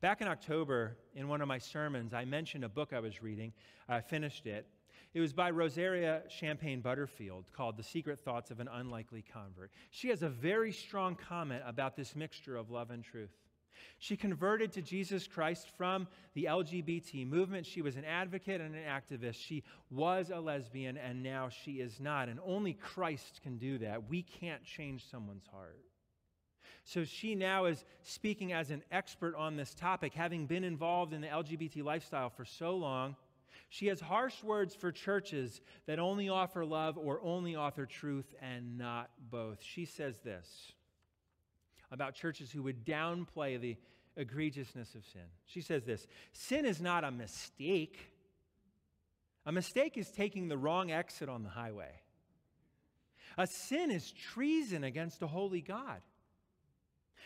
Back 0.00 0.20
in 0.20 0.28
October, 0.28 0.96
in 1.14 1.28
one 1.28 1.40
of 1.40 1.48
my 1.48 1.58
sermons, 1.58 2.12
I 2.12 2.24
mentioned 2.24 2.64
a 2.64 2.68
book 2.68 2.92
I 2.92 3.00
was 3.00 3.22
reading. 3.22 3.52
I 3.88 4.00
finished 4.00 4.46
it. 4.46 4.66
It 5.14 5.20
was 5.20 5.32
by 5.32 5.50
Rosaria 5.50 6.22
Champagne 6.28 6.80
Butterfield 6.80 7.46
called 7.52 7.76
The 7.76 7.82
Secret 7.82 8.20
Thoughts 8.20 8.50
of 8.50 8.60
an 8.60 8.68
Unlikely 8.68 9.24
Convert. 9.32 9.70
She 9.90 10.08
has 10.08 10.22
a 10.22 10.28
very 10.28 10.72
strong 10.72 11.16
comment 11.16 11.62
about 11.66 11.96
this 11.96 12.14
mixture 12.14 12.56
of 12.56 12.70
love 12.70 12.90
and 12.90 13.02
truth. 13.02 13.30
She 13.98 14.16
converted 14.16 14.72
to 14.72 14.82
Jesus 14.82 15.26
Christ 15.26 15.68
from 15.76 16.08
the 16.34 16.44
LGBT 16.44 17.26
movement. 17.26 17.66
She 17.66 17.82
was 17.82 17.96
an 17.96 18.04
advocate 18.04 18.60
and 18.60 18.74
an 18.74 18.82
activist. 18.82 19.36
She 19.36 19.64
was 19.90 20.30
a 20.30 20.40
lesbian, 20.40 20.96
and 20.96 21.22
now 21.22 21.48
she 21.48 21.80
is 21.80 22.00
not. 22.00 22.28
And 22.28 22.38
only 22.44 22.74
Christ 22.74 23.40
can 23.42 23.58
do 23.58 23.78
that. 23.78 24.08
We 24.08 24.22
can't 24.22 24.64
change 24.64 25.10
someone's 25.10 25.46
heart. 25.46 25.78
So 26.84 27.04
she 27.04 27.34
now 27.34 27.66
is 27.66 27.84
speaking 28.02 28.52
as 28.52 28.70
an 28.70 28.82
expert 28.90 29.34
on 29.34 29.56
this 29.56 29.74
topic, 29.74 30.14
having 30.14 30.46
been 30.46 30.64
involved 30.64 31.12
in 31.12 31.20
the 31.20 31.26
LGBT 31.28 31.84
lifestyle 31.84 32.30
for 32.30 32.44
so 32.46 32.76
long. 32.76 33.14
She 33.68 33.88
has 33.88 34.00
harsh 34.00 34.42
words 34.42 34.74
for 34.74 34.90
churches 34.90 35.60
that 35.86 35.98
only 35.98 36.30
offer 36.30 36.64
love 36.64 36.96
or 36.96 37.20
only 37.22 37.56
offer 37.56 37.84
truth 37.84 38.34
and 38.40 38.78
not 38.78 39.10
both. 39.30 39.62
She 39.62 39.84
says 39.84 40.18
this 40.20 40.72
about 41.90 42.14
churches 42.14 42.50
who 42.50 42.62
would 42.62 42.84
downplay 42.84 43.60
the 43.60 43.76
egregiousness 44.18 44.94
of 44.94 45.04
sin. 45.12 45.22
She 45.46 45.60
says 45.60 45.84
this 45.84 46.06
Sin 46.32 46.64
is 46.64 46.80
not 46.80 47.04
a 47.04 47.10
mistake. 47.10 47.98
A 49.46 49.52
mistake 49.52 49.96
is 49.96 50.10
taking 50.10 50.48
the 50.48 50.58
wrong 50.58 50.90
exit 50.90 51.28
on 51.28 51.42
the 51.42 51.48
highway. 51.48 51.92
A 53.38 53.46
sin 53.46 53.90
is 53.90 54.12
treason 54.12 54.84
against 54.84 55.22
a 55.22 55.26
holy 55.26 55.62
God. 55.62 56.02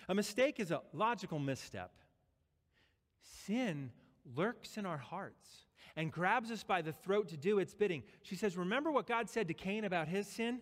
A 0.09 0.15
mistake 0.15 0.61
is 0.61 0.71
a 0.71 0.83
logical 0.93 1.39
misstep. 1.39 1.91
Sin 3.47 3.91
lurks 4.37 4.77
in 4.77 4.87
our 4.87 4.99
hearts 4.99 5.67
and 5.97 6.13
grabs 6.13 6.51
us 6.51 6.63
by 6.63 6.83
the 6.83 6.93
throat 6.93 7.29
to 7.29 7.37
do 7.37 7.59
its 7.59 7.75
bidding. 7.75 8.03
She 8.23 8.37
says, 8.37 8.57
Remember 8.57 8.91
what 8.91 9.07
God 9.07 9.29
said 9.29 9.49
to 9.49 9.55
Cain 9.55 9.85
about 9.85 10.09
his 10.09 10.27
sin? 10.27 10.61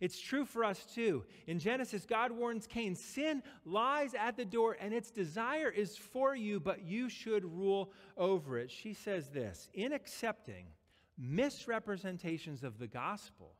It's 0.00 0.20
true 0.20 0.44
for 0.44 0.64
us 0.64 0.84
too. 0.84 1.24
In 1.46 1.58
Genesis, 1.58 2.06
God 2.06 2.30
warns 2.30 2.66
Cain 2.66 2.94
sin 2.94 3.42
lies 3.64 4.14
at 4.14 4.36
the 4.36 4.44
door 4.44 4.76
and 4.80 4.94
its 4.94 5.10
desire 5.10 5.70
is 5.70 5.96
for 5.96 6.36
you, 6.36 6.60
but 6.60 6.84
you 6.84 7.08
should 7.08 7.44
rule 7.44 7.92
over 8.16 8.58
it. 8.58 8.70
She 8.70 8.94
says 8.94 9.30
this 9.30 9.68
in 9.74 9.92
accepting 9.92 10.66
misrepresentations 11.18 12.62
of 12.62 12.78
the 12.78 12.86
gospel 12.86 13.54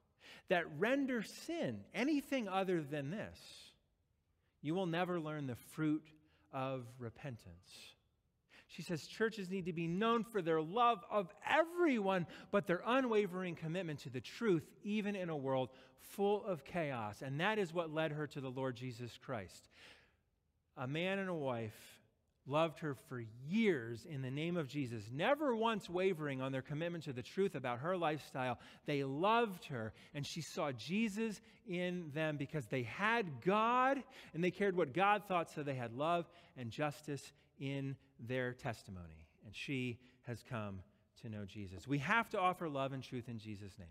that 0.49 0.65
render 0.79 1.23
sin 1.23 1.81
anything 1.93 2.49
other 2.49 2.83
than 2.83 3.11
this, 3.11 3.39
you 4.63 4.75
will 4.75 4.87
never 4.87 5.19
learn 5.19 5.47
the 5.47 5.57
fruit 5.57 6.05
of 6.53 6.87
repentance. 6.99 7.95
She 8.69 8.83
says 8.83 9.07
churches 9.07 9.49
need 9.51 9.67
to 9.67 9.73
be 9.73 9.87
known 9.87 10.25
for 10.25 10.43
their 10.43 10.61
love 10.61 10.99
of 11.11 11.33
everyone, 11.49 12.27
but 12.51 12.67
their 12.67 12.83
unwavering 12.87 13.57
commitment 13.57 14.01
to 14.01 14.11
the 14.11 14.21
truth, 14.21 14.69
even 14.85 15.17
in 15.17 15.31
a 15.31 15.37
world 15.37 15.71
full 16.01 16.45
of 16.45 16.65
chaos. 16.65 17.23
And 17.23 17.41
that 17.41 17.59
is 17.59 17.73
what 17.73 17.93
led 17.93 18.13
her 18.13 18.27
to 18.29 18.41
the 18.41 18.51
Lord 18.51 18.77
Jesus 18.77 19.19
Christ. 19.25 19.69
A 20.77 20.87
man 20.87 21.19
and 21.19 21.29
a 21.29 21.35
wife 21.35 21.99
loved 22.47 22.79
her 22.81 22.95
for 22.95 23.23
years 23.47 24.07
in 24.09 24.23
the 24.23 24.31
name 24.31 24.57
of 24.57 24.69
Jesus, 24.69 25.05
never 25.13 25.55
once 25.55 25.89
wavering 25.89 26.41
on 26.41 26.51
their 26.51 26.63
commitment 26.63 27.05
to 27.05 27.13
the 27.13 27.23
truth 27.23 27.55
about 27.55 27.81
her 27.81 27.97
lifestyle. 27.97 28.59
They 28.87 29.05
loved 29.05 29.67
her, 29.67 29.93
and 30.15 30.27
she 30.27 30.41
saw 30.41 30.73
Jesus 30.73 31.41
in 31.67 32.11
them 32.15 32.37
because 32.39 32.67
they 32.67 32.85
had 32.85 33.43
God 33.45 34.03
and 34.33 34.43
they 34.43 34.51
cared 34.51 34.77
what 34.77 34.95
God 34.95 35.25
thought, 35.29 35.51
so 35.51 35.63
they 35.63 35.75
had 35.75 35.93
love 35.93 36.27
and 36.57 36.71
justice 36.71 37.33
in 37.61 37.97
their 38.19 38.53
testimony. 38.53 39.27
And 39.45 39.55
she 39.55 39.99
has 40.27 40.43
come 40.49 40.81
to 41.23 41.29
know 41.29 41.45
Jesus. 41.45 41.87
We 41.87 41.99
have 41.99 42.29
to 42.31 42.41
offer 42.41 42.69
love 42.69 42.93
and 42.93 43.03
truth 43.03 43.29
in 43.29 43.39
Jesus' 43.39 43.79
name. 43.79 43.89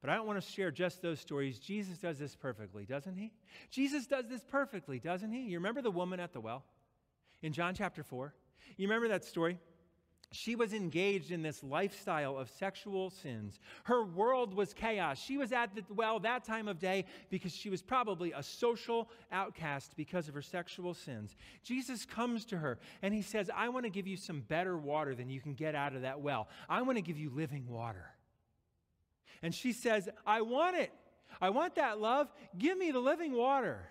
But 0.00 0.10
I 0.10 0.16
don't 0.16 0.26
want 0.26 0.42
to 0.42 0.50
share 0.50 0.70
just 0.70 1.02
those 1.02 1.20
stories. 1.20 1.58
Jesus 1.58 1.98
does 1.98 2.18
this 2.18 2.36
perfectly, 2.36 2.84
doesn't 2.84 3.16
he? 3.16 3.32
Jesus 3.70 4.06
does 4.06 4.26
this 4.28 4.44
perfectly, 4.44 4.98
doesn't 4.98 5.32
he? 5.32 5.42
You 5.42 5.58
remember 5.58 5.82
the 5.82 5.90
woman 5.90 6.20
at 6.20 6.32
the 6.32 6.40
well 6.40 6.64
in 7.42 7.52
John 7.52 7.74
chapter 7.74 8.02
4? 8.02 8.34
You 8.76 8.86
remember 8.88 9.08
that 9.08 9.24
story? 9.24 9.58
She 10.36 10.54
was 10.54 10.74
engaged 10.74 11.30
in 11.30 11.42
this 11.42 11.62
lifestyle 11.62 12.36
of 12.36 12.50
sexual 12.50 13.08
sins. 13.08 13.58
Her 13.84 14.04
world 14.04 14.52
was 14.52 14.74
chaos. 14.74 15.18
She 15.18 15.38
was 15.38 15.50
at 15.50 15.74
the 15.74 15.82
well 15.94 16.20
that 16.20 16.44
time 16.44 16.68
of 16.68 16.78
day 16.78 17.06
because 17.30 17.54
she 17.54 17.70
was 17.70 17.80
probably 17.80 18.32
a 18.32 18.42
social 18.42 19.08
outcast 19.32 19.92
because 19.96 20.28
of 20.28 20.34
her 20.34 20.42
sexual 20.42 20.92
sins. 20.92 21.34
Jesus 21.62 22.04
comes 22.04 22.44
to 22.46 22.58
her 22.58 22.78
and 23.00 23.14
he 23.14 23.22
says, 23.22 23.50
I 23.54 23.70
want 23.70 23.86
to 23.86 23.90
give 23.90 24.06
you 24.06 24.18
some 24.18 24.40
better 24.40 24.76
water 24.76 25.14
than 25.14 25.30
you 25.30 25.40
can 25.40 25.54
get 25.54 25.74
out 25.74 25.96
of 25.96 26.02
that 26.02 26.20
well. 26.20 26.48
I 26.68 26.82
want 26.82 26.98
to 26.98 27.02
give 27.02 27.18
you 27.18 27.30
living 27.30 27.66
water. 27.68 28.10
And 29.42 29.54
she 29.54 29.72
says, 29.72 30.08
I 30.26 30.42
want 30.42 30.76
it. 30.76 30.92
I 31.40 31.48
want 31.50 31.76
that 31.76 31.98
love. 31.98 32.30
Give 32.58 32.76
me 32.76 32.90
the 32.90 33.00
living 33.00 33.32
water. 33.32 33.88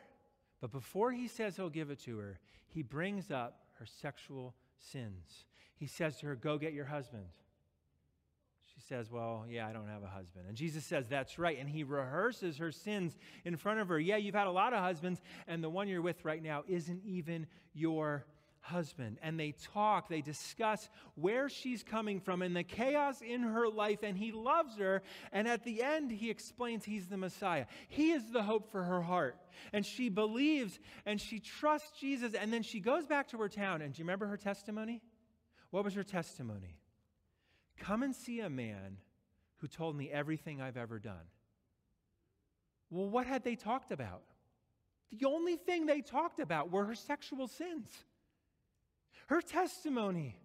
But 0.61 0.71
before 0.71 1.11
he 1.11 1.27
says 1.27 1.55
he'll 1.55 1.69
give 1.69 1.89
it 1.89 1.99
to 2.01 2.19
her, 2.19 2.39
he 2.67 2.83
brings 2.83 3.31
up 3.31 3.61
her 3.79 3.85
sexual 3.85 4.53
sins 4.77 5.45
he 5.75 5.87
says 5.87 6.17
to 6.17 6.27
her, 6.27 6.35
Go 6.35 6.57
get 6.57 6.73
your 6.73 6.85
husband. 6.85 7.25
She 8.73 8.81
says, 8.81 9.11
Well, 9.11 9.45
yeah, 9.49 9.67
I 9.67 9.73
don't 9.73 9.87
have 9.87 10.03
a 10.03 10.07
husband. 10.07 10.45
And 10.47 10.57
Jesus 10.57 10.85
says, 10.85 11.07
That's 11.07 11.37
right. 11.37 11.57
And 11.59 11.69
he 11.69 11.83
rehearses 11.83 12.57
her 12.57 12.71
sins 12.71 13.15
in 13.43 13.57
front 13.57 13.79
of 13.79 13.89
her. 13.89 13.99
Yeah, 13.99 14.17
you've 14.17 14.35
had 14.35 14.47
a 14.47 14.51
lot 14.51 14.73
of 14.73 14.79
husbands, 14.79 15.21
and 15.47 15.63
the 15.63 15.69
one 15.69 15.87
you're 15.87 16.01
with 16.01 16.25
right 16.25 16.41
now 16.41 16.63
isn't 16.67 17.01
even 17.05 17.47
your 17.73 18.25
husband. 18.65 19.17
And 19.21 19.39
they 19.39 19.53
talk, 19.73 20.09
they 20.09 20.21
discuss 20.21 20.89
where 21.13 21.49
she's 21.49 21.83
coming 21.83 22.19
from 22.19 22.41
and 22.41 22.55
the 22.55 22.63
chaos 22.63 23.21
in 23.21 23.41
her 23.41 23.69
life, 23.69 23.99
and 24.01 24.17
he 24.17 24.31
loves 24.31 24.77
her. 24.77 25.03
And 25.31 25.47
at 25.47 25.63
the 25.63 25.83
end, 25.83 26.11
he 26.11 26.29
explains 26.29 26.83
he's 26.83 27.07
the 27.07 27.17
Messiah. 27.17 27.65
He 27.87 28.11
is 28.11 28.31
the 28.31 28.43
hope 28.43 28.71
for 28.71 28.83
her 28.83 29.01
heart. 29.01 29.37
And 29.71 29.85
she 29.85 30.09
believes 30.09 30.79
and 31.05 31.21
she 31.21 31.39
trusts 31.39 31.97
Jesus. 31.99 32.33
And 32.33 32.51
then 32.51 32.63
she 32.63 32.79
goes 32.79 33.05
back 33.05 33.29
to 33.29 33.37
her 33.37 33.49
town. 33.49 33.81
And 33.81 33.93
do 33.93 33.99
you 33.99 34.03
remember 34.03 34.27
her 34.27 34.37
testimony? 34.37 35.01
What 35.75 35.83
was 35.83 35.95
her 35.95 36.05
testimony? 36.05 36.79
Come 37.77 38.01
and 38.01 38.15
see 38.15 38.39
a 38.39 38.49
man 38.49 38.95
who 39.57 39.67
told 39.67 39.93
me 39.97 40.09
everything 40.09 40.61
I've 40.61 40.77
ever 40.77 40.99
done. 40.99 41.27
Well, 42.89 43.09
what 43.09 43.27
had 43.27 43.43
they 43.43 43.57
talked 43.57 43.91
about? 43.91 44.21
The 45.11 45.25
only 45.25 45.57
thing 45.57 45.85
they 45.85 45.99
talked 45.99 46.39
about 46.39 46.71
were 46.71 46.85
her 46.85 46.95
sexual 46.95 47.49
sins. 47.49 47.89
Her 49.27 49.41
testimony 49.41 50.37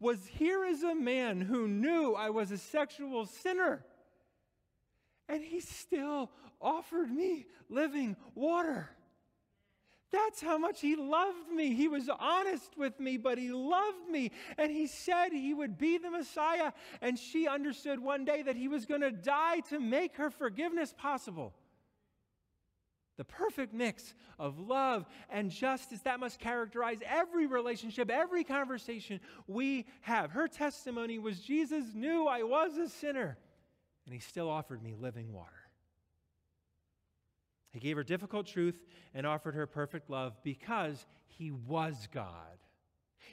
was 0.00 0.26
here 0.26 0.64
is 0.64 0.82
a 0.82 0.94
man 0.94 1.42
who 1.42 1.68
knew 1.68 2.14
I 2.14 2.30
was 2.30 2.50
a 2.50 2.56
sexual 2.56 3.26
sinner, 3.26 3.84
and 5.28 5.44
he 5.44 5.60
still 5.60 6.30
offered 6.62 7.10
me 7.10 7.44
living 7.68 8.16
water. 8.34 8.88
That's 10.10 10.40
how 10.40 10.56
much 10.56 10.80
he 10.80 10.96
loved 10.96 11.50
me. 11.54 11.74
He 11.74 11.86
was 11.86 12.08
honest 12.18 12.78
with 12.78 12.98
me, 12.98 13.18
but 13.18 13.36
he 13.36 13.50
loved 13.50 14.08
me. 14.10 14.30
And 14.56 14.70
he 14.70 14.86
said 14.86 15.32
he 15.32 15.52
would 15.52 15.76
be 15.76 15.98
the 15.98 16.10
Messiah. 16.10 16.72
And 17.02 17.18
she 17.18 17.46
understood 17.46 18.00
one 18.00 18.24
day 18.24 18.42
that 18.42 18.56
he 18.56 18.68
was 18.68 18.86
going 18.86 19.02
to 19.02 19.10
die 19.10 19.60
to 19.68 19.78
make 19.78 20.16
her 20.16 20.30
forgiveness 20.30 20.94
possible. 20.96 21.52
The 23.18 23.24
perfect 23.24 23.74
mix 23.74 24.14
of 24.38 24.58
love 24.58 25.04
and 25.28 25.50
justice 25.50 26.00
that 26.02 26.20
must 26.20 26.38
characterize 26.38 26.98
every 27.04 27.46
relationship, 27.46 28.10
every 28.10 28.44
conversation 28.44 29.20
we 29.46 29.86
have. 30.02 30.30
Her 30.30 30.46
testimony 30.46 31.18
was 31.18 31.40
Jesus 31.40 31.84
knew 31.94 32.26
I 32.26 32.44
was 32.44 32.78
a 32.78 32.88
sinner, 32.88 33.36
and 34.06 34.14
he 34.14 34.20
still 34.20 34.48
offered 34.48 34.82
me 34.82 34.94
living 34.94 35.32
water. 35.32 35.57
He 37.70 37.80
gave 37.80 37.96
her 37.96 38.04
difficult 38.04 38.46
truth 38.46 38.80
and 39.14 39.26
offered 39.26 39.54
her 39.54 39.66
perfect 39.66 40.10
love 40.10 40.36
because 40.42 41.06
he 41.26 41.50
was 41.50 42.08
God. 42.12 42.58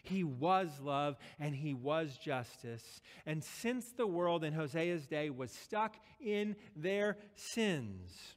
He 0.04 0.24
was 0.24 0.70
love 0.82 1.18
and 1.40 1.56
he 1.56 1.74
was 1.74 2.18
justice. 2.18 3.02
And 3.26 3.44
since 3.44 3.92
the 3.92 4.08
world 4.08 4.44
in 4.44 4.54
Hosea's 4.54 5.08
day 5.08 5.30
was 5.30 5.52
stuck 5.52 5.96
in 6.20 6.56
their 6.76 7.18
sins, 7.36 8.36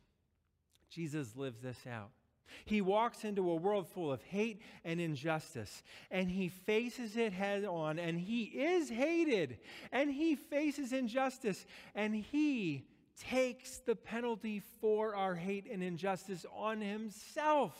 Jesus 0.90 1.36
lives 1.36 1.60
this 1.60 1.86
out. 1.86 2.10
He 2.64 2.80
walks 2.80 3.24
into 3.24 3.50
a 3.50 3.56
world 3.56 3.88
full 3.88 4.10
of 4.10 4.22
hate 4.22 4.62
and 4.84 5.00
injustice, 5.00 5.82
and 6.10 6.30
he 6.30 6.48
faces 6.48 7.16
it 7.16 7.32
head 7.32 7.64
on, 7.64 7.98
and 7.98 8.18
he 8.18 8.44
is 8.44 8.88
hated, 8.88 9.58
and 9.92 10.10
he 10.10 10.34
faces 10.34 10.92
injustice, 10.92 11.66
and 11.94 12.14
he 12.14 12.86
takes 13.18 13.78
the 13.78 13.96
penalty 13.96 14.62
for 14.80 15.14
our 15.14 15.34
hate 15.34 15.66
and 15.70 15.82
injustice 15.82 16.46
on 16.54 16.80
himself 16.80 17.76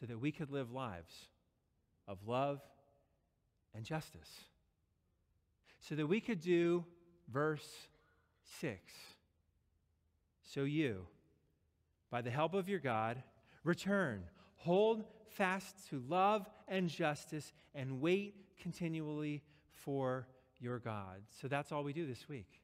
so 0.00 0.06
that 0.06 0.20
we 0.20 0.32
could 0.32 0.50
live 0.50 0.72
lives 0.72 1.12
of 2.06 2.18
love 2.26 2.60
and 3.74 3.84
justice. 3.84 4.30
So 5.80 5.94
that 5.94 6.06
we 6.06 6.20
could 6.20 6.40
do 6.40 6.84
verse 7.32 7.68
6. 8.60 8.80
So 10.42 10.62
you, 10.62 11.06
by 12.10 12.22
the 12.22 12.30
help 12.30 12.54
of 12.54 12.68
your 12.68 12.78
God, 12.78 13.22
return, 13.64 14.24
hold 14.56 15.04
fast 15.30 15.88
to 15.90 16.02
love 16.08 16.48
and 16.68 16.88
justice, 16.88 17.52
and 17.74 18.00
wait 18.00 18.34
continually 18.60 19.42
for 19.68 20.26
your 20.60 20.78
God. 20.78 21.22
So 21.40 21.48
that's 21.48 21.72
all 21.72 21.82
we 21.82 21.92
do 21.92 22.06
this 22.06 22.28
week. 22.28 22.60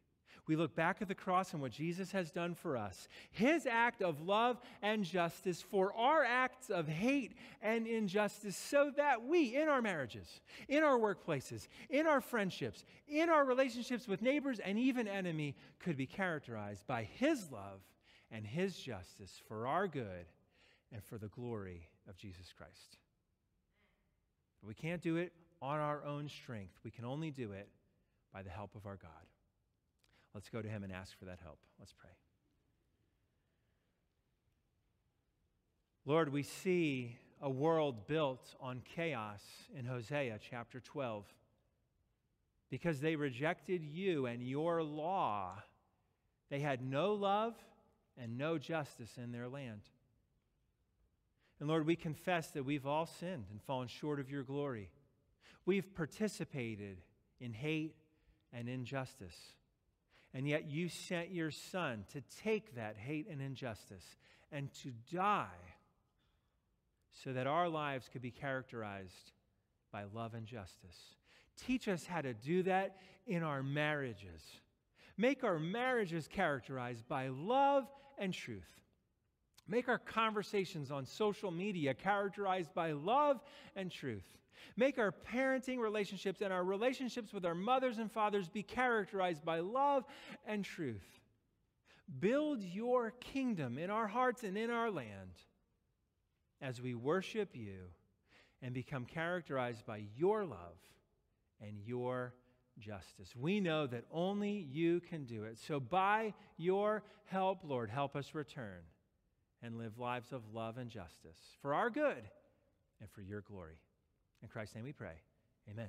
We 0.50 0.56
look 0.56 0.74
back 0.74 1.00
at 1.00 1.06
the 1.06 1.14
cross 1.14 1.52
and 1.52 1.62
what 1.62 1.70
Jesus 1.70 2.10
has 2.10 2.32
done 2.32 2.56
for 2.56 2.76
us, 2.76 3.06
his 3.30 3.66
act 3.66 4.02
of 4.02 4.22
love 4.22 4.60
and 4.82 5.04
justice 5.04 5.62
for 5.62 5.94
our 5.94 6.24
acts 6.24 6.70
of 6.70 6.88
hate 6.88 7.36
and 7.62 7.86
injustice, 7.86 8.56
so 8.56 8.90
that 8.96 9.22
we, 9.22 9.54
in 9.54 9.68
our 9.68 9.80
marriages, 9.80 10.40
in 10.66 10.82
our 10.82 10.98
workplaces, 10.98 11.68
in 11.88 12.08
our 12.08 12.20
friendships, 12.20 12.84
in 13.06 13.28
our 13.28 13.44
relationships 13.44 14.08
with 14.08 14.22
neighbors 14.22 14.58
and 14.58 14.76
even 14.76 15.06
enemy, 15.06 15.54
could 15.78 15.96
be 15.96 16.04
characterized 16.04 16.84
by 16.84 17.04
his 17.04 17.52
love 17.52 17.78
and 18.32 18.44
his 18.44 18.74
justice 18.74 19.40
for 19.46 19.68
our 19.68 19.86
good 19.86 20.26
and 20.92 21.00
for 21.04 21.16
the 21.16 21.28
glory 21.28 21.86
of 22.08 22.16
Jesus 22.16 22.52
Christ. 22.58 22.98
But 24.60 24.66
we 24.66 24.74
can't 24.74 25.00
do 25.00 25.14
it 25.14 25.32
on 25.62 25.78
our 25.78 26.04
own 26.04 26.28
strength. 26.28 26.74
We 26.82 26.90
can 26.90 27.04
only 27.04 27.30
do 27.30 27.52
it 27.52 27.68
by 28.34 28.42
the 28.42 28.50
help 28.50 28.74
of 28.74 28.84
our 28.84 28.96
God. 28.96 29.12
Let's 30.34 30.48
go 30.48 30.62
to 30.62 30.68
him 30.68 30.84
and 30.84 30.92
ask 30.92 31.18
for 31.18 31.24
that 31.24 31.40
help. 31.42 31.58
Let's 31.78 31.92
pray. 31.92 32.10
Lord, 36.06 36.32
we 36.32 36.42
see 36.42 37.16
a 37.42 37.50
world 37.50 38.06
built 38.06 38.54
on 38.60 38.82
chaos 38.96 39.42
in 39.76 39.84
Hosea 39.84 40.38
chapter 40.50 40.80
12. 40.80 41.24
Because 42.70 43.00
they 43.00 43.16
rejected 43.16 43.82
you 43.84 44.26
and 44.26 44.42
your 44.42 44.82
law, 44.82 45.54
they 46.50 46.60
had 46.60 46.82
no 46.82 47.14
love 47.14 47.54
and 48.16 48.38
no 48.38 48.58
justice 48.58 49.18
in 49.22 49.32
their 49.32 49.48
land. 49.48 49.82
And 51.58 51.68
Lord, 51.68 51.86
we 51.86 51.96
confess 51.96 52.50
that 52.52 52.64
we've 52.64 52.86
all 52.86 53.06
sinned 53.06 53.46
and 53.50 53.60
fallen 53.62 53.88
short 53.88 54.20
of 54.20 54.30
your 54.30 54.42
glory. 54.42 54.90
We've 55.66 55.94
participated 55.94 56.98
in 57.40 57.52
hate 57.52 57.96
and 58.52 58.68
injustice. 58.68 59.36
And 60.32 60.46
yet 60.46 60.70
you 60.70 60.88
sent 60.88 61.32
your 61.32 61.50
son 61.50 62.04
to 62.12 62.22
take 62.42 62.76
that 62.76 62.96
hate 62.96 63.28
and 63.28 63.40
injustice 63.40 64.16
and 64.52 64.72
to 64.82 64.92
die 65.12 65.46
so 67.24 67.32
that 67.32 67.46
our 67.46 67.68
lives 67.68 68.08
could 68.12 68.22
be 68.22 68.30
characterized 68.30 69.32
by 69.92 70.04
love 70.14 70.34
and 70.34 70.46
justice. 70.46 71.16
Teach 71.66 71.88
us 71.88 72.06
how 72.06 72.20
to 72.20 72.32
do 72.32 72.62
that 72.62 72.96
in 73.26 73.42
our 73.42 73.62
marriages. 73.62 74.42
Make 75.16 75.44
our 75.44 75.58
marriages 75.58 76.28
characterized 76.28 77.06
by 77.08 77.28
love 77.28 77.86
and 78.16 78.32
truth. 78.32 78.80
Make 79.70 79.88
our 79.88 79.98
conversations 79.98 80.90
on 80.90 81.06
social 81.06 81.52
media 81.52 81.94
characterized 81.94 82.74
by 82.74 82.90
love 82.90 83.40
and 83.76 83.88
truth. 83.88 84.24
Make 84.76 84.98
our 84.98 85.12
parenting 85.12 85.78
relationships 85.78 86.40
and 86.40 86.52
our 86.52 86.64
relationships 86.64 87.32
with 87.32 87.46
our 87.46 87.54
mothers 87.54 87.98
and 87.98 88.10
fathers 88.10 88.48
be 88.48 88.64
characterized 88.64 89.44
by 89.44 89.60
love 89.60 90.04
and 90.44 90.64
truth. 90.64 91.06
Build 92.18 92.64
your 92.64 93.12
kingdom 93.20 93.78
in 93.78 93.90
our 93.90 94.08
hearts 94.08 94.42
and 94.42 94.58
in 94.58 94.70
our 94.70 94.90
land 94.90 95.30
as 96.60 96.82
we 96.82 96.96
worship 96.96 97.50
you 97.54 97.82
and 98.60 98.74
become 98.74 99.04
characterized 99.04 99.86
by 99.86 100.02
your 100.16 100.44
love 100.44 100.78
and 101.60 101.78
your 101.84 102.34
justice. 102.80 103.36
We 103.36 103.60
know 103.60 103.86
that 103.86 104.04
only 104.10 104.66
you 104.72 104.98
can 104.98 105.26
do 105.26 105.44
it. 105.44 105.58
So, 105.58 105.78
by 105.78 106.34
your 106.56 107.04
help, 107.26 107.60
Lord, 107.62 107.88
help 107.88 108.16
us 108.16 108.34
return 108.34 108.82
and 109.62 109.76
live 109.76 109.98
lives 109.98 110.32
of 110.32 110.42
love 110.52 110.78
and 110.78 110.90
justice 110.90 111.38
for 111.60 111.74
our 111.74 111.90
good 111.90 112.28
and 113.00 113.10
for 113.10 113.22
your 113.22 113.42
glory. 113.42 113.78
In 114.42 114.48
Christ's 114.48 114.74
name 114.74 114.84
we 114.84 114.92
pray. 114.92 115.20
Amen. 115.70 115.88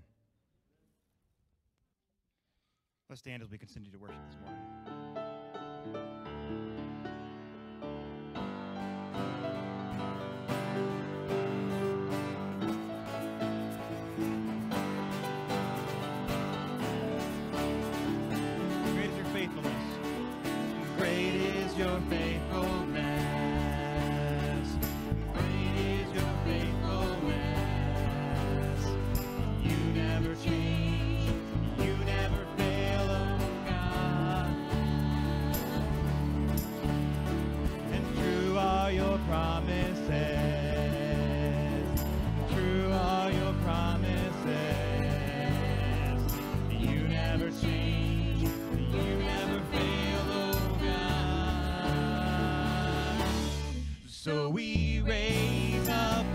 Let's 3.09 3.19
stand 3.19 3.43
as 3.43 3.51
we 3.51 3.57
continue 3.57 3.91
to 3.91 3.97
worship 3.97 4.21
this 4.29 4.37
morning. 5.85 6.30
So 54.31 54.47
we 54.47 55.01
raise 55.05 55.89
up 55.89 56.25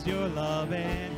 is 0.00 0.06
your 0.06 0.28
love 0.28 0.72
and 0.72 1.09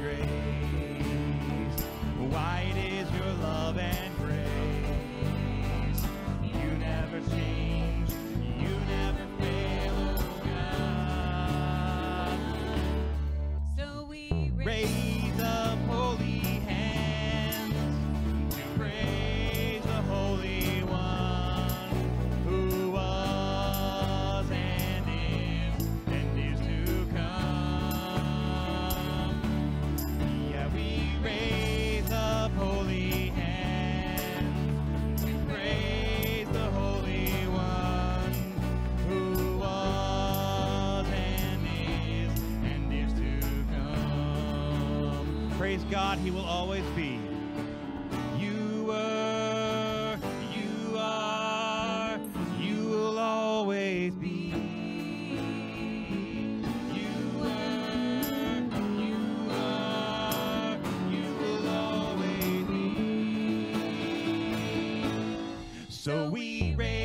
So 66.03 66.29
we 66.31 66.75
raise 66.77 67.02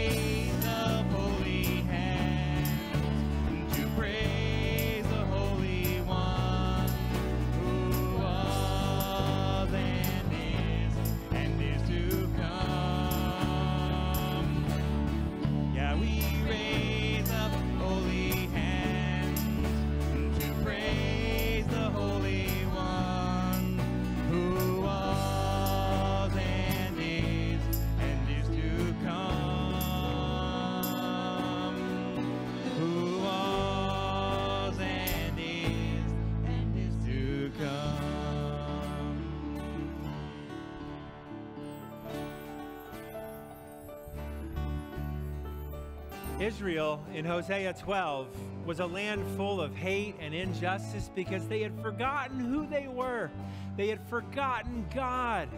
Israel 46.47 47.05
in 47.13 47.25
Hosea 47.25 47.73
12 47.73 48.25
was 48.65 48.79
a 48.79 48.85
land 48.85 49.21
full 49.35 49.59
of 49.59 49.75
hate 49.75 50.15
and 50.21 50.33
injustice 50.33 51.11
because 51.13 51.45
they 51.49 51.61
had 51.61 51.77
forgotten 51.81 52.39
who 52.39 52.65
they 52.65 52.87
were. 52.87 53.29
They 53.75 53.89
had 53.89 53.99
forgotten 54.07 54.87
God. 54.95 55.49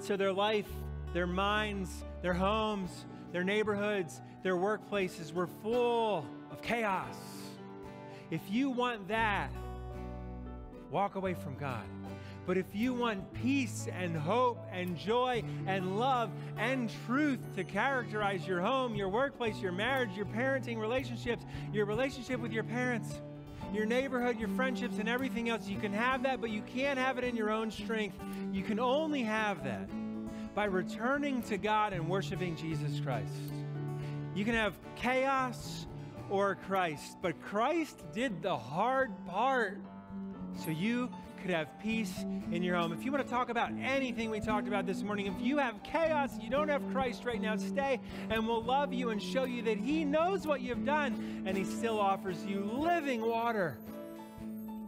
So 0.00 0.18
their 0.18 0.32
life, 0.32 0.68
their 1.14 1.26
minds, 1.26 2.04
their 2.20 2.34
homes, 2.34 3.06
their 3.32 3.42
neighborhoods, 3.42 4.20
their 4.42 4.56
workplaces 4.56 5.32
were 5.32 5.46
full 5.62 6.26
of 6.50 6.60
chaos. 6.60 7.16
If 8.30 8.42
you 8.50 8.68
want 8.68 9.08
that, 9.08 9.50
walk 10.90 11.14
away 11.14 11.32
from 11.32 11.56
God. 11.56 11.86
But 12.48 12.56
if 12.56 12.74
you 12.74 12.94
want 12.94 13.30
peace 13.34 13.88
and 13.92 14.16
hope 14.16 14.66
and 14.72 14.96
joy 14.96 15.44
and 15.66 15.98
love 15.98 16.30
and 16.56 16.90
truth 17.04 17.40
to 17.56 17.62
characterize 17.62 18.46
your 18.46 18.62
home, 18.62 18.94
your 18.94 19.10
workplace, 19.10 19.60
your 19.60 19.72
marriage, 19.72 20.16
your 20.16 20.24
parenting 20.24 20.78
relationships, 20.78 21.44
your 21.74 21.84
relationship 21.84 22.40
with 22.40 22.50
your 22.50 22.64
parents, 22.64 23.20
your 23.70 23.84
neighborhood, 23.84 24.38
your 24.38 24.48
friendships, 24.48 24.98
and 24.98 25.10
everything 25.10 25.50
else, 25.50 25.68
you 25.68 25.78
can 25.78 25.92
have 25.92 26.22
that, 26.22 26.40
but 26.40 26.48
you 26.48 26.62
can't 26.62 26.98
have 26.98 27.18
it 27.18 27.24
in 27.24 27.36
your 27.36 27.50
own 27.50 27.70
strength. 27.70 28.16
You 28.50 28.62
can 28.62 28.80
only 28.80 29.22
have 29.24 29.62
that 29.64 29.90
by 30.54 30.64
returning 30.64 31.42
to 31.42 31.58
God 31.58 31.92
and 31.92 32.08
worshiping 32.08 32.56
Jesus 32.56 32.98
Christ. 32.98 33.30
You 34.34 34.46
can 34.46 34.54
have 34.54 34.72
chaos 34.96 35.86
or 36.30 36.54
Christ, 36.54 37.18
but 37.20 37.38
Christ 37.42 38.04
did 38.14 38.40
the 38.40 38.56
hard 38.56 39.10
part 39.26 39.82
so 40.64 40.70
you 40.70 41.10
could 41.42 41.50
have 41.50 41.78
peace 41.80 42.24
in 42.50 42.62
your 42.62 42.76
home. 42.76 42.92
If 42.92 43.04
you 43.04 43.12
want 43.12 43.24
to 43.24 43.30
talk 43.30 43.48
about 43.48 43.70
anything 43.80 44.30
we 44.30 44.40
talked 44.40 44.68
about 44.68 44.86
this 44.86 45.02
morning, 45.02 45.26
if 45.26 45.40
you 45.40 45.58
have 45.58 45.82
chaos, 45.82 46.38
you 46.40 46.50
don't 46.50 46.68
have 46.68 46.82
Christ 46.92 47.24
right 47.24 47.40
now, 47.40 47.56
stay 47.56 48.00
and 48.30 48.46
we'll 48.46 48.62
love 48.62 48.92
you 48.92 49.10
and 49.10 49.22
show 49.22 49.44
you 49.44 49.62
that 49.62 49.78
He 49.78 50.04
knows 50.04 50.46
what 50.46 50.60
you've 50.60 50.84
done 50.84 51.44
and 51.46 51.56
He 51.56 51.64
still 51.64 51.98
offers 51.98 52.44
you 52.44 52.60
living 52.60 53.20
water 53.20 53.78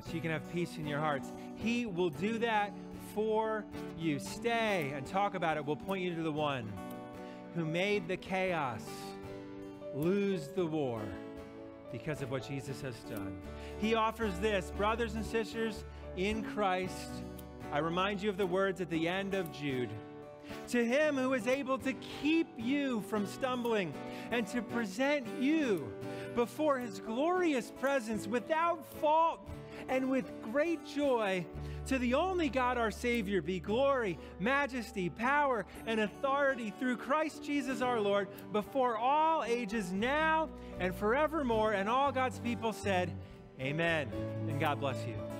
so 0.07 0.14
you 0.14 0.20
can 0.20 0.30
have 0.30 0.51
peace 0.53 0.76
in 0.76 0.86
your 0.86 1.01
hearts. 1.01 1.32
He 1.57 1.86
will 1.86 2.11
do 2.11 2.38
that 2.38 2.72
for 3.14 3.64
you. 3.98 4.18
Stay 4.18 4.92
and 4.94 5.07
talk 5.07 5.34
about 5.34 5.57
it. 5.57 5.64
We'll 5.64 5.76
point 5.76 6.03
you 6.03 6.14
to 6.14 6.22
the 6.22 6.32
one 6.32 6.72
who 7.55 7.64
made 7.64 8.09
the 8.09 8.16
chaos 8.16 8.82
lose 9.94 10.48
the 10.48 10.64
war 10.64 11.03
because 11.92 12.22
of 12.22 12.30
what 12.30 12.46
Jesus 12.46 12.80
has 12.80 12.94
done. 13.11 13.36
He 13.78 13.94
offers 13.94 14.38
this, 14.38 14.70
brothers 14.70 15.14
and 15.14 15.24
sisters 15.24 15.84
in 16.16 16.42
Christ. 16.42 17.11
I 17.72 17.78
remind 17.78 18.22
you 18.22 18.30
of 18.30 18.36
the 18.36 18.46
words 18.46 18.80
at 18.80 18.90
the 18.90 19.08
end 19.08 19.34
of 19.34 19.52
Jude. 19.52 19.90
To 20.68 20.84
him 20.84 21.16
who 21.16 21.32
is 21.34 21.46
able 21.46 21.78
to 21.78 21.92
keep 22.22 22.48
you 22.56 23.02
from 23.02 23.26
stumbling 23.26 23.94
and 24.30 24.46
to 24.48 24.62
present 24.62 25.26
you 25.40 25.92
before 26.34 26.78
his 26.78 27.00
glorious 27.00 27.70
presence 27.80 28.26
without 28.26 28.84
fault 29.00 29.40
and 29.88 30.11
with 30.11 30.30
great 30.42 30.84
joy. 30.86 31.44
To 31.86 31.98
the 31.98 32.14
only 32.14 32.48
God 32.48 32.78
our 32.78 32.90
Savior 32.90 33.42
be 33.42 33.58
glory, 33.58 34.18
majesty, 34.38 35.11
power, 35.11 35.66
and 35.86 36.00
authority 36.00 36.72
through 36.78 36.98
Christ 36.98 37.42
Jesus 37.42 37.82
our 37.82 38.00
Lord 38.00 38.28
before 38.52 38.96
all 38.96 39.42
ages, 39.42 39.90
now 39.90 40.48
and 40.78 40.94
forevermore. 40.94 41.72
And 41.72 41.88
all 41.88 42.12
God's 42.12 42.38
people 42.38 42.72
said, 42.72 43.12
Amen. 43.61 44.11
And 44.48 44.61
God 44.61 44.80
bless 44.80 45.04
you. 45.06 45.39